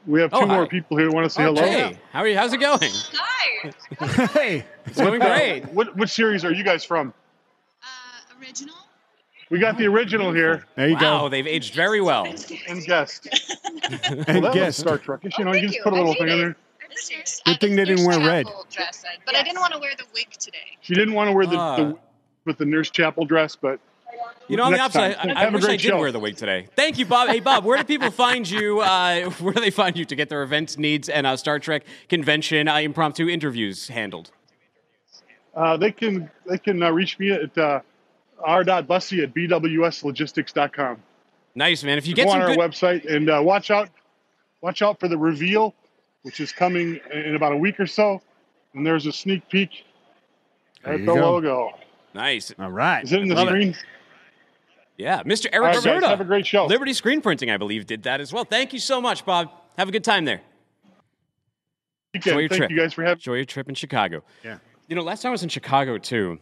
We 0.06 0.20
have 0.20 0.30
two 0.30 0.36
Oh, 0.38 0.46
more 0.46 0.62
hi. 0.64 0.68
people 0.68 0.96
here 0.96 1.06
who 1.08 1.14
want 1.14 1.24
to 1.26 1.30
say 1.30 1.42
hello. 1.44 1.62
Hey, 1.62 1.96
how 2.12 2.20
are 2.20 2.28
you? 2.28 2.36
How's 2.36 2.52
it 2.52 2.58
going? 2.58 2.80
Hi. 2.92 3.72
hey, 4.34 4.64
It's 4.86 4.98
going 4.98 5.22
Uh, 5.22 5.26
great. 5.26 5.64
what, 5.72 5.96
what 5.96 6.10
series 6.10 6.44
are 6.44 6.52
you 6.52 6.64
guys 6.64 6.84
from? 6.84 7.14
Uh, 7.82 7.86
original. 8.40 8.74
We 9.50 9.60
got 9.60 9.78
the 9.78 9.86
original 9.86 10.32
here 10.32 10.64
there 10.76 10.88
you 10.88 10.94
Wow, 10.94 11.20
go. 11.22 11.28
they've 11.28 11.46
aged 11.46 11.74
very 11.74 12.00
well. 12.00 12.24
and 12.68 12.84
guest. 12.84 13.28
And 13.90 14.26
Well, 14.26 14.40
that 14.42 14.54
guess. 14.54 14.66
was 14.66 14.76
Star 14.76 14.98
Trek. 14.98 15.20
You 15.38 15.44
know, 15.44 15.50
Oh, 15.52 15.54
you 15.54 15.62
just 15.62 15.76
you. 15.76 15.82
put 15.84 15.92
a 15.92 15.96
little 15.96 16.14
made 16.14 16.18
thing 16.18 16.28
in 16.30 16.38
there. 16.38 16.56
Good 17.46 17.60
thing 17.60 17.76
they 17.76 17.84
didn't 17.84 18.04
wear 18.06 18.18
red. 18.20 18.46
Dress, 18.70 19.04
I- 19.06 19.18
but 19.24 19.34
I 19.36 19.42
didn't 19.42 19.60
want 19.60 19.72
to 19.72 19.78
wear 19.78 19.92
the 19.96 20.04
wig 20.14 20.30
today. 20.32 20.58
She 20.82 20.94
didn't 20.94 21.14
want 21.14 21.28
to 21.28 21.32
wear 21.32 21.46
the, 21.46 21.56
Ah. 21.56 21.76
the 21.76 21.98
with 22.44 22.58
the 22.58 22.64
nurse 22.64 22.90
chapel 22.90 23.24
dress, 23.24 23.56
but 23.56 23.78
You 24.48 24.56
know, 24.56 24.64
on 24.64 24.72
the 24.72 24.78
Next 24.78 24.96
opposite, 24.96 25.16
time. 25.18 25.30
I, 25.36 25.40
I 25.40 25.44
Have 25.44 25.54
a 25.54 25.56
wish 25.56 25.64
I 25.64 25.66
great 25.68 25.80
did 25.80 25.88
show. 25.88 25.98
wear 25.98 26.12
the 26.12 26.18
wig 26.18 26.36
today. 26.36 26.68
Thank 26.76 26.98
you, 26.98 27.06
Bob. 27.06 27.28
Hey, 27.28 27.40
Bob, 27.40 27.64
where 27.64 27.78
do 27.78 27.84
people 27.84 28.10
find 28.10 28.48
you? 28.48 28.80
Uh, 28.80 29.30
where 29.40 29.54
do 29.54 29.60
they 29.60 29.70
find 29.70 29.96
you 29.96 30.04
to 30.04 30.14
get 30.16 30.28
their 30.28 30.42
events 30.42 30.76
needs 30.78 31.08
and 31.08 31.26
uh, 31.26 31.36
Star 31.36 31.58
Trek 31.58 31.84
convention 32.08 32.68
uh, 32.68 32.76
impromptu 32.78 33.28
interviews 33.28 33.88
handled? 33.88 34.30
uh, 35.54 35.76
they 35.76 35.92
can 35.92 36.30
they 36.48 36.58
can 36.58 36.82
uh, 36.82 36.90
reach 36.90 37.18
me 37.18 37.30
at 37.30 37.56
uh, 37.58 37.80
r.bussey 38.42 39.22
at 39.22 39.34
bwslogistics.com. 39.34 40.96
Nice, 41.54 41.84
man. 41.84 41.98
If 41.98 42.06
you 42.06 42.14
Go 42.14 42.24
get 42.24 42.30
on 42.34 42.40
our 42.40 42.48
good, 42.48 42.58
website 42.58 43.04
and 43.14 43.28
uh, 43.30 43.40
watch 43.42 43.70
out 43.70 43.90
watch 44.62 44.80
out 44.82 44.98
for 44.98 45.08
the 45.08 45.18
reveal, 45.18 45.74
which 46.22 46.40
is 46.40 46.50
coming 46.52 46.98
in 47.12 47.34
about 47.36 47.52
a 47.52 47.56
week 47.56 47.78
or 47.78 47.86
so. 47.86 48.20
And 48.74 48.86
there's 48.86 49.04
a 49.06 49.12
sneak 49.12 49.46
peek 49.50 49.84
There 50.84 50.94
at 50.94 51.00
the 51.00 51.04
go. 51.06 51.14
logo. 51.14 51.72
Nice, 52.14 52.52
All 52.58 52.70
right. 52.70 53.04
Is 53.04 53.12
it 53.12 53.20
in 53.22 53.28
the 53.28 53.34
Love 53.34 53.48
it. 53.48 53.50
screen? 53.50 53.76
yeah, 54.98 55.22
Mr. 55.22 55.46
Eric 55.52 55.66
right, 55.66 55.74
guys, 55.74 55.84
Serta, 55.84 56.06
have 56.08 56.20
a 56.20 56.24
great 56.24 56.46
show. 56.46 56.66
Liberty 56.66 56.92
Screen 56.92 57.20
Printing, 57.20 57.50
I 57.50 57.56
believe, 57.56 57.86
did 57.86 58.02
that 58.04 58.20
as 58.20 58.32
well. 58.32 58.44
Thank 58.44 58.72
you 58.72 58.78
so 58.78 59.00
much, 59.00 59.24
Bob. 59.24 59.50
Have 59.78 59.88
a 59.88 59.92
good 59.92 60.04
time 60.04 60.24
there. 60.24 60.40
Weekend. 62.14 62.26
Enjoy 62.26 62.40
your 62.40 62.48
Thank 62.50 62.58
trip. 62.60 62.70
you 62.70 62.76
guys 62.76 62.92
for 62.92 63.02
having 63.02 63.16
Enjoy 63.18 63.34
your 63.34 63.44
trip 63.46 63.68
in 63.68 63.74
Chicago. 63.74 64.22
Yeah. 64.44 64.58
You 64.88 64.96
know, 64.96 65.02
last 65.02 65.22
time 65.22 65.30
I 65.30 65.32
was 65.32 65.42
in 65.42 65.48
Chicago 65.48 65.96
too. 65.98 66.38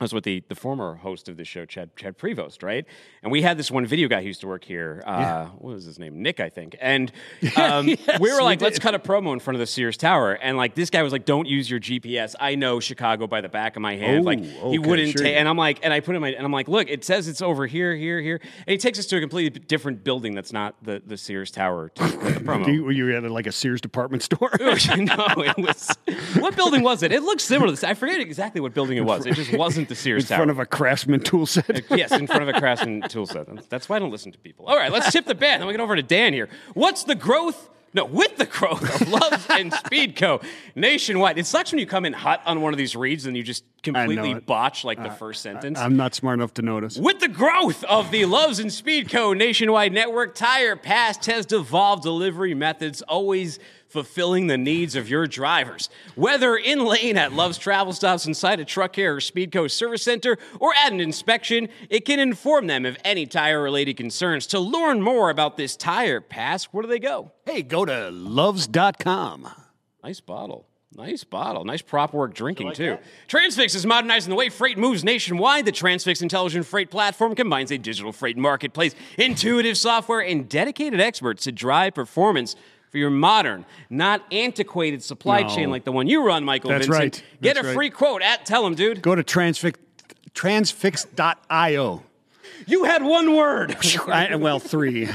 I 0.00 0.04
was 0.04 0.14
with 0.14 0.24
the, 0.24 0.42
the 0.48 0.54
former 0.54 0.94
host 0.94 1.28
of 1.28 1.36
the 1.36 1.44
show, 1.44 1.66
Chad 1.66 1.94
Chad 1.94 2.16
Prevost, 2.16 2.62
right? 2.62 2.86
And 3.22 3.30
we 3.30 3.42
had 3.42 3.58
this 3.58 3.70
one 3.70 3.84
video 3.84 4.08
guy 4.08 4.22
who 4.22 4.28
used 4.28 4.40
to 4.40 4.46
work 4.46 4.64
here. 4.64 5.02
Uh, 5.04 5.44
What 5.58 5.74
was 5.74 5.84
his 5.84 5.98
name? 5.98 6.22
Nick, 6.22 6.40
I 6.40 6.48
think. 6.48 6.74
And 6.80 7.12
um, 7.56 7.84
we 7.84 7.96
were 8.18 8.38
we 8.38 8.40
like, 8.40 8.62
let's 8.62 8.78
cut 8.78 8.94
a 8.94 8.98
promo 8.98 9.34
in 9.34 9.40
front 9.40 9.56
of 9.56 9.58
the 9.58 9.66
Sears 9.66 9.98
Tower. 9.98 10.32
And 10.32 10.56
like 10.56 10.74
this 10.74 10.88
guy 10.88 11.02
was 11.02 11.12
like, 11.12 11.26
don't 11.26 11.46
use 11.46 11.68
your 11.68 11.80
GPS. 11.80 12.34
I 12.40 12.54
know 12.54 12.80
Chicago 12.80 13.26
by 13.26 13.42
the 13.42 13.50
back 13.50 13.76
of 13.76 13.82
my 13.82 13.96
hand. 13.96 14.20
Oh, 14.20 14.22
like 14.22 14.38
okay, 14.38 14.70
he 14.70 14.78
wouldn't 14.78 15.10
sure 15.10 15.22
take. 15.22 15.36
And 15.36 15.46
I'm 15.46 15.58
like, 15.58 15.80
and 15.82 15.92
I 15.92 16.00
put 16.00 16.14
in 16.14 16.22
my 16.22 16.30
and 16.30 16.46
I'm 16.46 16.52
like, 16.52 16.68
look, 16.68 16.88
it 16.88 17.04
says 17.04 17.28
it's 17.28 17.42
over 17.42 17.66
here, 17.66 17.94
here, 17.94 18.22
here. 18.22 18.40
And 18.66 18.72
he 18.72 18.78
takes 18.78 18.98
us 18.98 19.04
to 19.04 19.18
a 19.18 19.20
completely 19.20 19.60
different 19.60 20.02
building 20.02 20.34
that's 20.34 20.52
not 20.54 20.82
the 20.82 21.02
the 21.04 21.18
Sears 21.18 21.50
Tower 21.50 21.90
to 21.90 22.00
cut 22.00 22.20
the 22.20 22.40
promo. 22.40 22.72
You, 22.72 22.84
were 22.84 22.92
you 22.92 23.14
at 23.14 23.30
like 23.30 23.46
a 23.46 23.52
Sears 23.52 23.82
department 23.82 24.22
store? 24.22 24.50
no, 24.60 24.74
it 25.36 25.58
was. 25.58 25.94
What 26.38 26.56
building 26.56 26.82
was 26.82 27.02
it? 27.02 27.12
It 27.12 27.22
looked 27.22 27.42
similar 27.42 27.66
to 27.66 27.72
this. 27.72 27.84
I 27.84 27.92
forget 27.92 28.18
exactly 28.18 28.62
what 28.62 28.72
building 28.72 28.96
it 28.96 29.04
was. 29.04 29.26
It 29.26 29.34
just 29.34 29.52
wasn't 29.52 29.89
the 29.90 29.94
Sears 29.94 30.24
in 30.24 30.28
Tower. 30.28 30.38
front 30.38 30.50
of 30.50 30.58
a 30.58 30.64
Craftsman 30.64 31.20
tool 31.20 31.44
set. 31.44 31.84
yes, 31.90 32.12
in 32.12 32.26
front 32.26 32.42
of 32.42 32.48
a 32.48 32.54
Craftsman 32.58 33.02
tool 33.02 33.26
set. 33.26 33.46
That's- 33.68 33.88
why 33.90 33.96
I 33.96 33.98
don't 33.98 34.10
listen 34.10 34.32
to 34.32 34.38
people. 34.38 34.66
All 34.66 34.76
right, 34.76 34.90
let's 34.90 35.12
tip 35.12 35.26
the 35.26 35.34
band. 35.34 35.60
Then 35.60 35.66
we 35.66 35.74
get 35.74 35.80
over 35.80 35.96
to 35.96 36.02
Dan 36.02 36.32
here. 36.32 36.48
What's 36.74 37.04
the 37.04 37.14
growth? 37.14 37.68
No, 37.92 38.04
with 38.04 38.36
the 38.36 38.46
growth 38.46 39.02
of 39.02 39.08
Love 39.08 39.46
and 39.50 39.72
Speedco 39.84 40.44
nationwide. 40.76 41.38
It 41.38 41.46
sucks 41.46 41.72
when 41.72 41.80
you 41.80 41.86
come 41.86 42.04
in 42.04 42.12
hot 42.12 42.40
on 42.46 42.60
one 42.60 42.72
of 42.72 42.78
these 42.78 42.94
reads 42.94 43.26
and 43.26 43.36
you 43.36 43.42
just 43.42 43.64
completely 43.82 44.30
it. 44.30 44.36
Uh, 44.36 44.40
botch 44.40 44.84
like 44.84 45.02
the 45.02 45.10
first 45.10 45.42
sentence. 45.42 45.76
I'm 45.76 45.96
not 45.96 46.14
smart 46.14 46.38
enough 46.38 46.54
to 46.54 46.62
notice. 46.62 46.96
With 46.96 47.18
the 47.18 47.26
growth 47.26 47.82
of 47.84 48.12
the 48.12 48.26
Loves 48.26 48.60
and 48.60 48.70
Speedco 48.70 49.36
nationwide 49.36 49.92
network, 49.92 50.36
Tire 50.36 50.76
Pass 50.76 51.26
has 51.26 51.46
devolved 51.46 52.04
delivery 52.04 52.54
methods, 52.54 53.02
always 53.02 53.58
fulfilling 53.90 54.46
the 54.46 54.56
needs 54.56 54.94
of 54.94 55.10
your 55.10 55.26
drivers. 55.26 55.90
Whether 56.14 56.56
in 56.56 56.84
lane 56.84 57.16
at 57.16 57.32
Love's 57.32 57.58
Travel 57.58 57.92
Stops 57.92 58.26
inside 58.26 58.60
a 58.60 58.64
truck 58.64 58.92
care 58.92 59.16
or 59.16 59.20
Speedco 59.20 59.70
service 59.70 60.02
center, 60.02 60.38
or 60.58 60.72
at 60.82 60.92
an 60.92 61.00
inspection, 61.00 61.68
it 61.88 62.04
can 62.04 62.20
inform 62.20 62.68
them 62.68 62.86
of 62.86 62.96
any 63.04 63.26
tire 63.26 63.62
related 63.62 63.96
concerns. 63.96 64.46
To 64.48 64.60
learn 64.60 65.02
more 65.02 65.30
about 65.30 65.56
this 65.56 65.76
Tire 65.76 66.20
Pass, 66.20 66.64
where 66.66 66.82
do 66.82 66.88
they 66.88 66.98
go? 66.98 67.32
Hey, 67.44 67.62
go 67.62 67.84
to 67.84 68.10
loves.com. 68.10 69.48
Nice 70.02 70.20
bottle. 70.20 70.66
Nice 70.92 71.22
bottle. 71.22 71.64
Nice 71.64 71.82
prop 71.82 72.12
work 72.12 72.34
drinking, 72.34 72.72
too. 72.72 72.98
Transfix 73.28 73.76
is 73.76 73.86
modernizing 73.86 74.28
the 74.28 74.34
way 74.34 74.48
freight 74.48 74.76
moves 74.76 75.04
nationwide. 75.04 75.64
The 75.64 75.72
Transfix 75.72 76.20
Intelligent 76.20 76.66
Freight 76.66 76.90
Platform 76.90 77.36
combines 77.36 77.70
a 77.70 77.78
digital 77.78 78.12
freight 78.12 78.36
marketplace, 78.36 78.96
intuitive 79.16 79.78
software, 79.78 80.20
and 80.20 80.48
dedicated 80.48 81.00
experts 81.00 81.44
to 81.44 81.52
drive 81.52 81.94
performance 81.94 82.56
for 82.90 82.98
your 82.98 83.10
modern, 83.10 83.64
not 83.88 84.22
antiquated 84.32 85.02
supply 85.02 85.42
No. 85.42 85.48
chain 85.54 85.70
like 85.70 85.84
the 85.84 85.92
one 85.92 86.06
you 86.08 86.24
run, 86.24 86.44
Michael 86.44 86.70
That's 86.70 86.86
Vincent. 86.86 87.02
right. 87.16 87.24
Get 87.40 87.54
That's 87.54 87.64
a 87.64 87.68
right. 87.68 87.74
free 87.74 87.90
quote 87.90 88.22
at 88.22 88.44
Tell 88.44 88.66
'em, 88.66 88.74
dude. 88.74 89.00
Go 89.02 89.14
to 89.14 89.22
transfix, 89.22 89.78
transfix.io. 90.34 92.02
You 92.66 92.84
had 92.84 93.02
one 93.02 93.34
word. 93.36 93.76
I, 94.08 94.34
well, 94.36 94.58
three. 94.58 95.06
All 95.06 95.12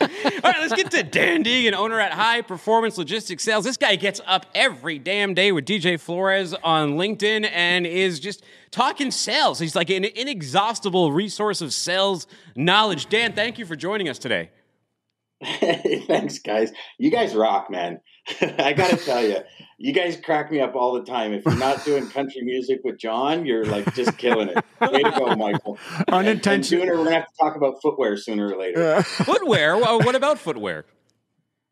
right, 0.00 0.60
let's 0.60 0.74
get 0.74 0.90
to 0.90 1.02
Dan 1.02 1.44
Deegan, 1.44 1.72
owner 1.74 2.00
at 2.00 2.12
High 2.12 2.42
Performance 2.42 2.98
Logistics 2.98 3.42
Sales. 3.44 3.64
This 3.64 3.76
guy 3.76 3.94
gets 3.96 4.20
up 4.26 4.46
every 4.54 4.98
damn 4.98 5.34
day 5.34 5.52
with 5.52 5.64
DJ 5.64 5.98
Flores 5.98 6.52
on 6.64 6.94
LinkedIn 6.94 7.48
and 7.52 7.86
is 7.86 8.18
just 8.20 8.42
talking 8.72 9.10
sales. 9.10 9.58
He's 9.60 9.76
like 9.76 9.90
an 9.90 10.04
inexhaustible 10.04 11.12
resource 11.12 11.60
of 11.60 11.72
sales 11.72 12.26
knowledge. 12.56 13.06
Dan, 13.08 13.32
thank 13.34 13.58
you 13.58 13.64
for 13.64 13.76
joining 13.76 14.08
us 14.08 14.18
today. 14.18 14.50
Thanks, 16.06 16.38
guys. 16.38 16.72
You 16.98 17.10
guys 17.10 17.34
rock, 17.34 17.70
man. 17.70 18.00
I 18.40 18.72
got 18.72 18.90
to 18.90 18.96
tell 18.96 19.22
you, 19.22 19.38
you 19.78 19.92
guys 19.92 20.16
crack 20.16 20.50
me 20.50 20.60
up 20.60 20.74
all 20.74 20.94
the 20.94 21.02
time. 21.02 21.32
If 21.34 21.44
you're 21.44 21.56
not 21.56 21.84
doing 21.84 22.08
country 22.08 22.42
music 22.42 22.80
with 22.84 22.98
John, 22.98 23.44
you're 23.44 23.64
like 23.66 23.94
just 23.94 24.16
killing 24.16 24.48
it. 24.48 24.64
Way 24.80 25.02
to 25.02 25.10
go, 25.10 25.36
Michael. 25.36 25.78
And, 25.90 26.04
and 26.08 26.14
Unintentional. 26.28 26.82
sooner, 26.82 26.92
we're 26.92 27.04
going 27.04 27.08
to 27.10 27.20
have 27.20 27.26
to 27.26 27.36
talk 27.38 27.56
about 27.56 27.82
footwear 27.82 28.16
sooner 28.16 28.52
or 28.52 28.58
later. 28.58 29.02
Footwear? 29.02 29.76
Well, 29.76 30.00
what 30.00 30.14
about 30.14 30.38
footwear? 30.38 30.86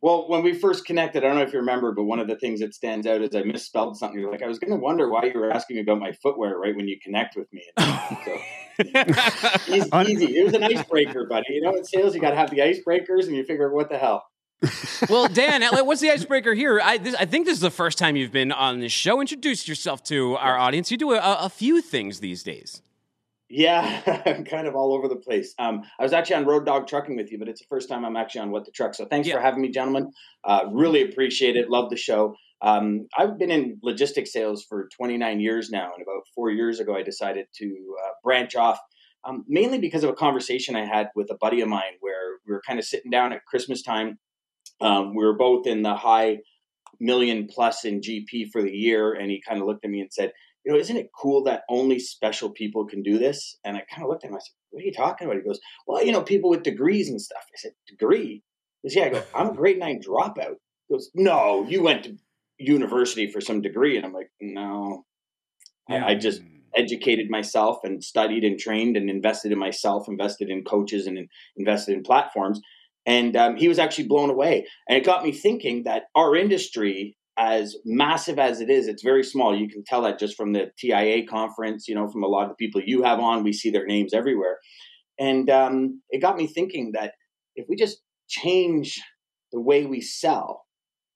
Well, 0.02 0.28
when 0.28 0.42
we 0.42 0.52
first 0.52 0.84
connected, 0.84 1.22
I 1.22 1.28
don't 1.28 1.36
know 1.36 1.42
if 1.42 1.52
you 1.52 1.60
remember, 1.60 1.92
but 1.92 2.02
one 2.02 2.18
of 2.18 2.26
the 2.26 2.36
things 2.36 2.58
that 2.60 2.74
stands 2.74 3.06
out 3.06 3.22
is 3.22 3.34
I 3.36 3.42
misspelled 3.44 3.96
something. 3.96 4.18
You're 4.18 4.32
like, 4.32 4.42
I 4.42 4.48
was 4.48 4.58
going 4.58 4.72
to 4.72 4.76
wonder 4.76 5.08
why 5.08 5.26
you 5.26 5.38
were 5.38 5.50
asking 5.50 5.76
me 5.76 5.82
about 5.82 6.00
my 6.00 6.12
footwear 6.22 6.58
right 6.58 6.74
when 6.74 6.88
you 6.88 6.98
connect 7.02 7.36
with 7.36 7.46
me. 7.52 7.62
So, 7.78 8.38
easy, 8.78 10.12
easy. 10.12 10.36
It 10.38 10.44
was 10.44 10.54
an 10.54 10.62
icebreaker, 10.64 11.26
buddy. 11.26 11.54
You 11.54 11.60
know, 11.62 11.74
in 11.76 11.84
sales, 11.84 12.14
you 12.14 12.20
got 12.20 12.30
to 12.30 12.36
have 12.36 12.50
the 12.50 12.58
icebreakers, 12.58 13.26
and 13.26 13.36
you 13.36 13.44
figure, 13.44 13.72
what 13.72 13.88
the 13.90 13.98
hell? 13.98 14.24
Well, 15.08 15.26
Dan, 15.28 15.62
uh, 15.62 15.82
what's 15.84 16.00
the 16.00 16.10
icebreaker 16.10 16.54
here? 16.54 16.80
I, 16.80 16.98
this, 16.98 17.14
I 17.16 17.24
think 17.24 17.46
this 17.46 17.54
is 17.54 17.60
the 17.60 17.70
first 17.70 17.98
time 17.98 18.14
you've 18.14 18.30
been 18.32 18.52
on 18.52 18.78
this 18.80 18.92
show. 18.92 19.20
Introduce 19.20 19.66
yourself 19.66 20.04
to 20.04 20.36
our 20.36 20.56
audience. 20.56 20.90
You 20.90 20.96
do 20.96 21.12
a, 21.12 21.18
a 21.18 21.48
few 21.48 21.80
things 21.82 22.20
these 22.20 22.42
days. 22.44 22.80
Yeah, 23.48 24.22
I'm 24.26 24.44
kind 24.44 24.66
of 24.66 24.74
all 24.76 24.94
over 24.94 25.08
the 25.08 25.16
place. 25.16 25.54
Um, 25.58 25.82
I 25.98 26.02
was 26.04 26.12
actually 26.12 26.36
on 26.36 26.46
Road 26.46 26.64
Dog 26.64 26.86
Trucking 26.86 27.16
with 27.16 27.30
you, 27.32 27.38
but 27.38 27.48
it's 27.48 27.60
the 27.60 27.66
first 27.68 27.88
time 27.88 28.04
I'm 28.04 28.16
actually 28.16 28.42
on 28.42 28.50
What 28.50 28.64
the 28.64 28.70
Truck. 28.70 28.94
So 28.94 29.04
thanks 29.04 29.28
Yeah. 29.28 29.34
for 29.34 29.40
having 29.40 29.60
me, 29.60 29.68
gentlemen. 29.70 30.12
Uh, 30.44 30.66
really 30.70 31.02
appreciate 31.02 31.56
it. 31.56 31.68
Love 31.68 31.90
the 31.90 31.96
show. 31.96 32.36
Um, 32.62 33.08
I've 33.18 33.38
been 33.38 33.50
in 33.50 33.78
logistics 33.82 34.32
sales 34.32 34.64
for 34.68 34.88
29 34.96 35.40
years 35.40 35.70
now, 35.70 35.90
and 35.92 36.02
about 36.02 36.22
four 36.34 36.50
years 36.50 36.78
ago, 36.78 36.94
I 36.94 37.02
decided 37.02 37.46
to 37.56 37.96
uh, 38.04 38.10
branch 38.22 38.54
off, 38.54 38.78
um, 39.24 39.44
mainly 39.48 39.78
because 39.78 40.04
of 40.04 40.10
a 40.10 40.14
conversation 40.14 40.76
I 40.76 40.86
had 40.86 41.10
with 41.16 41.30
a 41.30 41.36
buddy 41.40 41.60
of 41.60 41.68
mine 41.68 41.98
where 42.00 42.38
we 42.46 42.52
were 42.52 42.62
kind 42.66 42.78
of 42.78 42.84
sitting 42.84 43.10
down 43.10 43.32
at 43.32 43.44
Christmas 43.46 43.82
time. 43.82 44.18
Um, 44.80 45.14
we 45.16 45.24
were 45.24 45.36
both 45.36 45.66
in 45.66 45.82
the 45.82 45.94
high 45.94 46.38
million 47.00 47.48
plus 47.48 47.84
in 47.84 48.00
GP 48.00 48.50
for 48.52 48.62
the 48.62 48.70
year, 48.70 49.12
and 49.12 49.28
he 49.28 49.42
kind 49.46 49.60
of 49.60 49.66
looked 49.66 49.84
at 49.84 49.90
me 49.90 50.00
and 50.00 50.12
said, 50.12 50.32
you 50.64 50.72
know, 50.72 50.78
isn't 50.78 50.96
it 50.96 51.10
cool 51.18 51.42
that 51.44 51.62
only 51.68 51.98
special 51.98 52.50
people 52.50 52.86
can 52.86 53.02
do 53.02 53.18
this? 53.18 53.58
And 53.64 53.76
I 53.76 53.82
kind 53.92 54.04
of 54.04 54.08
looked 54.08 54.24
at 54.24 54.30
him. 54.30 54.36
I 54.36 54.38
said, 54.38 54.52
what 54.70 54.82
are 54.82 54.86
you 54.86 54.92
talking 54.92 55.26
about? 55.26 55.38
He 55.38 55.42
goes, 55.42 55.58
well, 55.86 56.04
you 56.04 56.12
know, 56.12 56.22
people 56.22 56.50
with 56.50 56.62
degrees 56.62 57.08
and 57.08 57.20
stuff. 57.20 57.42
I 57.44 57.56
said, 57.56 57.72
degree? 57.88 58.44
He 58.82 58.88
goes, 58.88 58.94
yeah. 58.96 59.04
I 59.06 59.08
go, 59.08 59.22
I'm 59.34 59.48
a 59.48 59.54
grade 59.54 59.80
nine 59.80 60.00
dropout. 60.00 60.54
He 60.86 60.94
goes, 60.94 61.10
no, 61.14 61.66
you 61.68 61.82
went 61.82 62.04
to 62.04 62.16
university 62.66 63.30
for 63.30 63.40
some 63.40 63.60
degree. 63.60 63.96
And 63.96 64.06
I'm 64.06 64.12
like, 64.12 64.30
no. 64.40 65.04
I, 65.88 66.12
I 66.12 66.14
just 66.14 66.40
educated 66.76 67.28
myself 67.28 67.78
and 67.84 68.02
studied 68.02 68.44
and 68.44 68.58
trained 68.58 68.96
and 68.96 69.10
invested 69.10 69.52
in 69.52 69.58
myself, 69.58 70.08
invested 70.08 70.48
in 70.48 70.64
coaches 70.64 71.06
and 71.06 71.18
in, 71.18 71.28
invested 71.56 71.94
in 71.94 72.02
platforms. 72.02 72.60
And 73.04 73.36
um, 73.36 73.56
he 73.56 73.68
was 73.68 73.78
actually 73.78 74.06
blown 74.06 74.30
away. 74.30 74.66
And 74.88 74.96
it 74.96 75.04
got 75.04 75.24
me 75.24 75.32
thinking 75.32 75.84
that 75.84 76.04
our 76.14 76.36
industry, 76.36 77.16
as 77.36 77.76
massive 77.84 78.38
as 78.38 78.60
it 78.60 78.70
is, 78.70 78.86
it's 78.86 79.02
very 79.02 79.24
small. 79.24 79.56
You 79.56 79.68
can 79.68 79.84
tell 79.84 80.02
that 80.02 80.18
just 80.18 80.36
from 80.36 80.52
the 80.52 80.70
TIA 80.78 81.26
conference, 81.26 81.88
you 81.88 81.94
know, 81.94 82.08
from 82.08 82.22
a 82.22 82.28
lot 82.28 82.44
of 82.44 82.50
the 82.50 82.54
people 82.54 82.80
you 82.84 83.02
have 83.02 83.18
on, 83.18 83.42
we 83.42 83.52
see 83.52 83.70
their 83.70 83.86
names 83.86 84.14
everywhere. 84.14 84.58
And 85.18 85.50
um, 85.50 86.00
it 86.10 86.20
got 86.20 86.36
me 86.36 86.46
thinking 86.46 86.92
that 86.94 87.12
if 87.56 87.66
we 87.68 87.76
just 87.76 87.98
change 88.28 89.00
the 89.52 89.60
way 89.60 89.84
we 89.84 90.00
sell, 90.00 90.64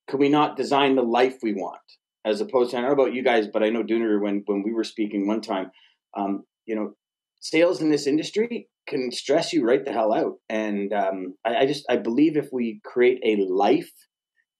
could 0.08 0.20
we 0.20 0.28
not 0.28 0.56
design 0.56 0.96
the 0.96 1.02
life 1.02 1.38
we 1.42 1.52
want? 1.52 1.80
as 2.26 2.40
opposed 2.40 2.72
to 2.72 2.76
I 2.76 2.80
don't 2.80 2.88
know 2.88 3.02
about 3.02 3.14
you 3.14 3.22
guys, 3.22 3.46
but 3.46 3.62
I 3.62 3.70
know 3.70 3.84
Dooner 3.84 4.20
when 4.20 4.42
when 4.46 4.62
we 4.62 4.74
were 4.74 4.84
speaking 4.84 5.26
one 5.26 5.40
time, 5.40 5.70
um, 6.16 6.42
you 6.66 6.74
know, 6.74 6.94
sales 7.40 7.80
in 7.80 7.88
this 7.88 8.06
industry 8.06 8.68
can 8.88 9.10
stress 9.12 9.52
you 9.52 9.64
right 9.64 9.84
the 9.84 9.92
hell 9.92 10.12
out. 10.12 10.34
And 10.48 10.92
um, 10.92 11.34
I, 11.44 11.58
I 11.58 11.66
just 11.66 11.84
I 11.88 11.96
believe 11.96 12.36
if 12.36 12.48
we 12.52 12.80
create 12.84 13.20
a 13.24 13.42
life 13.48 13.92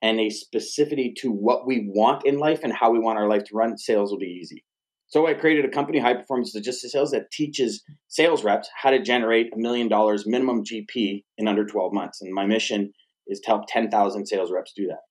and 0.00 0.20
a 0.20 0.28
specificity 0.30 1.14
to 1.16 1.30
what 1.30 1.66
we 1.66 1.90
want 1.92 2.24
in 2.24 2.38
life 2.38 2.60
and 2.62 2.72
how 2.72 2.92
we 2.92 3.00
want 3.00 3.18
our 3.18 3.28
life 3.28 3.44
to 3.44 3.56
run, 3.56 3.76
sales 3.76 4.12
will 4.12 4.18
be 4.18 4.38
easy. 4.40 4.64
So 5.08 5.26
I 5.26 5.34
created 5.34 5.64
a 5.64 5.68
company, 5.70 5.98
High 5.98 6.14
Performance 6.14 6.52
Logistics 6.54 6.92
Sales, 6.92 7.12
that 7.12 7.30
teaches 7.32 7.82
sales 8.08 8.44
reps 8.44 8.68
how 8.80 8.90
to 8.90 9.00
generate 9.00 9.52
a 9.54 9.58
million 9.58 9.88
dollars 9.88 10.24
minimum 10.26 10.64
GP 10.64 11.22
in 11.38 11.48
under 11.48 11.64
12 11.64 11.92
months. 11.92 12.20
And 12.20 12.34
my 12.34 12.44
mission 12.44 12.92
is 13.28 13.40
to 13.40 13.46
help 13.48 13.62
10,000 13.68 14.26
sales 14.26 14.50
reps 14.52 14.72
do 14.76 14.88
that. 14.88 15.05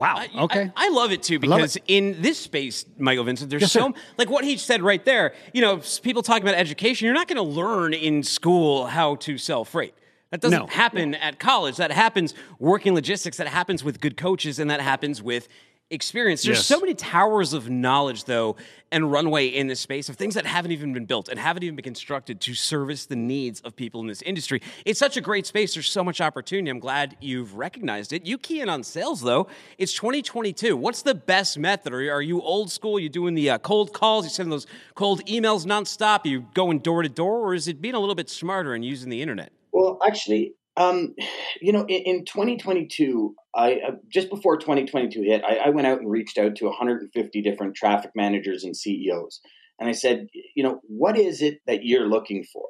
Wow. 0.00 0.24
Okay. 0.44 0.70
I, 0.74 0.86
I 0.86 0.88
love 0.90 1.12
it 1.12 1.22
too 1.22 1.38
because 1.38 1.76
in 1.86 2.20
this 2.22 2.38
space, 2.38 2.86
Michael 2.98 3.24
Vincent, 3.24 3.50
there's 3.50 3.60
Yes, 3.62 3.72
sir. 3.72 3.80
so 3.80 3.94
like 4.16 4.30
what 4.30 4.44
he 4.44 4.56
said 4.56 4.80
right 4.82 5.04
there. 5.04 5.34
You 5.52 5.60
know, 5.60 5.82
people 6.02 6.22
talking 6.22 6.42
about 6.42 6.54
education. 6.54 7.04
You're 7.04 7.14
not 7.14 7.28
going 7.28 7.36
to 7.36 7.42
learn 7.42 7.92
in 7.92 8.22
school 8.22 8.86
how 8.86 9.16
to 9.16 9.36
sell 9.36 9.64
freight. 9.64 9.94
That 10.30 10.40
doesn't 10.40 10.58
No. 10.58 10.66
happen 10.68 11.14
at 11.16 11.38
college. 11.40 11.76
That 11.76 11.90
happens 11.92 12.34
working 12.58 12.94
logistics. 12.94 13.36
That 13.36 13.48
happens 13.48 13.82
with 13.84 14.00
good 14.00 14.16
coaches, 14.16 14.58
and 14.58 14.70
that 14.70 14.80
happens 14.80 15.20
with 15.22 15.48
experience. 15.90 16.42
There's 16.44 16.58
Yes. 16.58 16.66
so 16.66 16.80
many 16.80 16.94
towers 16.94 17.52
of 17.52 17.68
knowledge, 17.68 18.24
though, 18.24 18.56
and 18.92 19.10
runway 19.10 19.46
in 19.48 19.66
this 19.66 19.80
space 19.80 20.08
of 20.08 20.16
things 20.16 20.34
that 20.34 20.46
haven't 20.46 20.70
even 20.72 20.92
been 20.92 21.04
built 21.04 21.28
and 21.28 21.38
haven't 21.38 21.62
even 21.62 21.76
been 21.76 21.82
constructed 21.84 22.40
to 22.40 22.54
service 22.54 23.06
the 23.06 23.16
needs 23.16 23.60
of 23.62 23.74
people 23.76 24.00
in 24.00 24.06
this 24.06 24.22
industry. 24.22 24.62
It's 24.84 24.98
such 24.98 25.16
a 25.16 25.20
great 25.20 25.46
space. 25.46 25.74
There's 25.74 25.90
so 25.90 26.02
much 26.04 26.20
opportunity. 26.20 26.70
I'm 26.70 26.78
glad 26.78 27.16
you've 27.20 27.54
recognized 27.54 28.12
it. 28.12 28.24
You 28.24 28.38
key 28.38 28.60
in 28.60 28.68
on 28.68 28.82
sales, 28.82 29.20
though. 29.20 29.48
It's 29.78 29.92
2022. 29.94 30.76
What's 30.76 31.02
the 31.02 31.14
best 31.14 31.58
method? 31.58 31.92
Are, 31.92 32.12
are 32.12 32.22
you 32.22 32.40
old 32.40 32.70
school? 32.70 32.98
You 32.98 33.08
doing 33.08 33.34
the 33.34 33.50
uh, 33.50 33.58
cold 33.58 33.92
calls? 33.92 34.24
You 34.24 34.30
sending 34.30 34.50
those 34.50 34.66
cold 34.94 35.24
emails 35.26 35.66
nonstop? 35.66 36.24
you 36.24 36.46
going 36.54 36.78
door 36.80 37.02
to 37.02 37.08
door, 37.08 37.40
or 37.40 37.54
is 37.54 37.66
it 37.68 37.80
being 37.80 37.94
a 37.94 37.98
little 38.00 38.14
bit 38.14 38.30
smarter 38.30 38.74
and 38.74 38.84
using 38.84 39.08
the 39.10 39.20
internet? 39.22 39.52
Well, 39.72 39.98
actually, 40.06 40.54
um, 40.76 41.14
you 41.60 41.72
know, 41.72 41.84
in, 41.86 42.02
in 42.02 42.24
2022, 42.24 43.34
I 43.54 43.74
uh, 43.74 43.90
just 44.08 44.30
before 44.30 44.56
2022 44.56 45.22
hit, 45.22 45.42
I, 45.44 45.56
I 45.66 45.68
went 45.70 45.86
out 45.86 46.00
and 46.00 46.10
reached 46.10 46.38
out 46.38 46.56
to 46.56 46.66
150 46.66 47.42
different 47.42 47.74
traffic 47.74 48.12
managers 48.14 48.64
and 48.64 48.76
CEOs, 48.76 49.40
and 49.78 49.88
I 49.88 49.92
said, 49.92 50.28
you 50.54 50.62
know, 50.62 50.80
what 50.88 51.18
is 51.18 51.42
it 51.42 51.58
that 51.66 51.84
you're 51.84 52.08
looking 52.08 52.44
for? 52.44 52.68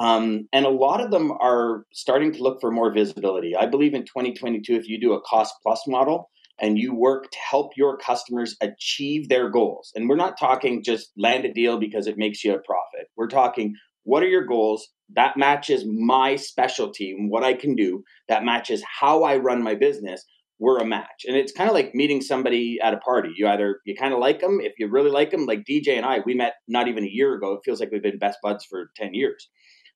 Um, 0.00 0.48
and 0.52 0.64
a 0.64 0.70
lot 0.70 1.02
of 1.02 1.10
them 1.10 1.30
are 1.30 1.84
starting 1.92 2.32
to 2.32 2.42
look 2.42 2.60
for 2.60 2.70
more 2.70 2.92
visibility. 2.92 3.54
I 3.54 3.66
believe 3.66 3.92
in 3.92 4.02
2022, 4.02 4.74
if 4.74 4.88
you 4.88 4.98
do 4.98 5.12
a 5.12 5.20
cost 5.20 5.54
plus 5.62 5.82
model 5.86 6.30
and 6.58 6.78
you 6.78 6.94
work 6.94 7.30
to 7.30 7.38
help 7.38 7.72
your 7.76 7.98
customers 7.98 8.56
achieve 8.62 9.28
their 9.28 9.50
goals, 9.50 9.92
and 9.94 10.08
we're 10.08 10.16
not 10.16 10.38
talking 10.38 10.82
just 10.82 11.10
land 11.18 11.44
a 11.44 11.52
deal 11.52 11.78
because 11.78 12.06
it 12.06 12.16
makes 12.16 12.42
you 12.42 12.54
a 12.54 12.58
profit. 12.58 13.08
We're 13.16 13.28
talking 13.28 13.74
what 14.04 14.22
are 14.22 14.28
your 14.28 14.44
goals 14.44 14.88
that 15.14 15.36
matches 15.36 15.84
my 15.86 16.36
specialty 16.36 17.12
and 17.12 17.30
what 17.30 17.42
I 17.42 17.54
can 17.54 17.74
do, 17.74 18.02
that 18.28 18.44
matches 18.44 18.82
how 19.00 19.24
I 19.24 19.36
run 19.36 19.62
my 19.62 19.74
business. 19.74 20.24
We're 20.58 20.78
a 20.78 20.86
match. 20.86 21.24
And 21.26 21.36
it's 21.36 21.52
kind 21.52 21.70
of 21.70 21.74
like 21.74 21.94
meeting 21.94 22.20
somebody 22.20 22.78
at 22.82 22.94
a 22.94 22.98
party. 22.98 23.30
You 23.34 23.48
either, 23.48 23.80
you 23.86 23.94
kind 23.96 24.12
of 24.12 24.20
like 24.20 24.40
them. 24.40 24.60
If 24.60 24.74
you 24.78 24.88
really 24.88 25.10
like 25.10 25.30
them, 25.30 25.46
like 25.46 25.64
DJ 25.68 25.96
and 25.96 26.04
I, 26.04 26.20
we 26.24 26.34
met 26.34 26.54
not 26.68 26.86
even 26.86 27.04
a 27.04 27.10
year 27.10 27.34
ago. 27.34 27.54
It 27.54 27.60
feels 27.64 27.80
like 27.80 27.90
we've 27.90 28.02
been 28.02 28.18
best 28.18 28.38
buds 28.42 28.64
for 28.64 28.90
10 28.96 29.14
years. 29.14 29.48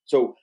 So 0.05 0.35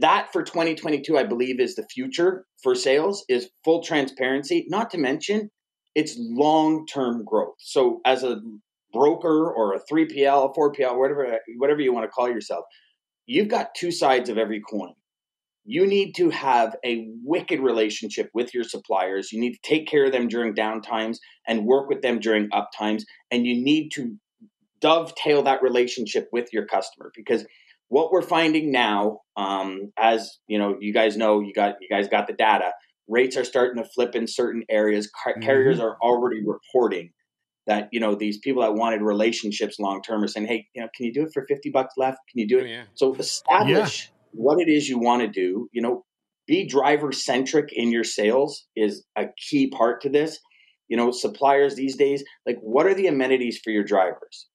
that 0.00 0.32
for 0.32 0.42
2022, 0.42 1.16
I 1.16 1.22
believe 1.22 1.60
is 1.60 1.76
the 1.76 1.86
future 1.86 2.44
for 2.62 2.74
sales 2.74 3.24
is 3.28 3.50
full 3.64 3.82
transparency, 3.82 4.66
not 4.68 4.90
to 4.90 4.98
mention 4.98 5.50
it's 5.94 6.16
long-term 6.18 7.24
growth. 7.24 7.54
So 7.58 8.00
as 8.04 8.24
a 8.24 8.40
broker 8.92 9.50
or 9.50 9.74
a 9.74 9.80
3PL, 9.90 10.50
a 10.50 10.58
4PL, 10.58 10.98
whatever, 10.98 11.38
whatever 11.58 11.80
you 11.80 11.92
want 11.92 12.04
to 12.04 12.10
call 12.10 12.28
yourself, 12.28 12.64
you've 13.26 13.48
got 13.48 13.74
two 13.74 13.90
sides 13.90 14.28
of 14.28 14.38
every 14.38 14.60
coin. 14.60 14.94
You 15.64 15.86
need 15.86 16.14
to 16.16 16.30
have 16.30 16.74
a 16.84 17.08
wicked 17.22 17.60
relationship 17.60 18.30
with 18.34 18.52
your 18.52 18.64
suppliers. 18.64 19.30
You 19.32 19.40
need 19.40 19.52
to 19.52 19.60
take 19.62 19.86
care 19.86 20.06
of 20.06 20.12
them 20.12 20.26
during 20.26 20.54
downtimes 20.54 21.18
and 21.46 21.64
work 21.64 21.88
with 21.88 22.02
them 22.02 22.18
during 22.18 22.50
uptimes. 22.50 23.02
And 23.30 23.46
you 23.46 23.62
need 23.62 23.90
to 23.90 24.16
dovetail 24.80 25.44
that 25.44 25.62
relationship 25.62 26.28
with 26.32 26.52
your 26.52 26.66
customer 26.66 27.12
because 27.14 27.46
what 27.88 28.10
we're 28.10 28.22
finding 28.22 28.72
now, 28.72 29.20
um, 29.36 29.92
as 29.98 30.38
you 30.48 30.58
know, 30.58 30.76
you 30.80 30.92
guys 30.92 31.16
know, 31.16 31.40
you 31.40 31.52
got 31.52 31.76
you 31.80 31.88
guys 31.88 32.08
got 32.08 32.26
the 32.26 32.32
data. 32.32 32.72
Rates 33.06 33.36
are 33.36 33.44
starting 33.44 33.82
to 33.82 33.88
flip 33.88 34.14
in 34.14 34.26
certain 34.26 34.64
areas. 34.68 35.10
Car- 35.22 35.36
Carriers 35.42 35.78
are 35.78 35.96
already 36.02 36.40
reporting 36.44 37.10
that 37.66 37.88
you 37.92 38.00
know 38.00 38.14
these 38.14 38.38
people 38.38 38.62
that 38.62 38.74
wanted 38.74 39.02
relationships 39.02 39.78
long 39.78 40.02
term 40.02 40.22
are 40.22 40.28
saying, 40.28 40.46
"Hey, 40.46 40.66
you 40.74 40.82
know, 40.82 40.88
can 40.96 41.06
you 41.06 41.12
do 41.12 41.22
it 41.22 41.32
for 41.32 41.44
fifty 41.46 41.70
bucks 41.70 41.94
left? 41.96 42.18
Can 42.30 42.40
you 42.40 42.48
do 42.48 42.58
it?" 42.58 42.62
Oh, 42.62 42.66
yeah. 42.66 42.84
So 42.94 43.14
establish 43.14 44.10
what 44.32 44.60
it 44.60 44.68
is 44.68 44.88
you 44.88 44.98
want 44.98 45.22
to 45.22 45.28
do. 45.28 45.68
You 45.72 45.82
know, 45.82 46.04
be 46.46 46.66
driver 46.66 47.12
centric 47.12 47.72
in 47.72 47.92
your 47.92 48.04
sales 48.04 48.66
is 48.76 49.04
a 49.16 49.26
key 49.48 49.68
part 49.68 50.00
to 50.02 50.08
this. 50.08 50.38
You 50.88 50.96
know, 50.96 51.10
suppliers 51.10 51.74
these 51.74 51.96
days, 51.96 52.22
like, 52.44 52.58
what 52.60 52.86
are 52.86 52.94
the 52.94 53.06
amenities 53.06 53.58
for 53.58 53.70
your 53.70 53.84
drivers? 53.84 54.48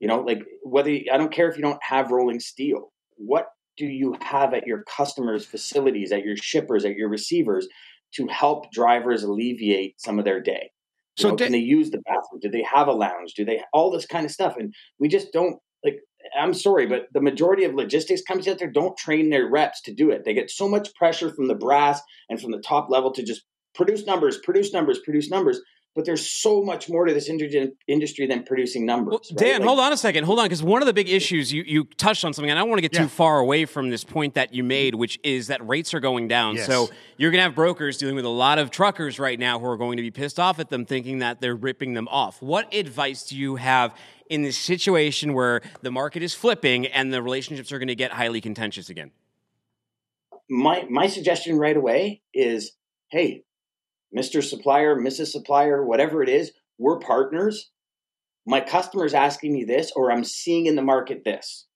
You 0.00 0.08
know, 0.08 0.20
like 0.20 0.42
whether 0.62 0.90
I 0.90 1.16
don't 1.16 1.32
care 1.32 1.48
if 1.48 1.56
you 1.56 1.62
don't 1.62 1.82
have 1.82 2.10
rolling 2.10 2.40
steel. 2.40 2.92
What 3.16 3.46
do 3.76 3.86
you 3.86 4.16
have 4.22 4.54
at 4.54 4.66
your 4.66 4.84
customers' 4.84 5.46
facilities, 5.46 6.12
at 6.12 6.24
your 6.24 6.36
shippers, 6.36 6.84
at 6.84 6.96
your 6.96 7.08
receivers 7.08 7.68
to 8.14 8.26
help 8.26 8.72
drivers 8.72 9.22
alleviate 9.22 10.00
some 10.00 10.18
of 10.18 10.24
their 10.24 10.40
day? 10.40 10.70
You 11.20 11.22
So 11.22 11.30
know, 11.30 11.36
Da- 11.36 11.44
can 11.44 11.52
they 11.52 11.58
use 11.58 11.90
the 11.90 11.98
bathroom? 12.06 12.40
Do 12.40 12.48
they 12.50 12.62
have 12.62 12.88
a 12.88 12.92
lounge? 12.92 13.34
Do 13.34 13.44
they 13.44 13.62
all 13.72 13.90
this 13.90 14.06
kind 14.06 14.24
of 14.24 14.32
stuff? 14.32 14.56
And 14.58 14.72
we 14.98 15.08
just 15.08 15.32
don't 15.32 15.56
like. 15.84 15.96
I'm 16.38 16.54
sorry, 16.54 16.86
but 16.86 17.06
the 17.12 17.20
majority 17.20 17.64
of 17.64 17.74
logistics 17.74 18.22
companies 18.22 18.48
out 18.48 18.58
there 18.58 18.70
don't 18.70 18.96
train 18.96 19.30
their 19.30 19.48
reps 19.48 19.80
to 19.82 19.94
do 19.94 20.10
it. 20.10 20.24
They 20.24 20.34
get 20.34 20.50
so 20.50 20.68
much 20.68 20.94
pressure 20.94 21.30
from 21.34 21.48
the 21.48 21.54
brass 21.54 22.00
and 22.28 22.40
from 22.40 22.50
the 22.52 22.60
top 22.60 22.88
level 22.90 23.12
to 23.12 23.22
just 23.22 23.42
produce 23.74 24.04
numbers, 24.06 24.38
produce 24.38 24.72
numbers, 24.72 25.00
produce 25.04 25.30
numbers. 25.30 25.60
But 25.96 26.04
there's 26.04 26.30
so 26.30 26.62
much 26.62 26.88
more 26.88 27.04
to 27.04 27.12
this 27.12 27.28
industry 27.28 27.72
industry 27.88 28.26
than 28.26 28.44
producing 28.44 28.86
numbers. 28.86 29.10
Well, 29.12 29.20
right? 29.32 29.38
Dan, 29.38 29.60
Like- 29.60 29.66
hold 29.68 29.80
on 29.80 29.92
a 29.92 29.96
second. 29.96 30.22
Hold 30.24 30.38
on, 30.38 30.44
because 30.44 30.62
one 30.62 30.82
of 30.82 30.86
the 30.86 30.92
big 30.92 31.08
issues 31.08 31.52
you, 31.52 31.64
you 31.66 31.84
touched 31.96 32.24
on 32.24 32.32
something, 32.32 32.48
and 32.48 32.58
I 32.58 32.62
don't 32.62 32.68
want 32.68 32.78
to 32.78 32.82
get 32.88 32.94
Yeah. 32.94 33.02
too 33.02 33.08
far 33.08 33.40
away 33.40 33.64
from 33.64 33.90
this 33.90 34.04
point 34.04 34.34
that 34.34 34.54
you 34.54 34.62
made, 34.62 34.94
which 34.94 35.18
is 35.24 35.48
that 35.48 35.66
rates 35.66 35.92
are 35.92 35.98
going 36.00 36.28
down. 36.28 36.54
Yes. 36.56 36.66
So 36.66 36.90
you're 37.16 37.32
going 37.32 37.40
to 37.40 37.42
have 37.42 37.56
brokers 37.56 37.96
dealing 37.96 38.14
with 38.14 38.24
a 38.24 38.28
lot 38.28 38.58
of 38.60 38.70
truckers 38.70 39.18
right 39.18 39.38
now 39.38 39.58
who 39.58 39.66
are 39.66 39.76
going 39.76 39.96
to 39.96 40.02
be 40.02 40.12
pissed 40.12 40.38
off 40.38 40.60
at 40.60 40.68
them, 40.70 40.84
thinking 40.84 41.18
that 41.18 41.40
they're 41.40 41.56
ripping 41.56 41.94
them 41.94 42.06
off. 42.08 42.40
What 42.40 42.72
advice 42.72 43.24
do 43.24 43.36
you 43.36 43.56
have 43.56 43.92
in 44.28 44.42
this 44.42 44.56
situation 44.56 45.34
where 45.34 45.60
the 45.82 45.90
market 45.90 46.22
is 46.22 46.34
flipping 46.34 46.86
and 46.86 47.12
the 47.12 47.20
relationships 47.20 47.72
are 47.72 47.80
going 47.80 47.88
to 47.88 47.96
get 47.96 48.12
highly 48.12 48.40
contentious 48.40 48.88
again? 48.88 49.10
my 50.52 50.84
my 50.90 51.06
suggestion 51.06 51.56
right 51.56 51.76
away 51.76 52.22
is 52.34 52.72
hey 53.10 53.44
mr 54.16 54.42
supplier 54.42 54.96
mrs 54.96 55.28
supplier 55.28 55.84
whatever 55.84 56.22
it 56.22 56.28
is 56.28 56.52
we're 56.80 56.98
partners. 56.98 57.70
My 58.46 58.60
customer's 58.60 59.12
asking 59.12 59.52
me 59.52 59.64
this 59.64 59.92
or 59.94 60.10
i'm 60.10 60.24
seeing 60.24 60.66
in 60.66 60.74
the 60.74 60.82
market 60.82 61.22
this. 61.24 61.66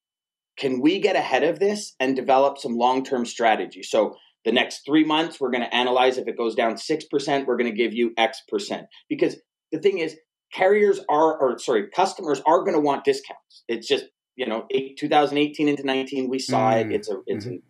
Can 0.57 0.81
we 0.81 0.99
get 0.99 1.15
ahead 1.15 1.43
of 1.43 1.59
this 1.59 1.95
and 2.01 2.17
develop 2.17 2.59
some 2.59 2.77
long-term 2.77 3.27
strategy? 3.27 3.83
So 3.83 4.17
the 4.45 4.53
next 4.53 4.85
three 4.87 5.05
months 5.05 5.39
we're 5.39 5.51
going 5.51 5.63
to 5.63 5.75
analyze 5.75 6.17
if 6.17 6.27
it 6.27 6.39
goes 6.39 6.55
down 6.55 6.75
6% 6.75 7.47
we're 7.47 7.57
going 7.57 7.71
to 7.71 7.77
give 7.77 7.93
you 7.93 8.13
x 8.17 8.41
percent. 8.49 8.87
Because 9.09 9.37
the 9.71 9.79
thing 9.79 9.99
is 9.99 10.17
carriers 10.53 11.01
are 11.11 11.39
or 11.39 11.59
sorry 11.59 11.89
customers 11.95 12.41
are 12.47 12.61
going 12.61 12.75
to 12.75 12.81
want 12.81 13.05
discounts. 13.05 13.65
It's 13.69 13.87
just 13.87 14.07
you 14.37 14.47
know 14.47 14.65
eight, 14.71 14.97
2018 14.99 15.69
into 15.69 15.85
19 15.85 16.31
we 16.31 16.39
saw 16.39 16.71
it. 16.71 16.87
Mm, 16.87 16.95
it's 16.95 17.11
a 17.11 17.21
it's 17.27 17.45
an, 17.45 17.63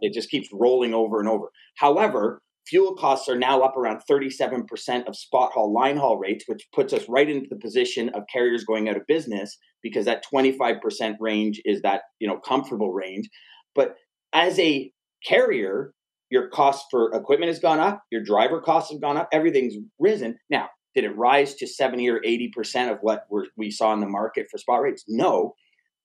it 0.00 0.14
just 0.14 0.30
keeps 0.30 0.48
rolling 0.52 0.94
over 0.94 1.20
and 1.20 1.28
over. 1.28 1.50
However 1.76 2.40
fuel 2.68 2.94
costs 2.94 3.28
are 3.28 3.38
now 3.38 3.60
up 3.60 3.76
around 3.76 4.02
37% 4.10 5.06
of 5.06 5.16
spot 5.16 5.52
haul 5.52 5.72
line 5.72 5.96
haul 5.96 6.18
rates 6.18 6.44
which 6.46 6.66
puts 6.74 6.92
us 6.92 7.08
right 7.08 7.28
into 7.28 7.48
the 7.48 7.56
position 7.56 8.10
of 8.10 8.24
carriers 8.32 8.64
going 8.64 8.88
out 8.88 8.96
of 8.96 9.06
business 9.06 9.56
because 9.82 10.04
that 10.04 10.24
25% 10.32 11.16
range 11.20 11.60
is 11.64 11.82
that 11.82 12.02
you 12.18 12.28
know 12.28 12.38
comfortable 12.38 12.92
range. 12.92 13.28
But 13.74 13.96
as 14.32 14.58
a 14.58 14.92
carrier 15.26 15.92
your 16.30 16.48
cost 16.48 16.86
for 16.90 17.12
equipment 17.14 17.48
has 17.48 17.58
gone 17.58 17.80
up 17.80 18.02
your 18.10 18.22
driver 18.22 18.60
costs 18.60 18.92
have 18.92 19.00
gone 19.00 19.16
up 19.16 19.28
everything's 19.32 19.74
risen. 19.98 20.38
Now 20.50 20.68
did 20.94 21.04
it 21.04 21.16
rise 21.16 21.54
to 21.54 21.66
70 21.66 22.08
or 22.08 22.20
80% 22.20 22.90
of 22.90 22.98
what 23.02 23.24
we 23.56 23.70
saw 23.70 23.92
in 23.92 24.00
the 24.00 24.06
market 24.08 24.46
for 24.50 24.58
spot 24.58 24.82
rates? 24.82 25.04
No 25.08 25.54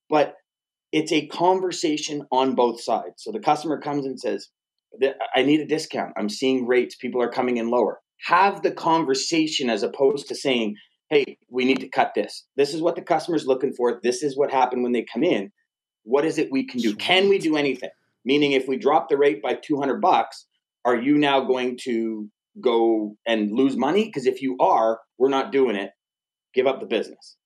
but 0.10 0.36
it's 0.92 1.12
a 1.12 1.28
conversation 1.28 2.28
on 2.32 2.54
both 2.54 2.80
sides. 2.80 3.16
So 3.24 3.32
the 3.32 3.40
customer 3.40 3.82
comes 3.82 4.06
and 4.06 4.20
says, 4.20 4.50
I 5.36 5.44
need 5.44 5.62
a 5.62 5.66
discount. 5.66 6.14
I'm 6.18 6.30
seeing 6.30 6.68
rates. 6.68 6.96
People 6.96 7.22
are 7.22 7.30
coming 7.30 7.58
in 7.58 7.70
lower. 7.70 8.00
Have 8.26 8.62
the 8.62 8.72
conversation 8.72 9.70
as 9.70 9.84
opposed 9.84 10.28
to 10.30 10.36
saying, 10.36 10.76
hey, 11.10 11.38
we 11.50 11.66
need 11.66 11.80
to 11.82 11.90
cut 11.90 12.14
this. 12.16 12.46
This 12.58 12.74
is 12.74 12.82
what 12.82 12.96
the 12.96 13.02
customer's 13.02 13.48
looking 13.48 13.74
for. 13.74 14.00
This 14.04 14.24
is 14.24 14.38
what 14.38 14.52
happened 14.52 14.84
when 14.84 14.94
they 14.94 15.06
come 15.12 15.24
in. 15.24 15.52
What 16.04 16.26
is 16.26 16.38
it 16.38 16.52
we 16.52 16.66
can 16.68 16.80
do? 16.82 16.96
Can 16.96 17.30
we 17.30 17.40
do 17.40 17.58
anything? 17.58 17.90
Meaning, 18.26 18.54
if 18.54 18.68
we 18.68 18.78
drop 18.78 19.10
the 19.10 19.18
rate 19.18 19.42
by 19.42 19.56
200 19.56 20.02
bucks, 20.02 20.46
are 20.86 20.96
you 20.96 21.18
now 21.18 21.42
going 21.42 21.78
to 21.84 22.30
go 22.62 23.16
and 23.28 23.52
lose 23.52 23.76
money? 23.78 24.06
Because 24.06 24.26
if 24.28 24.42
you 24.42 24.58
are, 24.60 25.00
we're 25.18 25.30
not 25.30 25.52
doing 25.52 25.76
it. 25.76 25.92
give 26.54 26.68
up 26.68 26.80
the 26.80 26.86
business. 26.86 27.38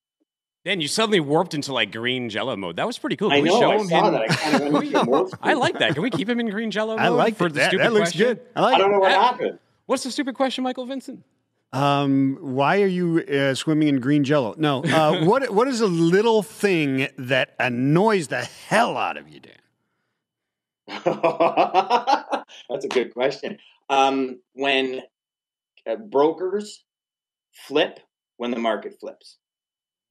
Dan, 0.67 0.81
you 0.81 0.89
suddenly 0.89 1.21
warped 1.21 1.53
into 1.53 1.71
like 1.71 1.93
green 1.93 2.27
jello 2.29 2.57
mode. 2.57 2.75
That 2.75 2.85
was 2.85 2.97
pretty 2.99 3.15
cool. 3.15 3.31
I 3.31 3.35
Can 3.35 3.43
we 3.43 3.49
know. 3.51 3.59
show 3.61 3.71
I 3.71 3.77
him 3.77 3.87
saw 3.87 4.05
him? 4.07 4.13
that. 4.15 4.21
I 4.23 4.27
kind 4.27 4.63
of 4.63 4.73
went 5.07 5.33
I 5.41 5.53
like 5.53 5.79
that. 5.79 5.93
Can 5.93 6.01
we 6.03 6.09
keep 6.09 6.27
him 6.27 6.41
in 6.41 6.49
green 6.49 6.71
jello 6.71 6.97
mode 6.97 7.05
I 7.05 7.07
like 7.07 7.37
for 7.37 7.45
it. 7.45 7.53
the 7.53 7.59
That, 7.61 7.67
stupid 7.69 7.85
that 7.85 7.93
looks 7.93 8.11
question? 8.11 8.27
good. 8.27 8.41
I 8.53 8.61
like 8.61 8.75
I 8.75 8.77
don't 8.79 8.91
know 8.91 8.99
what 8.99 9.13
Uh, 9.13 9.21
happened. 9.21 9.59
What's 9.85 10.03
the 10.03 10.11
stupid 10.11 10.35
question, 10.35 10.65
Michael 10.65 10.85
Vincent? 10.85 11.23
Um, 11.71 12.37
why 12.41 12.81
are 12.81 12.85
you 12.87 13.19
uh, 13.21 13.53
swimming 13.53 13.87
in 13.87 14.01
green 14.01 14.25
jello? 14.25 14.55
No. 14.57 14.83
Uh, 14.83 15.23
what 15.23 15.49
What 15.53 15.69
is 15.69 15.79
a 15.79 15.87
little 15.87 16.43
thing 16.43 17.07
that 17.17 17.55
annoys 17.59 18.27
the 18.27 18.43
hell 18.43 18.97
out 18.97 19.15
of 19.15 19.29
you, 19.29 19.39
Dan? 19.39 19.53
That's 22.69 22.83
a 22.83 22.89
good 22.89 23.13
question. 23.13 23.57
Um, 23.89 24.41
when 24.51 25.01
uh, 25.89 25.95
brokers 25.95 26.83
flip 27.53 28.01
when 28.35 28.51
the 28.51 28.59
market 28.59 28.97
flips. 28.99 29.37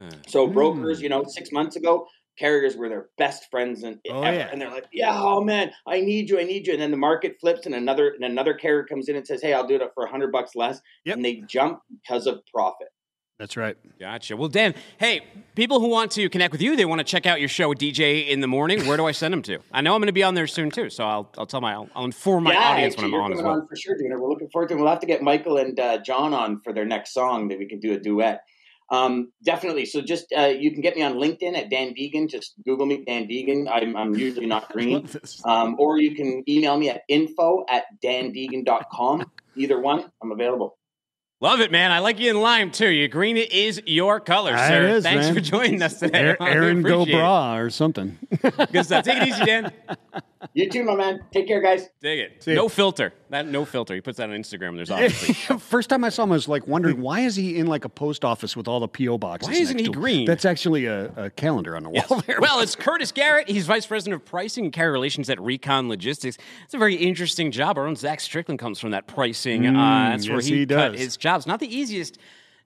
Uh, 0.00 0.10
So 0.26 0.46
brokers, 0.46 0.98
Hmm. 0.98 1.02
you 1.04 1.08
know, 1.08 1.24
six 1.24 1.52
months 1.52 1.76
ago, 1.76 2.06
carriers 2.38 2.76
were 2.76 2.88
their 2.88 3.08
best 3.16 3.50
friends 3.50 3.82
and 3.82 3.98
Oh, 4.10 4.22
ever, 4.22 4.36
yeah. 4.36 4.48
and 4.52 4.60
they're 4.60 4.70
like, 4.70 4.84
"Yeah, 4.92 5.18
oh 5.18 5.40
man, 5.42 5.72
I 5.86 6.00
need 6.00 6.28
you, 6.28 6.38
I 6.38 6.44
need 6.44 6.66
you." 6.66 6.74
And 6.74 6.82
then 6.82 6.90
the 6.90 6.96
market 6.98 7.36
flips, 7.40 7.64
and 7.64 7.74
another 7.74 8.10
and 8.10 8.24
another 8.24 8.52
carrier 8.52 8.84
comes 8.84 9.08
in 9.08 9.16
and 9.16 9.26
says, 9.26 9.40
"Hey, 9.40 9.54
I'll 9.54 9.66
do 9.66 9.76
it 9.76 9.82
for 9.94 10.04
a 10.04 10.10
hundred 10.10 10.32
bucks 10.32 10.54
less," 10.54 10.80
Yep. 11.06 11.16
and 11.16 11.24
they 11.24 11.36
jump 11.46 11.80
because 11.90 12.26
of 12.26 12.40
profit. 12.54 12.88
That's 13.38 13.54
right. 13.56 13.76
Gotcha. 14.00 14.34
Well, 14.36 14.48
Dan, 14.48 14.74
hey, 14.98 15.20
people 15.54 15.78
who 15.80 15.88
want 15.88 16.10
to 16.12 16.28
connect 16.30 16.52
with 16.52 16.62
you, 16.62 16.74
they 16.74 16.86
want 16.86 17.00
to 17.00 17.04
check 17.04 17.26
out 17.26 17.38
your 17.38 17.50
show, 17.50 17.74
DJ 17.74 18.26
in 18.28 18.40
the 18.40 18.46
Morning. 18.46 18.86
Where 18.86 18.96
do 18.96 19.04
I 19.06 19.12
send 19.12 19.30
them 19.32 19.42
to? 19.42 19.58
I 19.72 19.82
know 19.82 19.94
I'm 19.94 20.00
going 20.00 20.06
to 20.06 20.12
be 20.14 20.22
on 20.22 20.34
there 20.34 20.46
soon 20.46 20.70
too, 20.70 20.88
so 20.88 21.04
I'll, 21.04 21.30
I'll 21.36 21.44
tell 21.44 21.60
my 21.60 21.72
I'll, 21.74 21.88
I'll 21.94 22.06
inform 22.06 22.44
my 22.44 22.52
yeah, 22.54 22.70
audience 22.70 22.94
actually, 22.94 23.12
when 23.12 23.20
I'm 23.20 23.24
on 23.26 23.32
as 23.34 23.42
well. 23.42 23.52
on 23.52 23.66
for 23.68 23.76
sure, 23.76 23.94
Dana. 23.98 24.18
We're 24.18 24.28
looking 24.30 24.48
forward 24.48 24.68
to 24.70 24.74
it. 24.74 24.78
We'll 24.78 24.88
have 24.88 25.00
to 25.00 25.06
get 25.06 25.20
Michael 25.22 25.58
and 25.58 25.78
uh, 25.78 25.98
John 25.98 26.32
on 26.32 26.60
for 26.62 26.72
their 26.72 26.86
next 26.86 27.12
song 27.12 27.48
that 27.48 27.58
we 27.58 27.66
can 27.68 27.78
do 27.78 27.92
a 27.92 27.98
duet. 27.98 28.40
Um, 28.90 29.32
definitely. 29.44 29.86
So 29.86 30.00
just 30.00 30.32
uh, 30.36 30.46
you 30.46 30.70
can 30.70 30.80
get 30.80 30.96
me 30.96 31.02
on 31.02 31.14
LinkedIn 31.14 31.56
at 31.56 31.70
Dan 31.70 31.94
Deegan. 31.94 32.28
Just 32.28 32.54
Google 32.64 32.86
me, 32.86 33.04
Dan 33.04 33.26
Deegan. 33.26 33.68
I'm, 33.70 33.96
I'm 33.96 34.14
usually 34.14 34.46
not 34.46 34.68
green. 34.72 35.08
Um, 35.44 35.76
or 35.78 35.98
you 35.98 36.14
can 36.14 36.44
email 36.48 36.76
me 36.76 36.90
at 36.90 37.02
info 37.08 37.64
at 37.68 37.84
dandeegan.com. 38.04 39.30
Either 39.56 39.80
one, 39.80 40.10
I'm 40.22 40.32
available. 40.32 40.75
Love 41.40 41.60
it, 41.60 41.70
man. 41.70 41.90
I 41.92 41.98
like 41.98 42.18
you 42.18 42.30
in 42.30 42.40
lime 42.40 42.70
too. 42.70 42.88
Your 42.88 43.08
green 43.08 43.36
is 43.36 43.82
your 43.84 44.20
color, 44.20 44.52
Ah, 44.56 44.68
sir. 44.68 44.84
it 44.84 44.90
is, 44.96 45.04
Thanks 45.04 45.26
man. 45.26 45.34
for 45.34 45.40
joining 45.40 45.82
us 45.82 45.98
today. 46.00 46.18
Aaron, 46.18 46.36
I 46.40 46.50
Aaron 46.50 46.82
Go. 46.82 47.04
Bra 47.04 47.56
or 47.58 47.68
something. 47.68 48.18
Good 48.72 48.84
stuff. 48.86 49.04
Take 49.04 49.20
it 49.22 49.28
easy, 49.28 49.44
Dan. 49.44 49.70
You 50.54 50.70
too, 50.70 50.84
my 50.84 50.94
man. 50.94 51.20
Take 51.32 51.46
care, 51.48 51.60
guys. 51.60 51.88
Dig 52.00 52.20
it. 52.20 52.42
See 52.42 52.52
ya. 52.52 52.56
No 52.62 52.68
filter. 52.70 53.12
That 53.30 53.48
no 53.48 53.64
filter. 53.64 53.94
He 53.94 54.00
puts 54.00 54.16
that 54.18 54.30
on 54.30 54.36
Instagram. 54.36 54.76
There's 54.76 54.90
obviously. 54.92 55.34
First 55.58 55.90
time 55.90 56.04
I 56.04 56.08
saw 56.08 56.22
him, 56.22 56.30
I 56.32 56.36
was 56.36 56.48
like 56.48 56.66
wondering 56.66 57.02
why 57.02 57.20
is 57.20 57.36
he 57.36 57.58
in 57.58 57.66
like 57.66 57.84
a 57.84 57.88
post 57.88 58.24
office 58.24 58.56
with 58.56 58.66
all 58.68 58.78
the 58.80 58.88
PO 58.88 59.18
boxes? 59.18 59.48
Why 59.48 59.56
isn't 59.56 59.76
next 59.76 59.88
he 59.88 59.92
to 59.92 59.98
him? 59.98 60.00
green? 60.00 60.24
That's 60.26 60.44
actually 60.44 60.86
a, 60.86 61.06
a 61.16 61.30
calendar 61.30 61.76
on 61.76 61.82
the 61.82 61.90
wall 61.90 62.22
there. 62.26 62.38
Well, 62.40 62.60
it's 62.60 62.76
Curtis 62.76 63.12
Garrett. 63.12 63.48
He's 63.50 63.66
Vice 63.66 63.84
President 63.86 64.22
of 64.22 64.24
Pricing 64.26 64.64
and 64.64 64.72
Carrier 64.72 64.92
Relations 64.92 65.28
at 65.28 65.38
Recon 65.40 65.88
Logistics. 65.88 66.38
It's 66.64 66.74
a 66.74 66.78
very 66.78 66.94
interesting 66.94 67.50
job. 67.50 67.76
Our 67.76 67.86
own 67.86 67.96
Zach 67.96 68.20
Strickland 68.20 68.58
comes 68.60 68.78
from 68.78 68.92
that 68.92 69.06
pricing. 69.06 69.66
uh, 69.66 69.70
Mm, 69.72 70.10
that's 70.12 70.28
where 70.28 70.36
yes, 70.38 70.46
he, 70.46 70.58
he 70.58 70.66
cut 70.66 70.92
does. 70.92 71.00
His 71.26 71.32
jobs. 71.32 71.46
Not 71.46 71.60
the 71.60 71.74
easiest 71.74 72.18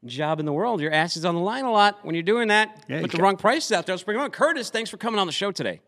job 0.05 0.41
in 0.41 0.47
the 0.47 0.53
world. 0.53 0.81
Your 0.81 0.93
ass 0.93 1.17
is 1.17 1.25
on 1.25 1.35
the 1.35 1.41
line 1.41 1.65
a 1.65 1.71
lot 1.73 1.99
when 2.05 2.15
you're 2.15 2.23
doing 2.23 2.49
that. 2.49 2.85
Yeah, 2.89 3.01
Put 3.01 3.03
you 3.03 3.09
the 3.13 3.17
got- 3.19 3.23
wrong 3.23 3.37
prices 3.37 3.73
out 3.73 3.87
there. 3.87 3.95
Let's 3.95 4.03
bring 4.05 4.17
him 4.17 4.23
on. 4.25 4.31
Curtis, 4.31 4.71
thanks 4.71 4.91
for 4.91 4.97
coming 4.97 5.19
on 5.19 5.27
the 5.27 5.33
show 5.33 5.53
today. 5.53 5.81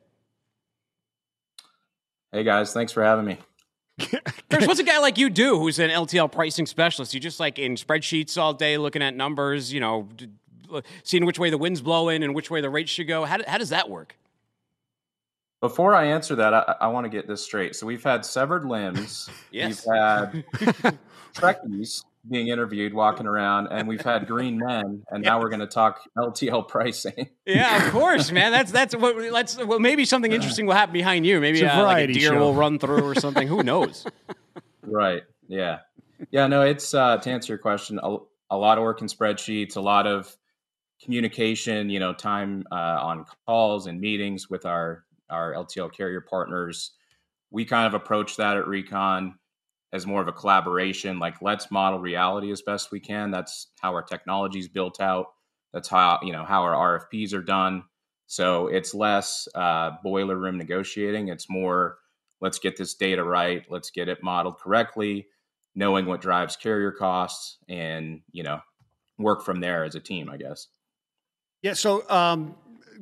Hey 2.33 2.45
guys, 2.45 2.73
thanks 2.73 2.93
for 2.93 3.03
having 3.03 3.25
me. 3.27 3.39
Curtis, 4.51 4.67
what's 4.67 4.81
a 4.81 4.85
guy 4.85 4.99
like 5.01 5.19
you 5.19 5.29
do 5.29 5.59
who's 5.59 5.79
an 5.79 5.91
LTL 5.91 6.33
pricing 6.33 6.67
specialist? 6.67 7.13
You 7.13 7.21
just 7.21 7.39
like 7.41 7.59
in 7.59 7.75
spreadsheets 7.75 8.39
all 8.39 8.55
day 8.55 8.79
looking 8.79 9.03
at 9.03 9.15
numbers, 9.15 9.71
you 9.73 9.81
know, 9.81 10.09
seeing 11.03 11.27
which 11.27 11.39
way 11.39 11.51
the 11.51 11.59
wind's 11.59 11.83
blowing 11.83 12.23
and 12.23 12.35
which 12.35 12.51
way 12.51 12.63
the 12.63 12.71
rates 12.71 12.91
should 12.91 13.07
go. 13.07 13.25
How, 13.27 13.39
how 13.47 13.59
does 13.59 13.69
that 13.69 13.91
work? 13.91 14.17
Before 15.61 15.95
I 15.95 16.07
answer 16.07 16.35
that, 16.37 16.55
I, 16.55 16.75
I 16.81 16.87
want 16.89 17.05
to 17.05 17.09
get 17.11 17.29
this 17.29 17.43
straight. 17.45 17.77
So 17.77 17.87
we've 17.87 18.03
had 18.03 18.25
severed 18.25 18.65
limbs, 18.65 19.29
Yes. 19.53 19.87
we've 19.87 19.95
had 19.95 20.45
Trekkies 21.35 22.05
being 22.29 22.49
interviewed, 22.49 22.95
walking 22.95 23.27
around, 23.27 23.69
and 23.69 23.89
we've 23.89 24.01
had 24.01 24.27
green 24.27 24.59
men, 24.59 25.03
and 25.11 25.25
now 25.25 25.41
we're 25.41 25.49
going 25.49 25.61
to 25.61 25.67
talk 25.67 26.01
LTL 26.17 26.69
pricing. 26.69 27.31
Yeah, 27.47 27.87
of 27.87 27.93
course, 27.93 28.31
man. 28.31 28.53
That's 28.53 28.71
that's 28.71 28.95
what 28.95 29.17
let's 29.17 29.57
well 29.57 29.81
maybe 29.81 30.05
something 30.05 30.33
interesting 30.33 30.67
will 30.67 30.75
happen 30.75 30.93
behind 30.93 31.27
you. 31.27 31.41
Maybe 31.41 31.63
a 31.63 31.73
uh, 31.73 31.83
like 31.83 32.11
a 32.11 32.13
deer 32.13 32.31
show. 32.31 32.39
will 32.39 32.55
run 32.55 32.79
through 32.79 33.03
or 33.03 33.15
something. 33.15 33.49
Who 33.49 33.63
knows? 33.63 34.07
Right. 34.83 35.23
Yeah. 35.49 35.79
Yeah. 36.31 36.47
No, 36.47 36.63
it's 36.63 36.95
uh, 36.95 37.19
to 37.19 37.31
answer 37.31 37.53
your 37.53 37.59
question, 37.59 37.99
a, 38.03 38.17
a 38.51 38.57
lot 38.57 38.79
of 38.79 38.85
work 38.85 39.01
in 39.01 39.09
spreadsheets, 39.09 39.77
a 39.77 39.81
lot 39.81 40.07
of 40.07 40.37
communication, 41.03 41.91
you 41.91 41.99
know, 41.99 42.13
time 42.13 42.65
uh, 42.71 42.75
on 42.75 43.25
calls 43.47 43.87
and 43.87 44.01
meetings 44.01 44.49
with 44.49 44.67
our, 44.67 45.05
our 45.31 45.53
LTL 45.55 45.93
carrier 45.93 46.21
partners. 46.21 46.93
We 47.51 47.65
kind 47.65 47.87
of 47.87 47.95
approach 47.95 48.37
that 48.37 48.57
at 48.57 48.67
Recon 48.67 49.35
as 49.93 50.07
more 50.07 50.23
of 50.23 50.29
a 50.29 50.33
collaboration, 50.33 51.19
like 51.19 51.43
let's 51.43 51.71
model 51.71 51.99
reality 51.99 52.51
as 52.51 52.63
best 52.63 52.91
we 52.91 53.01
can. 53.01 53.31
That's 53.31 53.69
how 53.81 53.93
our 53.93 54.03
technology 54.03 54.59
is 54.59 54.69
built 54.69 55.01
out. 55.01 55.27
That's 55.73 55.89
how, 55.89 56.21
you 56.23 56.33
know, 56.33 56.45
how 56.45 56.63
our 56.63 56.99
RFPs 56.99 57.35
are 57.35 57.43
done. 57.43 57.85
So 58.27 58.69
it's 58.69 58.95
less 58.95 59.49
uh, 59.55 59.93
boiler 60.03 60.37
room 60.37 60.57
negotiating. 60.57 61.29
It's 61.29 61.51
more, 61.51 61.99
let's 62.41 62.59
get 62.59 62.77
this 62.77 62.95
data 62.95 63.25
right 63.25 63.65
let's 63.71 63.91
get 63.91 64.09
it 64.09 64.23
modeled 64.23 64.59
correctly 64.59 65.29
knowing 65.75 66.05
what 66.05 66.21
drives 66.21 66.57
carrier 66.57 66.91
costs 66.93 67.57
and 67.69 68.21
you 68.33 68.43
know 68.43 68.61
work 69.17 69.43
from 69.45 69.61
there 69.61 69.85
as 69.85 69.95
a 69.95 70.01
team 70.01 70.29
i 70.29 70.37
guess 70.37 70.67
Yeah. 71.63 71.75
So 71.75 72.09
um, 72.11 72.57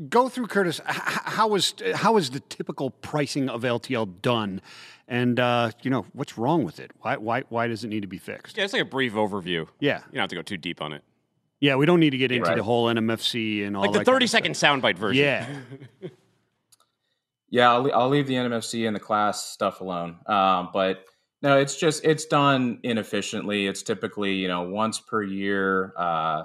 go 0.09 0.29
through 0.29 0.47
Curtis. 0.49 0.81
H- 0.89 0.97
h- 0.97 1.19
how 1.25 1.55
is 1.55 1.75
how 1.95 2.17
is 2.17 2.31
the 2.31 2.41
typical 2.41 2.91
pricing 2.91 3.49
of 3.49 3.63
LTL 3.63 4.21
done, 4.23 4.61
and 5.09 5.39
uh, 5.41 5.71
you 5.83 5.91
know 5.91 6.07
what's 6.13 6.37
wrong 6.39 6.65
with 6.65 6.79
it? 6.81 6.91
Why 7.01 7.17
why 7.17 7.43
why 7.49 7.67
does 7.69 7.85
it 7.85 7.89
need 7.89 8.01
to 8.03 8.09
be 8.09 8.19
fixed? 8.19 8.57
Yeah, 8.57 8.65
it's 8.65 8.73
like 8.73 8.83
a 8.83 8.87
brief 8.87 9.15
overview. 9.15 9.67
Yeah. 9.81 9.99
You 9.99 10.15
don't 10.15 10.21
have 10.23 10.31
to 10.31 10.37
go 10.37 10.43
too 10.43 10.57
deep 10.57 10.81
on 10.83 10.93
it. 10.93 11.03
Yeah. 11.61 11.77
We 11.77 11.85
don't 11.87 12.01
need 12.01 12.11
to 12.11 12.19
get 12.19 12.33
into 12.33 12.49
Right. 12.49 12.57
the 12.57 12.63
whole 12.63 12.87
NMFC 12.87 13.67
and 13.67 13.77
all 13.77 13.83
Like 13.83 13.93
the 13.93 13.99
that 14.01 14.07
kind 14.07 14.23
of 14.23 14.31
second 14.31 14.55
stuff. 14.57 14.81
soundbite 14.81 14.97
version. 14.97 15.23
Yeah. 15.25 15.47
yeah 17.51 17.71
i'll, 17.73 17.93
I'll 17.93 18.09
leave 18.09 18.27
the 18.29 18.35
nmfc 18.35 18.87
and 18.87 18.95
the 18.95 19.01
class 19.01 19.45
stuff 19.45 19.81
alone 19.81 20.17
um, 20.27 20.71
but 20.73 21.05
no 21.43 21.59
it's 21.59 21.77
just 21.77 22.05
it's 22.05 22.25
done 22.27 22.79
inefficiently 22.85 23.67
it's 23.67 23.83
typically 23.83 24.35
you 24.35 24.47
know 24.49 24.63
once 24.63 25.01
per 25.01 25.23
year 25.23 25.93
uh, 25.97 26.45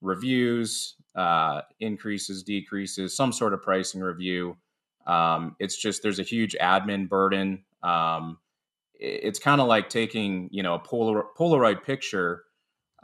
reviews 0.00 0.95
uh, 1.16 1.62
increases 1.80 2.42
decreases 2.44 3.16
some 3.16 3.32
sort 3.32 3.54
of 3.54 3.62
pricing 3.62 4.00
review 4.02 4.56
um, 5.06 5.56
it's 5.60 5.76
just 5.76 6.02
there's 6.02 6.18
a 6.18 6.24
huge 6.24 6.54
admin 6.60 7.08
burden 7.08 7.64
um, 7.82 8.38
it's 8.94 9.38
kind 9.38 9.60
of 9.60 9.66
like 9.68 9.88
taking 9.90 10.48
you 10.52 10.62
know 10.62 10.74
a 10.74 10.78
Polar, 10.78 11.24
polaroid 11.38 11.82
picture 11.84 12.44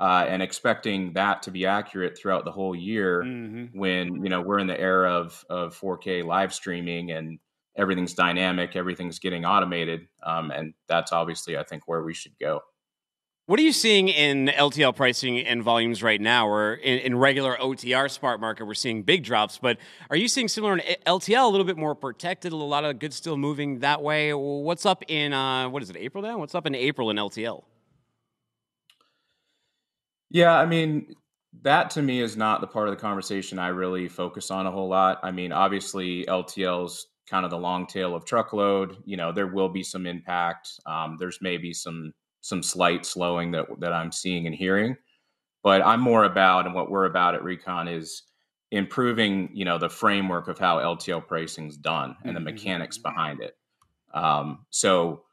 uh, 0.01 0.25
and 0.27 0.43
expecting 0.43 1.13
that 1.13 1.43
to 1.43 1.51
be 1.51 1.67
accurate 1.67 2.17
throughout 2.19 2.45
the 2.45 2.51
whole 2.53 2.75
year 2.75 3.23
Mhm. 3.23 3.75
when 3.75 4.23
you 4.25 4.31
know 4.31 4.41
we're 4.41 4.59
in 4.59 4.67
the 4.67 4.81
era 4.81 5.13
of 5.13 5.45
of 5.51 5.75
4K 5.77 6.25
live 6.25 6.53
streaming 6.55 7.11
and 7.13 7.39
everything's 7.77 8.13
dynamic, 8.15 8.77
everything's 8.77 9.19
getting 9.19 9.45
automated, 9.47 10.07
um, 10.25 10.51
and 10.51 10.75
that's 10.89 11.13
obviously 11.13 11.57
I 11.57 11.63
think 11.63 11.89
where 11.89 12.03
we 12.03 12.15
should 12.15 12.39
go. 12.39 12.61
What 13.47 13.59
are 13.59 13.63
you 13.63 13.73
seeing 13.73 14.09
in 14.09 14.47
LTL 14.47 14.95
pricing 14.95 15.41
and 15.41 15.65
volumes 15.65 16.01
right 16.01 16.21
now? 16.21 16.47
Or 16.47 16.75
in, 16.75 17.01
in 17.01 17.19
regular 17.19 17.57
OTR 17.57 18.09
spot 18.09 18.41
market, 18.41 18.67
we're 18.67 18.75
seeing 18.75 19.03
big 19.03 19.25
drops. 19.25 19.59
But 19.59 19.79
are 20.11 20.17
you 20.17 20.29
seeing 20.29 20.47
similar 20.47 20.79
in 20.79 20.97
LTL, 21.05 21.45
a 21.45 21.49
little 21.49 21.67
bit 21.67 21.77
more 21.77 21.97
protected, 21.97 22.53
a 22.53 22.57
lot 22.57 22.85
of 22.85 23.01
goods 23.01 23.17
still 23.17 23.37
moving 23.37 23.81
that 23.81 24.01
way? 24.01 24.33
What's 24.33 24.87
up 24.87 25.03
in 25.09 25.33
uh, 25.33 25.69
what 25.69 25.83
is 25.83 25.91
it, 25.91 25.97
April 25.97 26.23
now? 26.23 26.39
What's 26.39 26.55
up 26.55 26.67
in 26.67 26.75
April 26.77 27.11
in 27.11 27.17
LTL? 27.17 27.65
Yeah, 30.31 30.55
I 30.55 30.65
mean 30.65 31.15
that 31.63 31.91
to 31.91 32.03
me 32.03 32.21
is 32.21 32.37
not 32.37 32.61
the 32.61 32.67
part 32.67 32.89
of 32.89 32.95
the 32.95 33.01
conversation 33.01 33.59
I 33.59 33.69
really 33.69 34.09
focus 34.09 34.51
on 34.51 34.67
a 34.67 34.71
whole 34.71 34.89
lot. 34.89 35.19
I 35.23 35.33
mean, 35.33 35.53
obviously 35.53 36.25
LTL's 36.27 37.09
kind 37.29 37.45
of 37.45 37.51
the 37.51 37.59
long 37.59 37.87
tail 37.87 38.15
of 38.15 38.25
truckload. 38.25 38.97
You 39.05 39.17
know, 39.17 39.33
there 39.33 39.49
will 39.49 39.69
be 39.69 39.83
some 39.83 40.07
impact. 40.07 40.71
Um, 40.87 41.17
there's 41.19 41.39
maybe 41.43 41.73
some 41.73 42.13
some 42.43 42.63
slight 42.63 43.07
slowing 43.07 43.53
that 43.53 43.67
that 43.81 43.95
I'm 43.95 44.13
seeing 44.13 44.47
and 44.47 44.55
hearing, 44.57 44.97
but 45.63 45.83
I'm 45.83 46.01
more 46.01 46.25
about 46.25 46.67
and 46.67 46.75
what 46.75 46.91
we're 46.91 47.07
about 47.07 47.35
at 47.35 47.45
Recon 47.45 47.89
is 47.89 48.23
improving. 48.71 49.51
You 49.55 49.65
know, 49.65 49.79
the 49.79 49.91
framework 49.91 50.49
of 50.49 50.59
how 50.59 50.79
LTL 50.81 51.27
pricing 51.27 51.69
is 51.69 51.77
done 51.77 52.17
and 52.27 52.37
the 52.37 52.41
Mhm. 52.41 52.45
mechanics 52.45 52.99
behind 52.99 53.41
it. 53.43 53.57
Um, 54.15 54.67
so 54.71 55.25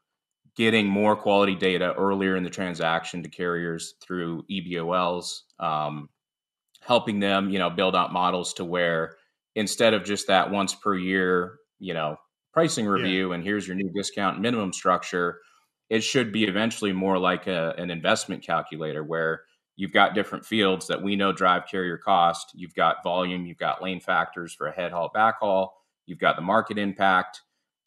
getting 0.56 0.86
more 0.88 1.16
quality 1.16 1.54
data 1.54 1.94
earlier 1.96 2.36
in 2.36 2.44
the 2.44 2.50
transaction 2.50 3.22
to 3.22 3.28
carriers 3.28 3.94
through 4.02 4.44
EBOLs, 4.50 5.42
um, 5.60 6.10
helping 6.80 7.20
them, 7.20 7.50
you 7.50 7.58
know, 7.58 7.70
build 7.70 7.94
out 7.96 8.12
models 8.12 8.54
to 8.54 8.64
where 8.64 9.16
instead 9.54 9.94
of 9.94 10.04
just 10.04 10.26
that 10.28 10.50
once 10.50 10.74
per 10.74 10.94
year, 10.96 11.58
you 11.78 11.94
know, 11.94 12.16
pricing 12.52 12.86
review 12.86 13.32
and 13.32 13.44
here's 13.44 13.66
your 13.66 13.76
new 13.76 13.90
discount 13.90 14.40
minimum 14.40 14.72
structure, 14.72 15.40
it 15.90 16.04
should 16.04 16.32
be 16.32 16.44
eventually 16.44 16.92
more 16.92 17.18
like 17.18 17.48
a, 17.48 17.74
an 17.76 17.90
investment 17.90 18.44
calculator 18.44 19.02
where 19.02 19.42
you've 19.76 19.92
got 19.92 20.14
different 20.14 20.46
fields 20.46 20.86
that 20.86 21.02
we 21.02 21.16
know 21.16 21.32
drive 21.32 21.66
carrier 21.66 21.98
cost. 21.98 22.52
You've 22.54 22.74
got 22.74 23.02
volume, 23.02 23.44
you've 23.44 23.58
got 23.58 23.82
lane 23.82 24.00
factors 24.00 24.54
for 24.54 24.68
a 24.68 24.72
head 24.72 24.92
haul, 24.92 25.10
back 25.12 25.40
haul, 25.40 25.74
you've 26.06 26.20
got 26.20 26.36
the 26.36 26.42
market 26.42 26.78
impact. 26.78 27.42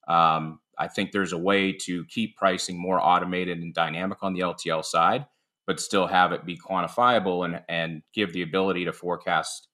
Um, 0.07 0.59
I 0.77 0.87
think 0.89 1.11
there's 1.11 1.31
a 1.31 1.37
way 1.37 1.71
to 1.71 2.03
keep 2.05 2.35
pricing 2.35 2.77
more 2.77 2.99
automated 2.99 3.59
and 3.59 3.73
dynamic 3.73 4.17
on 4.21 4.33
the 4.33 4.41
LTL 4.41 4.83
side, 4.83 5.25
but 5.65 5.79
still 5.79 6.07
have 6.07 6.33
it 6.33 6.45
be 6.45 6.57
quantifiable 6.57 7.45
and 7.45 7.61
and 7.69 8.01
give 8.13 8.33
the 8.33 8.41
ability 8.41 8.85
to 8.85 8.91
forecast 8.91 9.69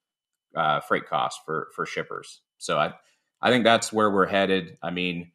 uh, 0.54 0.80
freight 0.80 1.06
costs 1.06 1.40
for 1.44 1.68
for 1.74 1.84
shippers. 1.84 2.42
So 2.58 2.78
I 2.78 2.92
I 3.40 3.50
think 3.50 3.64
that's 3.64 3.92
where 3.92 4.10
we're 4.10 4.26
headed. 4.26 4.76
I 4.82 4.90
mean, 4.90 5.32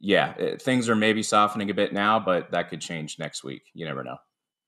yeah, 0.00 0.34
it, 0.34 0.62
things 0.62 0.88
are 0.88 0.96
maybe 0.96 1.22
softening 1.22 1.70
a 1.70 1.74
bit 1.74 1.92
now, 1.92 2.18
but 2.20 2.50
that 2.52 2.70
could 2.70 2.80
change 2.80 3.18
next 3.18 3.42
week. 3.42 3.62
You 3.74 3.86
never 3.86 4.04
know. 4.04 4.16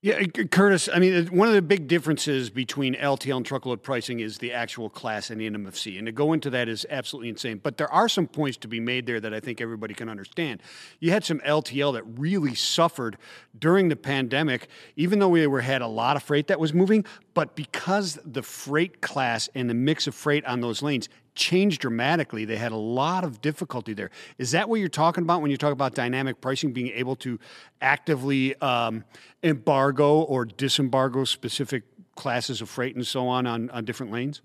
Yeah, 0.03 0.15
eh, 0.15 0.45
Curtis. 0.49 0.89
I 0.91 0.97
mean, 0.97 1.27
one 1.27 1.47
of 1.47 1.53
the 1.53 1.61
big 1.61 1.87
differences 1.87 2.49
between 2.49 2.95
LTL 2.95 3.37
and 3.37 3.45
truckload 3.45 3.83
pricing 3.83 4.19
is 4.19 4.39
the 4.39 4.51
actual 4.51 4.89
class 4.89 5.29
and 5.29 5.39
the 5.39 5.47
NMFC, 5.47 5.99
and 5.99 6.07
to 6.07 6.11
go 6.11 6.33
into 6.33 6.49
that 6.49 6.67
is 6.67 6.87
absolutely 6.89 7.29
insane. 7.29 7.59
But 7.61 7.77
there 7.77 7.91
are 7.93 8.09
some 8.09 8.25
points 8.25 8.57
to 8.57 8.67
be 8.67 8.79
made 8.79 9.05
there 9.05 9.19
that 9.19 9.31
I 9.31 9.39
think 9.39 9.61
everybody 9.61 9.93
can 9.93 10.09
understand. 10.09 10.63
You 10.99 11.11
had 11.11 11.23
some 11.23 11.39
LTL 11.41 11.93
that 11.93 12.03
really 12.19 12.55
suffered 12.55 13.17
during 13.57 13.89
the 13.89 13.95
pandemic, 13.95 14.69
even 14.95 15.19
though 15.19 15.29
we 15.29 15.45
were 15.45 15.61
had 15.61 15.83
a 15.83 15.87
lot 15.87 16.15
of 16.15 16.23
freight 16.23 16.47
that 16.47 16.59
was 16.59 16.73
moving. 16.73 17.05
But 17.35 17.55
because 17.55 18.17
the 18.25 18.41
freight 18.41 19.01
class 19.01 19.49
and 19.53 19.69
the 19.69 19.75
mix 19.75 20.07
of 20.07 20.15
freight 20.15 20.43
on 20.45 20.61
those 20.61 20.81
lanes 20.81 21.09
changed 21.35 21.81
dramatically. 21.81 22.45
They 22.45 22.57
had 22.57 22.71
a 22.71 22.77
lot 22.77 23.23
of 23.23 23.41
difficulty 23.41 23.93
there. 23.93 24.11
Is 24.37 24.51
that 24.51 24.69
what 24.69 24.79
you're 24.79 24.89
talking 24.89 25.23
about 25.23 25.41
when 25.41 25.51
you 25.51 25.57
talk 25.57 25.73
about 25.73 25.95
dynamic 25.95 26.41
pricing, 26.41 26.73
being 26.73 26.89
able 26.89 27.15
to 27.17 27.39
actively 27.81 28.55
um, 28.61 29.03
embargo 29.43 30.21
or 30.21 30.45
disembargo 30.45 31.23
specific 31.23 31.83
classes 32.15 32.61
of 32.61 32.69
freight 32.69 32.95
and 32.95 33.05
so 33.05 33.27
on 33.27 33.47
on, 33.47 33.69
on 33.69 33.85
different 33.85 34.11
lanes? 34.11 34.41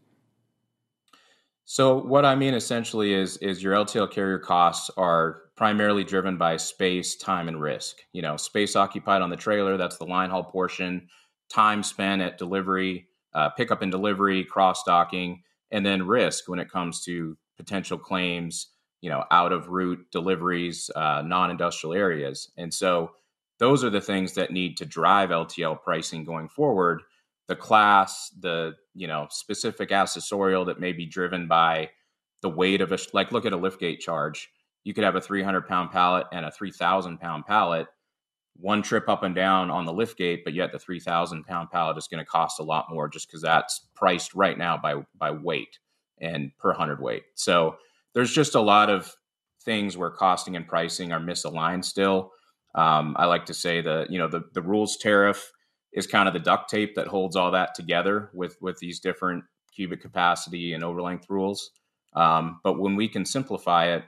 So 1.64 2.00
what 2.00 2.24
I 2.24 2.36
mean 2.36 2.54
essentially 2.54 3.12
is 3.12 3.38
is 3.38 3.60
your 3.60 3.74
LTL 3.74 4.10
carrier 4.10 4.38
costs 4.38 4.88
are 4.96 5.42
primarily 5.56 6.04
driven 6.04 6.36
by 6.36 6.56
space, 6.56 7.16
time, 7.16 7.48
and 7.48 7.60
risk. 7.60 7.96
You 8.12 8.22
know, 8.22 8.36
space 8.36 8.76
occupied 8.76 9.22
on 9.22 9.30
the 9.30 9.36
trailer, 9.36 9.76
that's 9.76 9.96
the 9.96 10.04
line 10.04 10.30
haul 10.30 10.44
portion, 10.44 11.08
time 11.48 11.82
spent 11.82 12.22
at 12.22 12.38
delivery, 12.38 13.08
uh, 13.34 13.50
pickup 13.50 13.82
and 13.82 13.90
delivery, 13.90 14.44
cross 14.44 14.84
docking, 14.84 15.42
and 15.70 15.84
then 15.84 16.06
risk 16.06 16.48
when 16.48 16.58
it 16.58 16.70
comes 16.70 17.02
to 17.04 17.36
potential 17.56 17.98
claims, 17.98 18.68
you 19.00 19.10
know, 19.10 19.24
out 19.30 19.52
of 19.52 19.68
route 19.68 20.04
deliveries, 20.10 20.90
uh, 20.94 21.22
non-industrial 21.24 21.94
areas. 21.94 22.50
And 22.56 22.72
so 22.72 23.12
those 23.58 23.84
are 23.84 23.90
the 23.90 24.00
things 24.00 24.34
that 24.34 24.52
need 24.52 24.76
to 24.78 24.84
drive 24.84 25.30
LTL 25.30 25.82
pricing 25.82 26.24
going 26.24 26.48
forward. 26.48 27.02
The 27.48 27.56
class, 27.56 28.30
the 28.40 28.74
you 28.94 29.06
know 29.06 29.28
specific 29.30 29.90
accessorial 29.90 30.66
that 30.66 30.80
may 30.80 30.92
be 30.92 31.06
driven 31.06 31.46
by 31.46 31.90
the 32.42 32.48
weight 32.48 32.80
of 32.80 32.92
a 32.92 32.98
like 33.12 33.32
look 33.32 33.46
at 33.46 33.52
a 33.52 33.58
liftgate 33.58 34.00
charge. 34.00 34.48
You 34.84 34.94
could 34.94 35.04
have 35.04 35.16
a 35.16 35.20
300 35.20 35.66
pound 35.66 35.90
pallet 35.90 36.26
and 36.32 36.44
a 36.44 36.50
3,000 36.50 37.18
pound 37.18 37.46
pallet. 37.46 37.86
One 38.58 38.82
trip 38.82 39.08
up 39.08 39.22
and 39.22 39.34
down 39.34 39.70
on 39.70 39.84
the 39.84 39.92
lift 39.92 40.16
gate, 40.16 40.42
but 40.44 40.54
yet 40.54 40.72
the 40.72 40.78
3,000 40.78 41.44
pound 41.44 41.70
pallet 41.70 41.98
is 41.98 42.08
going 42.08 42.24
to 42.24 42.30
cost 42.30 42.58
a 42.60 42.62
lot 42.62 42.86
more 42.90 43.08
just 43.08 43.28
because 43.28 43.42
that's 43.42 43.86
priced 43.94 44.34
right 44.34 44.56
now 44.56 44.76
by 44.78 45.02
by 45.18 45.30
weight 45.30 45.78
and 46.20 46.56
per 46.58 46.72
hundred 46.72 47.00
weight. 47.00 47.24
So 47.34 47.76
there's 48.14 48.32
just 48.32 48.54
a 48.54 48.60
lot 48.60 48.88
of 48.88 49.14
things 49.64 49.96
where 49.96 50.10
costing 50.10 50.56
and 50.56 50.66
pricing 50.66 51.12
are 51.12 51.20
misaligned 51.20 51.84
still. 51.84 52.32
Um, 52.74 53.16
I 53.18 53.26
like 53.26 53.46
to 53.46 53.54
say 53.54 53.80
that 53.82 54.10
you 54.10 54.18
know 54.18 54.28
the 54.28 54.44
the 54.54 54.62
rules 54.62 54.96
tariff 54.96 55.52
is 55.92 56.06
kind 56.06 56.28
of 56.28 56.34
the 56.34 56.40
duct 56.40 56.70
tape 56.70 56.94
that 56.94 57.08
holds 57.08 57.36
all 57.36 57.50
that 57.50 57.74
together 57.74 58.30
with 58.32 58.56
with 58.60 58.78
these 58.78 59.00
different 59.00 59.44
cubic 59.74 60.00
capacity 60.00 60.72
and 60.72 60.82
overlength 60.82 61.28
rules. 61.28 61.70
Um, 62.14 62.60
but 62.64 62.78
when 62.78 62.96
we 62.96 63.08
can 63.08 63.26
simplify 63.26 63.94
it, 63.94 64.04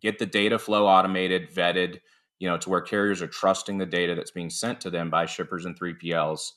get 0.00 0.18
the 0.18 0.26
data 0.26 0.58
flow 0.58 0.86
automated, 0.86 1.50
vetted, 1.54 2.00
you 2.38 2.48
know, 2.48 2.58
to 2.58 2.70
where 2.70 2.80
carriers 2.80 3.22
are 3.22 3.26
trusting 3.28 3.78
the 3.78 3.86
data 3.86 4.14
that's 4.14 4.30
being 4.30 4.50
sent 4.50 4.80
to 4.82 4.90
them 4.90 5.10
by 5.10 5.26
shippers 5.26 5.64
and 5.64 5.78
3PLs, 5.78 6.52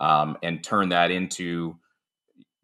um, 0.00 0.36
and 0.42 0.62
turn 0.62 0.90
that 0.90 1.10
into 1.10 1.78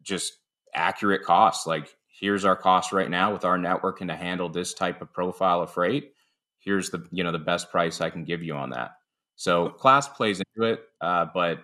just 0.02 0.38
accurate 0.74 1.22
costs. 1.22 1.66
Like, 1.66 1.88
here's 2.20 2.44
our 2.44 2.56
cost 2.56 2.92
right 2.92 3.10
now 3.10 3.32
with 3.32 3.44
our 3.44 3.58
network 3.58 4.00
and 4.00 4.10
to 4.10 4.16
handle 4.16 4.48
this 4.48 4.74
type 4.74 5.00
of 5.02 5.12
profile 5.12 5.62
of 5.62 5.72
freight. 5.72 6.12
Here's 6.58 6.90
the 6.90 7.06
you 7.12 7.24
know 7.24 7.32
the 7.32 7.38
best 7.38 7.70
price 7.70 8.00
I 8.00 8.10
can 8.10 8.24
give 8.24 8.42
you 8.42 8.54
on 8.54 8.70
that. 8.70 8.92
So 9.36 9.68
class 9.70 10.08
plays 10.08 10.40
into 10.40 10.68
it, 10.72 10.80
uh, 11.00 11.26
but 11.32 11.60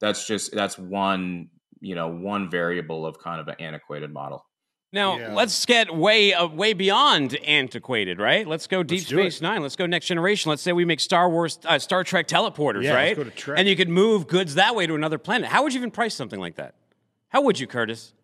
that's 0.00 0.26
just 0.26 0.52
that's 0.52 0.78
one 0.78 1.50
you 1.80 1.94
know 1.94 2.08
one 2.08 2.50
variable 2.50 3.06
of 3.06 3.18
kind 3.18 3.40
of 3.40 3.48
an 3.48 3.56
antiquated 3.60 4.12
model. 4.12 4.44
Now 4.92 5.18
yeah. 5.18 5.34
let's 5.34 5.66
get 5.66 5.94
way 5.94 6.32
uh, 6.32 6.46
way 6.46 6.72
beyond 6.72 7.34
antiquated, 7.44 8.18
right? 8.18 8.46
Let's 8.46 8.66
go 8.66 8.82
Deep 8.82 9.00
let's 9.00 9.08
Space 9.08 9.42
Nine. 9.42 9.62
Let's 9.62 9.76
go 9.76 9.84
Next 9.84 10.06
Generation. 10.06 10.48
Let's 10.48 10.62
say 10.62 10.72
we 10.72 10.86
make 10.86 11.00
Star 11.00 11.28
Wars, 11.28 11.58
uh, 11.66 11.78
Star 11.78 12.04
Trek 12.04 12.26
teleporters, 12.26 12.84
yeah, 12.84 12.94
right? 12.94 13.08
Let's 13.08 13.18
go 13.18 13.24
to 13.24 13.30
Trek. 13.30 13.58
And 13.58 13.68
you 13.68 13.76
could 13.76 13.90
move 13.90 14.26
goods 14.28 14.54
that 14.54 14.74
way 14.74 14.86
to 14.86 14.94
another 14.94 15.18
planet. 15.18 15.50
How 15.50 15.62
would 15.62 15.74
you 15.74 15.80
even 15.80 15.90
price 15.90 16.14
something 16.14 16.40
like 16.40 16.56
that? 16.56 16.74
How 17.28 17.42
would 17.42 17.60
you, 17.60 17.66
Curtis? 17.66 18.14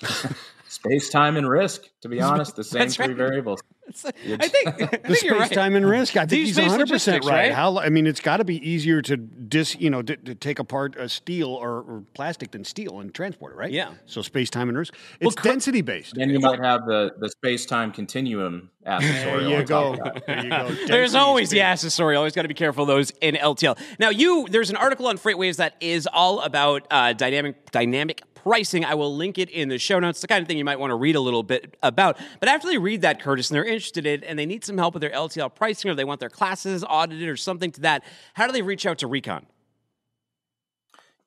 Space, 0.68 1.08
time, 1.08 1.36
and 1.36 1.48
risk. 1.48 1.88
To 2.02 2.08
be 2.08 2.20
honest, 2.20 2.54
the 2.54 2.64
same 2.64 2.88
three 2.90 3.14
right. 3.14 3.58
Variables. 3.92 4.40
I 4.40 4.48
think, 4.48 4.68
I 4.82 4.86
think 4.86 5.02
the 5.02 5.14
space, 5.14 5.32
right. 5.32 5.52
time, 5.52 5.76
and 5.76 5.86
risk. 5.86 6.16
I 6.16 6.20
think 6.20 6.30
Deep 6.30 6.46
he's 6.46 6.58
100 6.58 6.88
percent 6.88 7.24
right. 7.24 7.52
How? 7.52 7.78
I 7.78 7.88
mean, 7.88 8.06
it's 8.06 8.20
got 8.20 8.38
to 8.38 8.44
be 8.44 8.56
easier 8.68 9.02
to 9.02 9.16
dis, 9.16 9.76
you 9.78 9.90
know, 9.90 10.02
to, 10.02 10.16
to 10.16 10.34
take 10.34 10.58
apart 10.58 10.96
a 10.96 11.08
steel 11.08 11.48
or, 11.48 11.78
or, 11.78 12.04
plastic 12.14 12.50
than 12.50 12.64
steel 12.64 13.00
and 13.00 13.14
transport 13.14 13.52
it, 13.52 13.56
right? 13.56 13.70
Yeah. 13.70 13.92
So 14.06 14.22
space, 14.22 14.50
time, 14.50 14.68
and 14.68 14.78
risk. 14.78 14.94
It's 15.20 15.36
well, 15.36 15.44
density 15.44 15.82
based. 15.82 16.14
Then 16.14 16.30
you 16.30 16.40
might 16.40 16.60
have 16.60 16.86
the 16.86 17.14
the 17.18 17.28
space 17.28 17.66
time 17.66 17.92
continuum 17.92 18.70
accessorial. 18.86 19.48
There 19.48 19.60
you 19.60 19.64
go. 19.64 19.96
There 20.26 20.44
you 20.44 20.50
go. 20.50 20.70
there's 20.86 21.14
always 21.14 21.50
the 21.50 21.58
accessorial. 21.58 22.18
Always 22.18 22.34
got 22.34 22.42
to 22.42 22.48
be 22.48 22.54
careful 22.54 22.82
of 22.82 22.88
those 22.88 23.10
in 23.20 23.34
LTL. 23.34 23.78
Now, 23.98 24.10
you 24.10 24.46
there's 24.50 24.70
an 24.70 24.76
article 24.76 25.06
on 25.06 25.18
FreightWaves 25.18 25.56
that 25.56 25.74
is 25.80 26.08
all 26.12 26.40
about 26.40 26.86
uh, 26.90 27.12
dynamic 27.12 27.70
dynamic 27.70 28.22
pricing. 28.48 28.82
I 28.82 28.94
will 28.94 29.14
link 29.14 29.36
it 29.36 29.50
in 29.50 29.68
the 29.68 29.76
show 29.76 29.98
notes, 29.98 30.22
the 30.22 30.26
kind 30.26 30.40
of 30.40 30.48
thing 30.48 30.56
you 30.56 30.64
might 30.64 30.80
want 30.80 30.90
to 30.90 30.94
read 30.94 31.16
a 31.16 31.20
little 31.20 31.42
bit 31.42 31.76
about. 31.82 32.16
But 32.40 32.48
after 32.48 32.66
they 32.66 32.78
read 32.78 33.02
that, 33.02 33.20
Curtis, 33.20 33.50
and 33.50 33.54
they're 33.56 33.64
interested 33.64 34.06
in 34.06 34.24
and 34.24 34.38
they 34.38 34.46
need 34.46 34.64
some 34.64 34.78
help 34.78 34.94
with 34.94 35.02
their 35.02 35.10
LTL 35.10 35.54
pricing 35.54 35.90
or 35.90 35.94
they 35.94 36.04
want 36.04 36.18
their 36.18 36.30
classes 36.30 36.82
audited 36.88 37.28
or 37.28 37.36
something 37.36 37.70
to 37.72 37.82
that, 37.82 38.04
how 38.32 38.46
do 38.46 38.54
they 38.54 38.62
reach 38.62 38.86
out 38.86 38.96
to 38.98 39.06
Recon? 39.06 39.44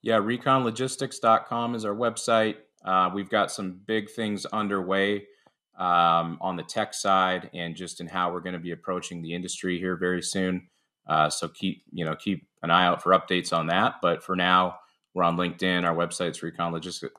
Yeah, 0.01 0.17
reconlogistics.com 0.17 1.75
is 1.75 1.85
our 1.85 1.93
website. 1.93 2.55
Uh, 2.83 3.11
we've 3.13 3.29
got 3.29 3.51
some 3.51 3.79
big 3.85 4.09
things 4.09 4.47
underway 4.47 5.27
um, 5.77 6.39
on 6.41 6.55
the 6.55 6.63
tech 6.63 6.95
side 6.95 7.51
and 7.53 7.75
just 7.75 8.01
in 8.01 8.07
how 8.07 8.33
we're 8.33 8.39
going 8.39 8.53
to 8.53 8.59
be 8.59 8.71
approaching 8.71 9.21
the 9.21 9.35
industry 9.35 9.77
here 9.77 9.95
very 9.95 10.23
soon. 10.23 10.67
Uh, 11.07 11.29
so 11.29 11.47
keep 11.47 11.83
you 11.91 12.03
know 12.03 12.15
keep 12.15 12.47
an 12.63 12.71
eye 12.71 12.85
out 12.85 13.03
for 13.03 13.11
updates 13.11 13.55
on 13.55 13.67
that. 13.67 13.95
But 14.01 14.23
for 14.23 14.35
now, 14.35 14.79
we're 15.13 15.23
on 15.23 15.37
LinkedIn. 15.37 15.83
Our 15.83 15.95
website's 15.95 16.41
recon 16.41 16.71
logistics, 16.71 17.13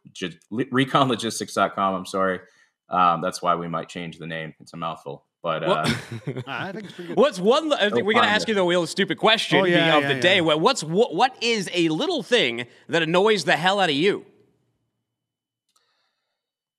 reconlogistics.com. 0.52 1.94
I'm 1.94 2.06
sorry. 2.06 2.40
Um, 2.88 3.20
that's 3.20 3.42
why 3.42 3.54
we 3.54 3.68
might 3.68 3.88
change 3.88 4.18
the 4.18 4.26
name. 4.26 4.54
It's 4.60 4.72
a 4.72 4.76
mouthful. 4.76 5.24
But 5.42 5.64
uh, 5.64 5.84
I 6.46 6.72
think 6.72 6.84
it's 6.84 6.94
pretty 6.94 7.08
good. 7.08 7.16
What's 7.16 7.40
one? 7.40 7.72
I 7.72 7.90
think 7.90 8.06
we're 8.06 8.12
going 8.12 8.24
to 8.24 8.30
ask 8.30 8.46
you 8.46 8.54
the 8.54 8.64
real 8.64 8.86
stupid 8.86 9.18
question 9.18 9.60
oh, 9.60 9.64
yeah, 9.64 9.96
of 9.96 10.04
yeah, 10.04 10.14
the 10.14 10.20
day. 10.20 10.40
What's 10.40 10.84
what, 10.84 11.14
what 11.14 11.36
is 11.42 11.68
a 11.72 11.88
little 11.88 12.22
thing 12.22 12.66
that 12.88 13.02
annoys 13.02 13.44
the 13.44 13.56
hell 13.56 13.80
out 13.80 13.90
of 13.90 13.96
you? 13.96 14.24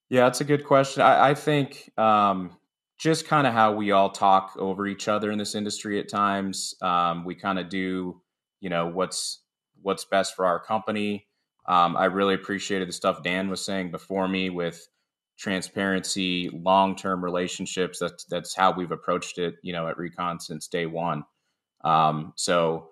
Yeah, 0.10 0.24
that's 0.24 0.42
a 0.42 0.46
good 0.46 0.64
question. 0.64 1.02
I, 1.02 1.32
I 1.32 1.34
think 1.34 1.92
um, 1.98 2.56
just 2.98 3.28
kind 3.28 3.46
of 3.46 3.54
how 3.54 3.74
we 3.74 3.92
all 3.92 4.12
talk 4.12 4.54
over 4.58 4.88
each 4.88 5.08
other 5.10 5.32
in 5.32 5.38
this 5.38 5.56
industry 5.56 6.00
at 6.00 6.08
times. 6.08 6.76
Um, 6.82 7.26
we 7.26 7.36
kind 7.36 7.60
of 7.60 7.68
do, 7.68 8.22
you 8.62 8.70
know, 8.70 8.88
what's 8.88 9.43
what's 9.84 10.06
best 10.06 10.36
for 10.36 10.46
our 10.46 10.60
company. 10.60 11.28
Um, 11.68 11.96
I 11.96 12.06
really 12.06 12.34
appreciated 12.34 12.88
the 12.88 12.94
stuff 12.94 13.24
Dan 13.24 13.50
was 13.50 13.64
saying 13.64 13.92
before 13.92 14.28
me 14.28 14.50
with 14.50 14.86
transparency, 15.38 16.50
long 16.50 16.96
term 16.96 17.24
relationships. 17.24 18.00
That's 18.00 18.26
that's 18.26 18.56
how 18.56 18.72
we've 18.72 18.92
approached 18.92 19.38
it, 19.38 19.56
you 19.64 19.74
know, 19.74 19.88
at 19.88 19.98
Recon 19.98 20.40
since 20.40 20.68
day 20.68 20.86
one. 20.86 21.24
Um, 21.84 22.34
so 22.36 22.90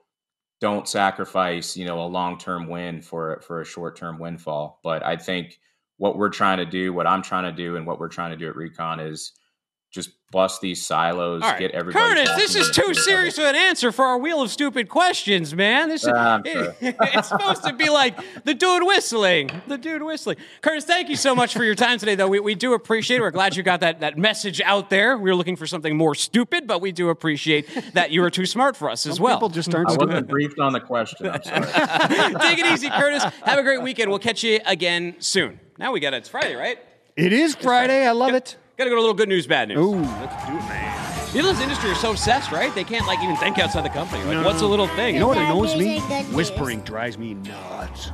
don't 0.60 0.88
sacrifice, 0.88 1.76
you 1.76 1.86
know, 1.86 2.02
a 2.02 2.08
long 2.08 2.38
term 2.38 2.68
win 2.68 3.02
for 3.02 3.42
for 3.46 3.62
a 3.62 3.66
short 3.66 3.98
term 3.98 4.20
windfall. 4.20 4.80
But 4.84 5.06
I 5.06 5.18
think 5.18 5.60
what 5.98 6.18
we're 6.18 6.30
trying 6.30 6.58
to 6.58 6.66
do, 6.66 6.94
what 6.94 7.08
I'm 7.08 7.22
trying 7.22 7.44
to 7.44 7.52
do, 7.52 7.76
and 7.76 7.86
what 7.86 8.00
we're 8.00 8.10
trying 8.10 8.32
to 8.32 8.38
do 8.38 8.48
at 8.48 8.56
Recon 8.56 9.00
is 9.00 9.34
just 9.92 10.12
bust 10.32 10.62
these 10.62 10.86
silos, 10.86 11.42
All 11.44 11.50
right. 11.50 11.60
get 11.60 11.72
everybody. 11.72 12.16
Curtis, 12.16 12.30
this 12.38 12.56
is 12.56 12.72
too 12.72 12.94
serious 12.94 13.38
of 13.38 13.44
an 13.44 13.56
answer 13.56 13.92
for 13.92 14.06
our 14.06 14.18
wheel 14.18 14.42
of 14.42 14.50
stupid 14.50 14.88
questions, 14.88 15.54
man. 15.54 15.90
This 15.90 16.04
is, 16.04 16.14
Ah, 16.16 16.36
I'm 16.36 16.46
sure. 16.46 16.74
it's 16.82 17.28
supposed 17.28 17.64
to 17.66 17.74
be 17.74 17.90
like 17.90 18.18
the 18.46 18.54
dude 18.54 18.84
whistling, 18.84 19.50
the 19.68 19.78
dude 19.78 20.02
whistling. 20.02 20.38
Curtis, 20.62 20.86
thank 20.86 21.10
you 21.10 21.18
so 21.18 21.36
much 21.36 21.54
for 21.54 21.66
your 21.66 21.76
time 21.76 22.00
today, 22.00 22.16
though. 22.16 22.30
We, 22.30 22.40
we 22.40 22.56
do 22.56 22.74
appreciate 22.74 23.18
it. 23.18 23.22
We're 23.22 23.32
glad 23.32 23.58
you 23.58 23.64
got 23.64 23.82
that, 23.82 24.00
that 24.00 24.18
message 24.18 24.62
out 24.62 24.90
there. 24.90 25.18
We 25.18 25.30
were 25.30 25.36
looking 25.36 25.58
for 25.58 25.68
something 25.68 25.98
more 25.98 26.16
stupid, 26.16 26.68
but 26.68 26.80
we 26.80 26.94
do 26.94 27.10
appreciate 27.10 27.68
that 27.94 28.12
you 28.12 28.22
were 28.22 28.30
too 28.30 28.46
smart 28.46 28.78
for 28.78 28.90
us 28.90 29.06
as 29.06 29.20
well. 29.20 29.36
People 29.36 29.50
just 29.50 29.76
aren't 29.76 29.90
I 29.90 29.96
wasn't 30.06 30.30
briefed 30.30 30.60
on 30.60 30.72
the 30.72 30.80
question. 30.80 31.28
I'm 31.28 31.44
sorry. 31.44 31.62
Take 32.40 32.60
it 32.60 32.66
easy, 32.68 32.90
Curtis. 32.90 33.24
Have 33.44 33.60
a 33.60 33.64
great 33.64 33.82
weekend. 33.82 34.10
We'll 34.10 34.20
catch 34.20 34.42
you 34.42 34.62
again 34.66 35.16
soon. 35.20 35.60
Now 35.78 35.92
we 35.92 36.00
got 36.00 36.14
it. 36.14 36.18
It's 36.18 36.30
Friday, 36.30 36.56
right? 36.56 36.80
It 37.18 37.34
is 37.34 37.56
Friday. 37.56 38.08
I 38.08 38.12
love 38.14 38.34
it. 38.34 38.56
Got 38.82 38.86
to 38.86 38.90
go 38.90 38.96
to 38.96 39.00
a 39.00 39.06
little 39.06 39.14
good 39.14 39.30
news, 39.30 39.46
bad 39.46 39.68
news. 39.68 39.78
Ooh. 39.78 39.92
Let's 39.94 40.48
do 40.48 40.54
it, 40.54 40.60
man. 40.62 41.28
People 41.32 41.50
in 41.50 41.56
this 41.56 41.62
industry 41.64 41.92
are 41.92 41.96
so 41.96 42.10
obsessed, 42.10 42.52
right? 42.52 42.74
They 42.74 42.84
can't 42.84 43.06
like 43.06 43.20
even 43.22 43.36
think 43.36 43.60
outside 43.60 43.86
the 43.86 43.90
company. 43.90 44.24
Like, 44.24 44.44
what's 44.44 44.64
a 44.64 44.66
little 44.66 44.88
thing? 44.88 45.14
You 45.14 45.20
know 45.20 45.28
what 45.28 45.38
annoys 45.38 45.76
me? 45.76 46.00
news 46.00 46.04
or 46.04 46.08
good 46.08 46.26
news? 46.26 46.34
Whispering 46.36 46.80
drives 46.82 47.16
me 47.20 47.36
nuts. 47.36 48.10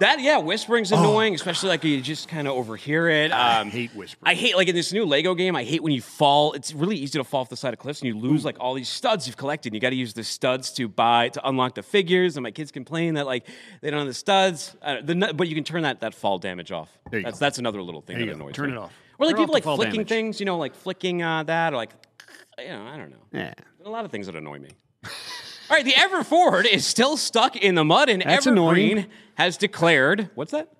That 0.00 0.20
yeah, 0.20 0.36
whispering's 0.38 0.92
Oh. 0.92 0.98
annoying, 0.98 1.34
especially 1.34 1.70
like 1.70 1.82
you 1.84 2.02
just 2.02 2.28
kind 2.28 2.46
of 2.46 2.52
overhear 2.54 3.08
it. 3.08 3.32
I 3.32 3.60
Um, 3.62 3.70
hate 3.70 3.94
whispering. 3.94 4.30
I 4.30 4.34
hate 4.34 4.56
like 4.56 4.68
in 4.68 4.74
this 4.74 4.92
new 4.92 5.06
Lego 5.06 5.34
game. 5.34 5.56
I 5.56 5.64
hate 5.64 5.82
when 5.82 5.92
you 5.94 6.02
fall. 6.02 6.52
It's 6.52 6.74
really 6.74 6.96
easy 6.96 7.18
to 7.18 7.24
fall 7.24 7.40
off 7.40 7.48
the 7.48 7.56
side 7.56 7.72
of 7.72 7.78
cliffs 7.80 8.02
and 8.02 8.08
you 8.08 8.20
lose 8.20 8.44
like 8.44 8.58
all 8.60 8.74
these 8.74 8.90
studs 8.90 9.26
you've 9.26 9.38
collected. 9.38 9.68
And 9.70 9.74
You 9.74 9.80
got 9.80 9.90
to 9.90 9.96
use 9.96 10.12
the 10.12 10.22
studs 10.24 10.70
to 10.72 10.86
buy 10.86 11.30
to 11.30 11.48
unlock 11.48 11.76
the 11.76 11.82
figures. 11.82 12.36
And 12.36 12.42
my 12.42 12.50
kids 12.50 12.70
complain 12.70 13.14
that 13.14 13.24
like 13.24 13.46
they 13.80 13.88
don't 13.88 14.00
have 14.00 14.06
the 14.08 14.12
studs. 14.12 14.76
Uh, 14.82 14.96
the, 15.02 15.14
nu- 15.14 15.32
but 15.32 15.48
you 15.48 15.54
can 15.54 15.64
turn 15.64 15.84
that 15.84 16.00
that 16.00 16.12
fall 16.12 16.38
damage 16.38 16.72
off. 16.72 16.90
There 17.10 17.20
you 17.20 17.24
that's 17.24 17.38
go. 17.38 17.46
that's 17.46 17.58
another 17.58 17.80
little 17.80 18.02
thing 18.02 18.18
There 18.18 18.26
that 18.26 18.32
you 18.32 18.38
go. 18.38 18.44
annoys 18.44 18.54
Turn 18.54 18.70
me. 18.70 18.76
it 18.76 18.78
off. 18.80 18.92
Or 19.18 19.26
like 19.26 19.36
people 19.36 19.52
like 19.54 19.64
flicking 19.64 19.92
damage. 19.92 20.08
things. 20.08 20.40
You 20.40 20.46
know, 20.46 20.58
like 20.58 20.74
flicking 20.74 21.22
uh, 21.22 21.42
that 21.44 21.72
or 21.72 21.76
like 21.76 21.90
you 22.58 22.68
know 22.68 22.86
I 22.86 22.96
don't 22.96 23.10
know. 23.10 23.22
Yeah. 23.32 23.54
A 23.84 23.90
lot 23.90 24.04
of 24.04 24.10
things 24.10 24.26
that 24.26 24.34
annoy 24.34 24.58
me. 24.58 24.70
All 25.04 25.76
right, 25.76 25.84
the 25.84 25.94
Ever 25.96 26.24
Forward 26.24 26.66
is 26.66 26.86
still 26.86 27.16
stuck 27.16 27.56
in 27.56 27.74
the 27.74 27.84
mud, 27.84 28.08
and 28.08 28.22
That's 28.22 28.46
Evergreen 28.46 28.98
annoying. 28.98 29.10
has 29.34 29.56
declared 29.56 30.30
what's 30.34 30.52
that? 30.52 30.70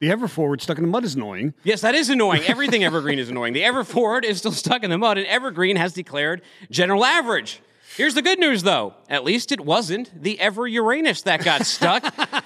The 0.00 0.10
ever 0.10 0.28
forward 0.28 0.62
stuck 0.62 0.78
in 0.78 0.82
the 0.84 0.88
mud 0.88 1.04
is 1.04 1.14
annoying. 1.14 1.52
Yes, 1.62 1.82
that 1.82 1.94
is 1.94 2.08
annoying. 2.08 2.42
Everything 2.46 2.82
Evergreen 2.84 3.18
is 3.18 3.28
annoying. 3.28 3.52
The 3.52 3.62
Ever 3.64 3.84
Forward 3.84 4.24
is 4.24 4.38
still 4.38 4.50
stuck 4.52 4.82
in 4.82 4.88
the 4.88 4.96
mud, 4.96 5.18
and 5.18 5.26
Evergreen 5.26 5.76
has 5.76 5.92
declared 5.92 6.40
general 6.70 7.04
average. 7.04 7.60
Here's 7.98 8.14
the 8.14 8.22
good 8.22 8.38
news, 8.38 8.62
though. 8.62 8.94
At 9.10 9.24
least 9.24 9.52
it 9.52 9.60
wasn't 9.60 10.10
the 10.22 10.40
Ever 10.40 10.66
Uranus 10.66 11.20
that 11.22 11.44
got 11.44 11.66
stuck. 11.66 12.02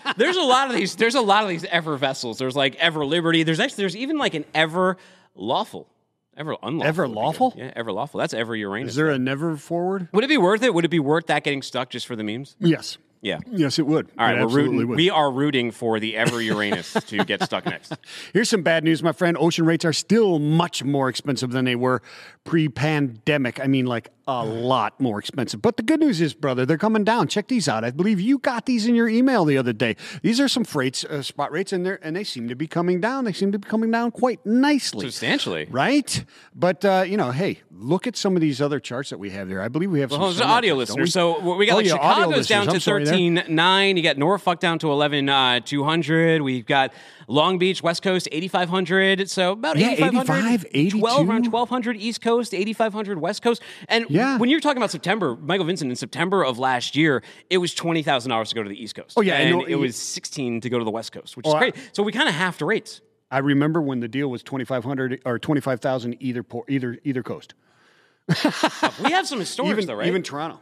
there's 0.17 0.37
a 0.37 0.43
lot 0.43 0.69
of 0.69 0.75
these. 0.75 0.97
There's 0.97 1.15
a 1.15 1.21
lot 1.21 1.45
of 1.45 1.49
these 1.49 1.65
Ever 1.67 1.97
vessels. 1.97 2.39
There's 2.39 2.57
like 2.57 2.75
Ever 2.75 3.07
Liberty. 3.07 3.45
There's 3.45 3.61
actually 3.61 3.83
there's 3.83 3.97
even 3.97 4.19
like 4.19 4.35
an 4.35 4.47
Ever 4.53 4.97
Lawful, 5.35 5.89
Ever 6.37 6.57
Unlawful. 6.63 6.87
Ever 6.89 7.03
would 7.03 7.09
be 7.09 7.15
good. 7.15 7.21
Lawful? 7.21 7.55
Yeah, 7.57 7.73
Ever 7.77 7.93
Lawful. 7.93 8.21
That's 8.21 8.35
Ever 8.35 8.57
Uranus. 8.57 8.91
Is 8.91 8.97
there 8.97 9.11
a 9.11 9.19
never 9.19 9.57
forward? 9.57 10.09
Would 10.13 10.25
it 10.25 10.29
be 10.29 10.39
worth 10.39 10.63
it? 10.63 10.75
Would 10.75 10.85
it 10.85 10.91
be 10.91 11.01
worth 11.01 11.27
that 11.27 11.45
getting 11.45 11.63
stuck 11.63 11.91
just 11.91 12.07
for 12.07 12.17
the 12.17 12.25
memes? 12.25 12.57
Yes. 12.59 12.99
Yeah. 13.25 13.39
Yes, 13.51 13.79
it 13.79 13.87
would. 13.87 14.11
All 14.19 14.27
right, 14.27 14.39
we're 14.39 14.49
rooting. 14.49 14.87
would. 14.87 14.97
We 14.97 15.09
are 15.09 15.31
rooting 15.31 15.71
for 15.71 15.99
the 15.99 16.15
Ever 16.15 16.43
Uranus 16.43 16.93
to 17.07 17.25
get 17.25 17.43
stuck 17.43 17.65
next. 17.65 17.97
Here's 18.35 18.51
some 18.51 18.63
bad 18.63 18.85
news, 18.85 19.03
my 19.03 19.13
friend. 19.13 19.37
Ocean 19.41 19.65
rates 19.65 19.85
are 19.87 19.95
still 19.95 20.39
much 20.39 20.85
more 20.85 21.09
expensive 21.09 21.51
than 21.51 21.65
they 21.65 21.75
were 21.75 22.03
pre 22.45 22.69
pandemic. 22.69 23.61
I 23.61 23.67
mean, 23.67 23.87
like 23.87 24.11
a 24.27 24.45
lot 24.45 24.99
more 25.01 25.19
expensive. 25.19 25.61
But 25.61 25.77
the 25.77 25.83
good 25.83 26.01
news 26.01 26.21
is, 26.21 26.33
brother, 26.35 26.65
they're 26.65 26.79
coming 26.79 27.05
down. 27.05 27.29
Check 27.29 27.49
these 27.49 27.69
out. 27.69 27.85
I 27.85 27.91
believe 27.91 28.21
you 28.21 28.39
got 28.39 28.67
these 28.67 28.87
in 28.87 28.95
your 28.95 29.09
email 29.09 29.45
the 29.45 29.59
other 29.59 29.73
day. 29.73 29.97
These 30.23 30.41
are 30.41 30.49
some 30.49 30.65
freights, 30.65 31.05
uh, 31.05 31.23
spot 31.23 31.53
rates, 31.53 31.73
and, 31.73 31.85
they're, 31.85 31.99
and 32.03 32.17
they 32.17 32.25
seem 32.25 32.49
to 32.49 32.55
be 32.55 32.67
coming 32.67 33.01
down. 33.01 33.25
They 33.25 33.33
seem 33.33 33.53
to 33.53 33.59
be 33.59 33.69
coming 33.69 33.91
down 33.91 34.11
quite 34.13 34.45
nicely. 34.47 35.07
Substantially. 35.07 35.67
Right? 35.71 36.25
But, 36.55 36.85
uh, 36.85 37.05
you 37.07 37.17
know, 37.17 37.31
hey, 37.33 37.61
look 37.71 38.07
at 38.07 38.17
some 38.17 38.35
of 38.35 38.41
these 38.41 38.61
other 38.63 38.81
charts 38.81 39.11
that 39.11 39.19
we 39.19 39.31
have 39.31 39.49
there. 39.49 39.61
I 39.61 39.69
believe 39.69 39.91
we 39.91 40.01
have 40.01 40.11
Well, 40.11 40.33
some. 40.33 40.49
are 40.49 40.55
audio 40.57 40.75
listeners. 40.75 41.13
So 41.13 41.57
we 41.57 41.67
got 41.67 41.75
Oh, 41.75 41.77
like 41.77 41.87
yeah, 41.87 41.93
Chicago's 41.93 42.47
down 42.47 42.67
to 42.67 42.73
I'm 42.75 42.81
sorry 42.81 43.05
there. 43.05 43.13
thirteen 43.13 43.43
nine. 43.49 43.97
You 43.97 44.03
got 44.03 44.17
Norfolk 44.17 44.61
down 44.61 44.79
to 44.79 44.91
eleven 44.91 45.29
uh, 45.29 45.61
two 45.61 45.83
hundred. 45.85 46.41
We've 46.43 46.65
got 46.65 46.93
Long 47.27 47.59
Beach, 47.59 47.83
West 47.83 48.03
Coast 48.03 48.29
eighty 48.31 48.47
five 48.49 48.69
hundred. 48.69 49.29
So 49.29 49.53
about 49.53 49.77
Yeah, 49.77 49.91
eighty 49.91 50.03
five 50.03 50.29
hundred. 50.29 50.67
85, 50.73 51.01
12 51.01 51.29
around 51.29 51.45
twelve 51.51 51.69
hundred 51.69 51.97
East 51.97 52.21
Coast, 52.21 52.55
eighty 52.55 52.73
five 52.73 52.93
hundred 52.93 53.19
West 53.19 53.43
Coast. 53.43 53.61
And 53.89 54.07
Yeah. 54.15 54.39
when 54.39 54.49
you're 54.51 54.61
talking 54.61 54.77
about 54.79 54.91
September, 54.91 55.37
Michael 55.37 55.67
Vincent 55.67 55.91
in 55.91 55.97
September 55.97 56.45
of 56.45 56.59
last 56.59 56.97
year, 56.97 57.23
it 57.51 57.59
was 57.59 57.75
twenty 57.75 58.03
thousand 58.03 58.31
dollars 58.31 58.51
to 58.51 58.55
go 58.55 58.63
to 58.63 58.69
the 58.69 58.83
East 58.83 58.95
Coast. 58.95 59.15
Oh, 59.17 59.21
yeah, 59.21 59.35
and 59.39 59.63
it 59.69 59.77
was 59.77 59.97
sixteen 59.97 60.61
to 60.61 60.71
go 60.71 60.79
to 60.79 60.85
the 60.85 60.91
West 60.91 61.13
Coast, 61.13 61.37
which 61.37 61.47
is 61.47 61.55
I- 61.55 61.59
great. 61.59 61.77
So 61.93 62.03
we 62.03 62.13
kind 62.13 62.29
of 62.29 62.35
halved 62.35 62.59
the 62.61 62.65
rates. 62.65 63.01
I 63.31 63.39
remember 63.39 63.81
when 63.83 63.99
the 64.01 64.07
deal 64.07 64.31
was 64.31 64.43
2500 64.45 65.23
or 65.25 65.39
25,000 65.41 66.17
either 66.21 66.43
por- 66.45 66.65
either 66.69 66.99
either 67.05 67.23
coast. 67.23 67.55
We 69.03 69.11
have 69.11 69.27
some 69.27 69.41
historics 69.41 69.71
even, 69.71 69.87
though, 69.87 69.95
right? 69.95 70.07
Even 70.07 70.23
Toronto. 70.23 70.61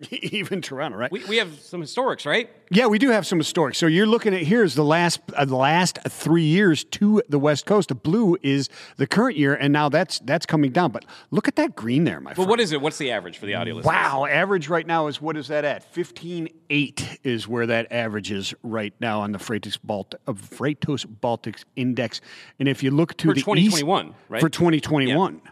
even 0.10 0.62
Toronto, 0.62 0.96
right? 0.96 1.10
we, 1.12 1.24
we 1.26 1.36
have 1.36 1.60
some 1.60 1.82
historics, 1.82 2.24
right? 2.24 2.48
yeah, 2.70 2.86
we 2.86 2.98
do 2.98 3.10
have 3.10 3.26
some 3.26 3.38
historic. 3.38 3.74
So 3.74 3.86
you're 3.86 4.06
looking 4.06 4.34
at 4.34 4.42
here's 4.42 4.74
the 4.74 4.84
last 4.84 5.20
uh, 5.34 5.44
the 5.44 5.56
last 5.56 5.98
three 6.08 6.44
years 6.44 6.84
to 6.84 7.22
the 7.28 7.38
West 7.38 7.66
Coast. 7.66 7.88
The 7.90 7.94
blue 7.94 8.38
is 8.42 8.68
the 8.96 9.06
current 9.06 9.36
year, 9.36 9.54
and 9.54 9.72
now 9.72 9.88
that's 9.88 10.18
that's 10.20 10.46
coming 10.46 10.70
down. 10.72 10.90
But 10.92 11.04
look 11.30 11.48
at 11.48 11.56
that 11.56 11.76
green 11.76 12.04
there, 12.04 12.20
my 12.20 12.30
But 12.30 12.36
friend. 12.36 12.50
what 12.50 12.60
is 12.60 12.72
it? 12.72 12.80
What's 12.80 12.98
the 12.98 13.10
average 13.10 13.38
for 13.38 13.46
the 13.46 13.54
audio 13.54 13.74
listeners? 13.74 13.92
Wow, 13.92 14.24
average 14.26 14.68
right 14.68 14.86
now 14.86 15.06
is 15.08 15.20
what 15.20 15.36
is 15.36 15.48
that 15.48 15.64
at? 15.64 15.82
Fifteen 15.82 16.48
eight 16.70 17.18
is 17.24 17.46
where 17.46 17.66
that 17.66 17.90
average 17.92 18.30
is 18.30 18.54
right 18.62 18.94
now 19.00 19.20
on 19.20 19.32
the 19.32 19.38
Freightos 19.38 19.78
Balt 19.82 20.14
uh, 20.26 20.32
Freightos 20.32 21.04
Baltics 21.06 21.64
Index. 21.76 22.20
And 22.58 22.68
if 22.68 22.82
you 22.82 22.90
look 22.90 23.16
to 23.18 23.28
For 23.28 23.34
the 23.34 23.40
2021, 23.40 24.06
east, 24.06 24.14
right? 24.28 24.40
For 24.40 24.48
2021. 24.48 25.42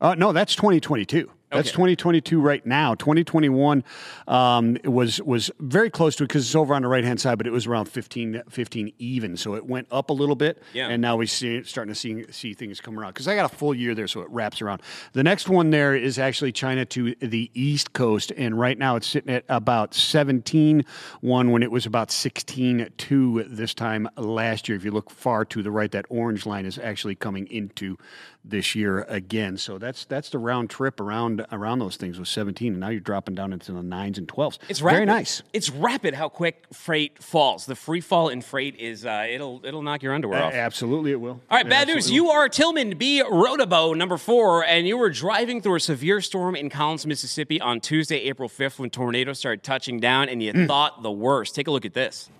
Uh, 0.00 0.14
no, 0.14 0.32
that's 0.32 0.54
2022. 0.54 1.30
That's 1.50 1.68
Okay. 1.68 1.74
2022 1.76 2.40
right 2.40 2.64
now. 2.66 2.94
2021 2.94 3.84
um, 4.26 4.76
was 4.84 5.22
was 5.22 5.50
very 5.60 5.90
close 5.90 6.16
to 6.16 6.24
it 6.24 6.28
because 6.28 6.44
it's 6.44 6.54
over 6.56 6.74
on 6.74 6.82
the 6.82 6.88
right 6.88 7.04
hand 7.04 7.20
side, 7.20 7.38
but 7.38 7.46
it 7.46 7.52
was 7.52 7.66
around 7.66 7.86
15, 7.86 8.42
15 8.48 8.92
even. 8.98 9.36
So 9.36 9.54
it 9.54 9.64
went 9.66 9.86
up 9.90 10.10
a 10.10 10.12
little 10.12 10.34
bit, 10.34 10.60
Yeah. 10.72 10.88
and 10.88 11.00
now 11.00 11.16
we 11.16 11.26
see 11.26 11.62
starting 11.62 11.94
to 11.94 11.98
see 11.98 12.24
see 12.32 12.52
things 12.54 12.80
come 12.80 12.98
around. 12.98 13.10
Because 13.10 13.28
I 13.28 13.36
got 13.36 13.50
a 13.52 13.54
full 13.56 13.74
year 13.74 13.94
there, 13.94 14.08
so 14.08 14.22
it 14.22 14.28
wraps 14.30 14.60
around. 14.60 14.82
The 15.12 15.22
next 15.22 15.48
one 15.48 15.70
there 15.70 15.94
is 15.94 16.18
actually 16.18 16.52
China 16.52 16.84
to 16.86 17.14
the 17.20 17.50
east 17.54 17.92
coast, 17.92 18.32
and 18.36 18.58
right 18.58 18.76
now 18.76 18.96
it's 18.96 19.06
sitting 19.06 19.32
at 19.32 19.44
about 19.48 19.94
17 19.94 20.84
one 21.20 21.50
when 21.52 21.62
it 21.62 21.70
was 21.70 21.86
about 21.86 22.10
16 22.10 22.90
two 22.96 23.44
this 23.48 23.72
time 23.72 24.08
last 24.16 24.68
year. 24.68 24.76
If 24.76 24.84
you 24.84 24.90
look 24.90 25.10
far 25.10 25.44
to 25.44 25.62
the 25.62 25.70
right, 25.70 25.90
that 25.92 26.06
orange 26.08 26.44
line 26.44 26.66
is 26.66 26.78
actually 26.78 27.14
coming 27.14 27.46
into 27.46 27.96
this 28.44 28.74
year 28.76 29.02
again. 29.08 29.56
So 29.56 29.76
that's 29.78 30.04
that's 30.04 30.30
the 30.30 30.38
round 30.38 30.70
trip 30.70 31.00
around 31.00 31.35
around 31.52 31.78
those 31.78 31.96
things 31.96 32.18
was 32.18 32.28
17, 32.28 32.72
and 32.72 32.80
now 32.80 32.88
you're 32.88 33.00
dropping 33.00 33.34
down 33.34 33.52
into 33.52 33.72
the 33.72 33.82
nines 33.82 34.18
and 34.18 34.28
12s. 34.28 34.58
It's 34.68 34.80
rapid. 34.82 34.94
very 34.96 35.06
nice. 35.06 35.42
It's 35.52 35.70
rapid 35.70 36.14
how 36.14 36.28
quick 36.28 36.64
freight 36.72 37.22
falls. 37.22 37.66
The 37.66 37.74
free 37.74 38.00
fall 38.00 38.28
in 38.28 38.40
freight 38.42 38.76
is 38.76 39.04
uh, 39.06 39.26
it'll 39.28 39.60
it'll 39.64 39.82
knock 39.82 40.02
your 40.02 40.14
underwear 40.14 40.40
A- 40.40 40.44
off. 40.46 40.54
absolutely, 40.54 41.12
it 41.12 41.20
will. 41.20 41.40
All 41.50 41.56
right, 41.58 41.68
bad 41.68 41.88
news. 41.88 42.10
You 42.10 42.30
are 42.30 42.48
Tillman 42.48 42.96
B. 42.98 43.22
Rotobo, 43.22 43.96
number 43.96 44.16
four, 44.16 44.64
and 44.64 44.86
you 44.86 44.96
were 44.96 45.10
driving 45.10 45.60
through 45.60 45.76
a 45.76 45.80
severe 45.80 46.20
storm 46.20 46.56
in 46.56 46.70
Collins, 46.70 47.06
Mississippi 47.06 47.60
on 47.60 47.80
Tuesday, 47.80 48.18
April 48.22 48.48
5th, 48.48 48.78
when 48.78 48.90
tornadoes 48.90 49.38
started 49.38 49.62
touching 49.62 50.00
down, 50.00 50.28
and 50.28 50.42
you 50.42 50.52
Mm. 50.52 50.66
thought 50.66 51.02
the 51.02 51.10
worst. 51.12 51.54
Take 51.54 51.66
a 51.68 51.70
look 51.70 51.84
at 51.84 51.94
this. 51.94 52.30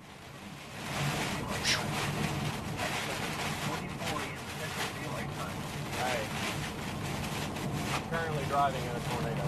I'm 7.95 8.03
currently 8.11 8.45
driving 8.57 8.81
in 8.81 8.97
a 8.97 9.01
tornado. 9.13 9.45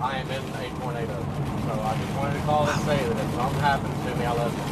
I 0.00 0.16
am 0.16 0.30
in 0.30 0.40
a 0.40 0.80
tornado. 0.80 1.12
So 1.12 1.72
I 1.76 1.92
just 2.00 2.16
wanted 2.16 2.40
to 2.40 2.44
call 2.46 2.66
and 2.66 2.80
say 2.88 2.96
that 3.04 3.12
if 3.12 3.34
something 3.34 3.60
happens 3.60 3.94
to 4.06 4.16
me, 4.16 4.24
I 4.24 4.32
love 4.32 4.48
you. 4.56 4.64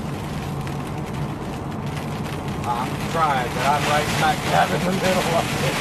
I'm 2.64 2.88
trying, 3.12 3.48
but 3.52 3.66
I'm 3.68 3.84
right 3.92 4.08
smack 4.16 4.36
dab 4.48 4.70
in 4.72 4.80
the 4.86 4.92
middle 5.04 5.28
of 5.36 5.44
it. 5.68 5.76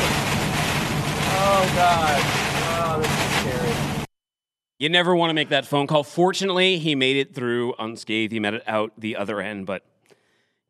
Oh, 1.32 1.64
God. 1.80 2.20
Oh, 2.76 3.00
this 3.00 3.08
is 3.08 3.32
scary. 3.40 4.06
You 4.80 4.90
never 4.90 5.16
want 5.16 5.30
to 5.30 5.34
make 5.34 5.48
that 5.50 5.66
phone 5.66 5.88
call. 5.88 6.04
Fortunately, 6.04 6.78
he 6.78 6.94
made 6.94 7.16
it 7.16 7.34
through 7.34 7.74
unscathed. 7.80 8.34
He 8.34 8.42
made 8.42 8.56
it 8.56 8.64
out 8.68 8.92
the 8.98 9.16
other 9.16 9.40
end, 9.40 9.66
but 9.66 9.86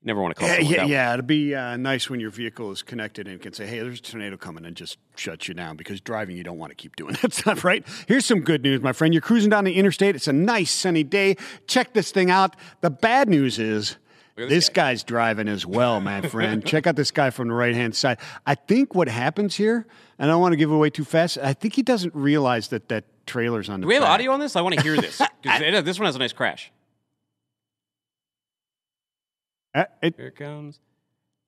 never 0.03 0.21
want 0.21 0.35
to 0.35 0.39
call 0.39 0.49
Yeah, 0.49 0.59
yeah, 0.59 0.85
yeah. 0.85 1.13
It'd 1.13 1.27
be 1.27 1.53
uh, 1.55 1.77
nice 1.77 2.09
when 2.09 2.19
your 2.19 2.29
vehicle 2.29 2.71
is 2.71 2.81
connected 2.81 3.27
and 3.27 3.41
can 3.41 3.53
say, 3.53 3.65
"Hey, 3.65 3.79
there's 3.79 3.99
a 3.99 4.01
tornado 4.01 4.37
coming," 4.37 4.65
and 4.65 4.75
just 4.75 4.97
shut 5.15 5.47
you 5.47 5.53
down 5.53 5.75
because 5.75 6.01
driving 6.01 6.37
you 6.37 6.43
don't 6.43 6.57
want 6.57 6.71
to 6.71 6.75
keep 6.75 6.95
doing 6.95 7.15
that 7.21 7.33
stuff, 7.33 7.63
right? 7.63 7.85
Here's 8.07 8.25
some 8.25 8.41
good 8.41 8.63
news, 8.63 8.81
my 8.81 8.93
friend. 8.93 9.13
You're 9.13 9.21
cruising 9.21 9.49
down 9.49 9.63
the 9.63 9.73
interstate. 9.73 10.15
It's 10.15 10.27
a 10.27 10.33
nice 10.33 10.71
sunny 10.71 11.03
day. 11.03 11.35
Check 11.67 11.93
this 11.93 12.11
thing 12.11 12.29
out. 12.31 12.55
The 12.81 12.89
bad 12.89 13.29
news 13.29 13.59
is. 13.59 13.97
This 14.35 14.49
this 14.49 14.69
guy. 14.69 14.91
guy's 14.91 15.03
driving 15.03 15.49
as 15.49 15.65
well, 15.65 15.99
my 15.99 16.21
friend. 16.29 16.65
Check 16.65 16.87
out 16.87 16.95
this 16.95 17.11
guy 17.11 17.29
from 17.29 17.49
the 17.49 17.53
right 17.53 17.75
hand 17.75 17.93
side. 17.93 18.19
I 18.45 18.55
think 18.55 18.95
what 18.95 19.09
happens 19.09 19.55
here, 19.55 19.85
and 20.17 20.31
I 20.31 20.33
don't 20.33 20.39
want 20.39 20.53
to 20.53 20.55
give 20.55 20.71
it 20.71 20.73
away 20.73 20.89
too 20.89 21.03
fast. 21.03 21.37
I 21.37 21.51
think 21.51 21.73
he 21.73 21.81
doesn't 21.81 22.15
realize 22.15 22.69
that 22.69 22.87
that 22.87 23.03
trailer's 23.25 23.67
on 23.67 23.81
the. 23.81 23.83
Do 23.83 23.89
we 23.89 23.95
have 23.95 24.03
back. 24.03 24.11
audio 24.11 24.31
on 24.31 24.39
this? 24.39 24.55
I 24.55 24.61
want 24.61 24.75
to 24.75 24.81
hear 24.81 24.95
this. 24.95 25.19
it- 25.43 25.83
this 25.85 25.99
one 25.99 26.05
has 26.05 26.15
a 26.15 26.19
nice 26.19 26.31
crash. 26.31 26.71
Uh, 29.73 29.85
it- 30.01 30.15
Here 30.17 30.27
it 30.27 30.35
comes. 30.35 30.79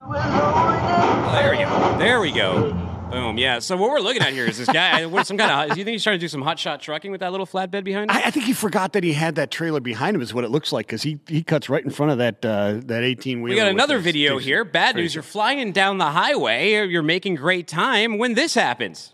Oh, 0.04 1.30
there 1.34 1.52
we 1.52 1.58
go. 1.58 1.98
There 2.00 2.20
we 2.22 2.32
go. 2.32 2.74
Boom. 3.12 3.38
Yeah. 3.38 3.60
So 3.60 3.76
what 3.78 3.90
we're 3.92 4.00
looking 4.00 4.22
at 4.22 4.32
here 4.34 4.46
is 4.46 4.58
this 4.58 4.68
guy. 4.70 5.06
What 5.06 5.28
some 5.28 5.38
kind 5.38 5.52
of? 5.70 5.76
Do 5.76 5.80
you 5.80 5.84
think 5.86 5.94
he's 5.94 6.04
trying 6.04 6.16
to 6.16 6.20
do 6.20 6.28
some 6.30 6.42
hot 6.42 6.58
shot 6.58 6.82
trucking 6.82 7.12
with 7.12 7.20
that 7.20 7.32
little 7.32 7.46
flatbed 7.46 7.84
behind 7.84 8.10
him? 8.10 8.18
I, 8.18 8.24
I 8.28 8.32
think 8.32 8.46
he 8.46 8.54
forgot 8.54 8.94
that 8.94 9.04
he 9.04 9.14
had 9.14 9.36
that 9.36 9.52
trailer 9.52 9.80
behind 9.82 10.16
him. 10.16 10.22
Is 10.22 10.34
what 10.34 10.44
it 10.46 10.50
looks 10.50 10.72
like 10.72 10.88
because 10.88 11.04
he 11.04 11.20
he 11.28 11.44
cuts 11.44 11.70
right 11.70 11.84
in 11.84 11.90
front 11.92 12.14
of 12.14 12.18
that 12.20 12.44
uh, 12.46 12.80
that 12.86 13.04
eighteen 13.04 13.42
wheel. 13.42 13.54
We 13.54 13.58
got 13.60 13.68
another 13.68 14.00
video 14.00 14.38
here. 14.38 14.64
Bad 14.64 14.96
news. 14.96 15.14
You're 15.14 15.24
flying 15.24 15.72
down 15.74 15.98
the 15.98 16.06
highway. 16.10 16.88
You're 16.88 17.04
making 17.04 17.36
great 17.36 17.68
time 17.68 18.18
when 18.18 18.34
this 18.34 18.54
happens. 18.56 19.14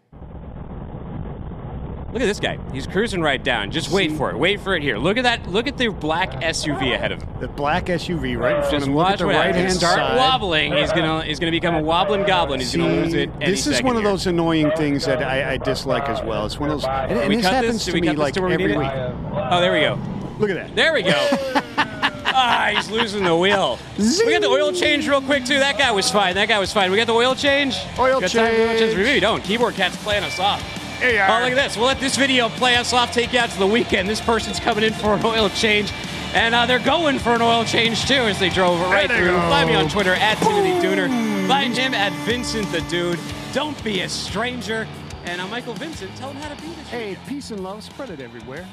Look 2.13 2.21
at 2.21 2.25
this 2.25 2.39
guy. 2.39 2.57
He's 2.71 2.87
cruising 2.87 3.21
right 3.21 3.43
down. 3.43 3.69
Just 3.69 3.91
wait 3.91 4.13
for 4.13 4.31
it. 4.31 4.37
Wait 4.37 4.61
for 4.61 4.75
it 4.75 4.81
here. 4.81 4.97
Look 4.97 5.17
at 5.17 5.23
that. 5.23 5.45
Look 5.49 5.67
at 5.67 5.77
the 5.77 5.89
black 5.89 6.31
SUV 6.41 6.93
ahead 6.95 7.11
of 7.11 7.21
him. 7.21 7.29
The 7.41 7.49
black 7.49 7.87
SUV 7.87 8.37
right 8.39 8.55
in 8.55 8.61
front 8.61 8.65
of 8.65 8.71
Just 8.71 8.87
him. 8.87 8.95
Look 8.95 9.07
at 9.07 9.17
the 9.19 9.25
right 9.25 9.53
hand 9.53 9.73
Start 9.73 9.97
side. 9.97 10.15
wobbling. 10.17 10.73
He's 10.73 10.91
gonna. 10.91 11.23
He's 11.23 11.39
gonna 11.39 11.51
become 11.51 11.75
a 11.75 11.81
wobbling 11.81 12.23
goblin. 12.25 12.61
He's 12.61 12.73
gonna 12.75 12.87
lose 12.93 13.13
it. 13.13 13.29
Any 13.41 13.51
This 13.51 13.67
is 13.67 13.83
one 13.83 13.97
of 13.97 14.03
here. 14.03 14.11
those 14.11 14.25
annoying 14.25 14.71
things 14.77 15.05
that 15.05 15.21
I, 15.21 15.53
I 15.53 15.57
dislike 15.57 16.07
as 16.07 16.23
well. 16.23 16.45
It's 16.45 16.57
one 16.57 16.69
of 16.69 16.81
those, 16.81 16.89
and, 16.89 17.19
and 17.19 17.33
this 17.33 17.45
happens 17.45 17.85
this? 17.85 17.93
To 17.93 17.99
me 18.01 18.11
like 18.13 18.33
to 18.35 18.41
every 18.47 18.77
week. 18.77 18.91
Oh, 19.33 19.59
there 19.59 19.73
we 19.73 19.81
go. 19.81 19.99
Look 20.39 20.49
at 20.49 20.55
that. 20.55 20.75
There 20.75 20.93
we 20.93 21.03
go. 21.03 21.11
ah, 21.77 22.71
he's 22.73 22.89
losing 22.89 23.25
the 23.25 23.35
wheel. 23.35 23.79
We 23.97 24.31
got 24.31 24.41
the 24.41 24.47
oil 24.47 24.71
change 24.71 25.07
real 25.09 25.21
quick 25.21 25.43
too. 25.43 25.59
That 25.59 25.77
guy 25.77 25.91
was 25.91 26.09
fine. 26.09 26.35
That 26.35 26.47
guy 26.47 26.59
was 26.59 26.71
fine. 26.71 26.89
We 26.89 26.97
got 26.97 27.07
the 27.07 27.13
oil 27.13 27.35
change. 27.35 27.75
Oil 27.99 28.21
got 28.21 28.31
time 28.31 28.55
for 28.55 28.61
oil 28.61 28.79
change. 28.79 28.95
We 28.95 29.19
don't. 29.19 29.43
Keyboard 29.43 29.73
cat's 29.73 29.97
playing 29.97 30.23
us 30.23 30.39
off. 30.39 30.76
Hey, 30.99 31.19
Oh, 31.19 31.41
look 31.43 31.51
at 31.51 31.55
this. 31.55 31.77
We'll 31.77 31.85
let 31.87 31.99
this 31.99 32.15
video 32.17 32.49
play 32.49 32.75
us 32.75 32.91
off, 32.93 33.11
take 33.13 33.33
you 33.33 33.39
out 33.39 33.49
to 33.51 33.59
the 33.59 33.67
weekend. 33.67 34.09
This 34.09 34.21
person's 34.21 34.59
coming 34.59 34.83
in 34.83 34.93
for 34.93 35.13
an 35.13 35.23
oil 35.25 35.49
change. 35.49 35.91
And 36.33 36.53
uh, 36.53 36.65
they're 36.65 36.79
going 36.79 37.19
for 37.19 37.31
an 37.33 37.41
oil 37.41 37.63
change 37.63 38.05
too 38.05 38.13
as 38.15 38.37
they 38.39 38.49
drove 38.49 38.79
right 38.81 39.07
There 39.07 39.17
through. 39.19 39.27
go. 39.37 39.39
Find 39.49 39.69
me 39.69 39.75
on 39.75 39.87
Twitter 39.89 40.13
at 40.13 40.37
Timothy 40.39 40.71
Dooner. 40.85 41.47
Find 41.47 41.75
him 41.75 41.93
at 41.93 42.11
Vincent 42.25 42.69
the 42.71 42.81
Dude. 42.81 43.19
Don't 43.53 43.81
be 43.83 44.01
a 44.01 44.09
stranger. 44.09 44.87
And 45.25 45.39
uh, 45.41 45.47
Michael 45.47 45.73
Vincent, 45.73 46.15
tell 46.17 46.31
him 46.31 46.37
how 46.37 46.53
to 46.53 46.61
be 46.61 46.67
this 46.69 46.87
Hey, 46.89 47.17
peace 47.27 47.51
and 47.51 47.63
love, 47.63 47.83
spread 47.83 48.09
it 48.09 48.19
everywhere. 48.19 48.65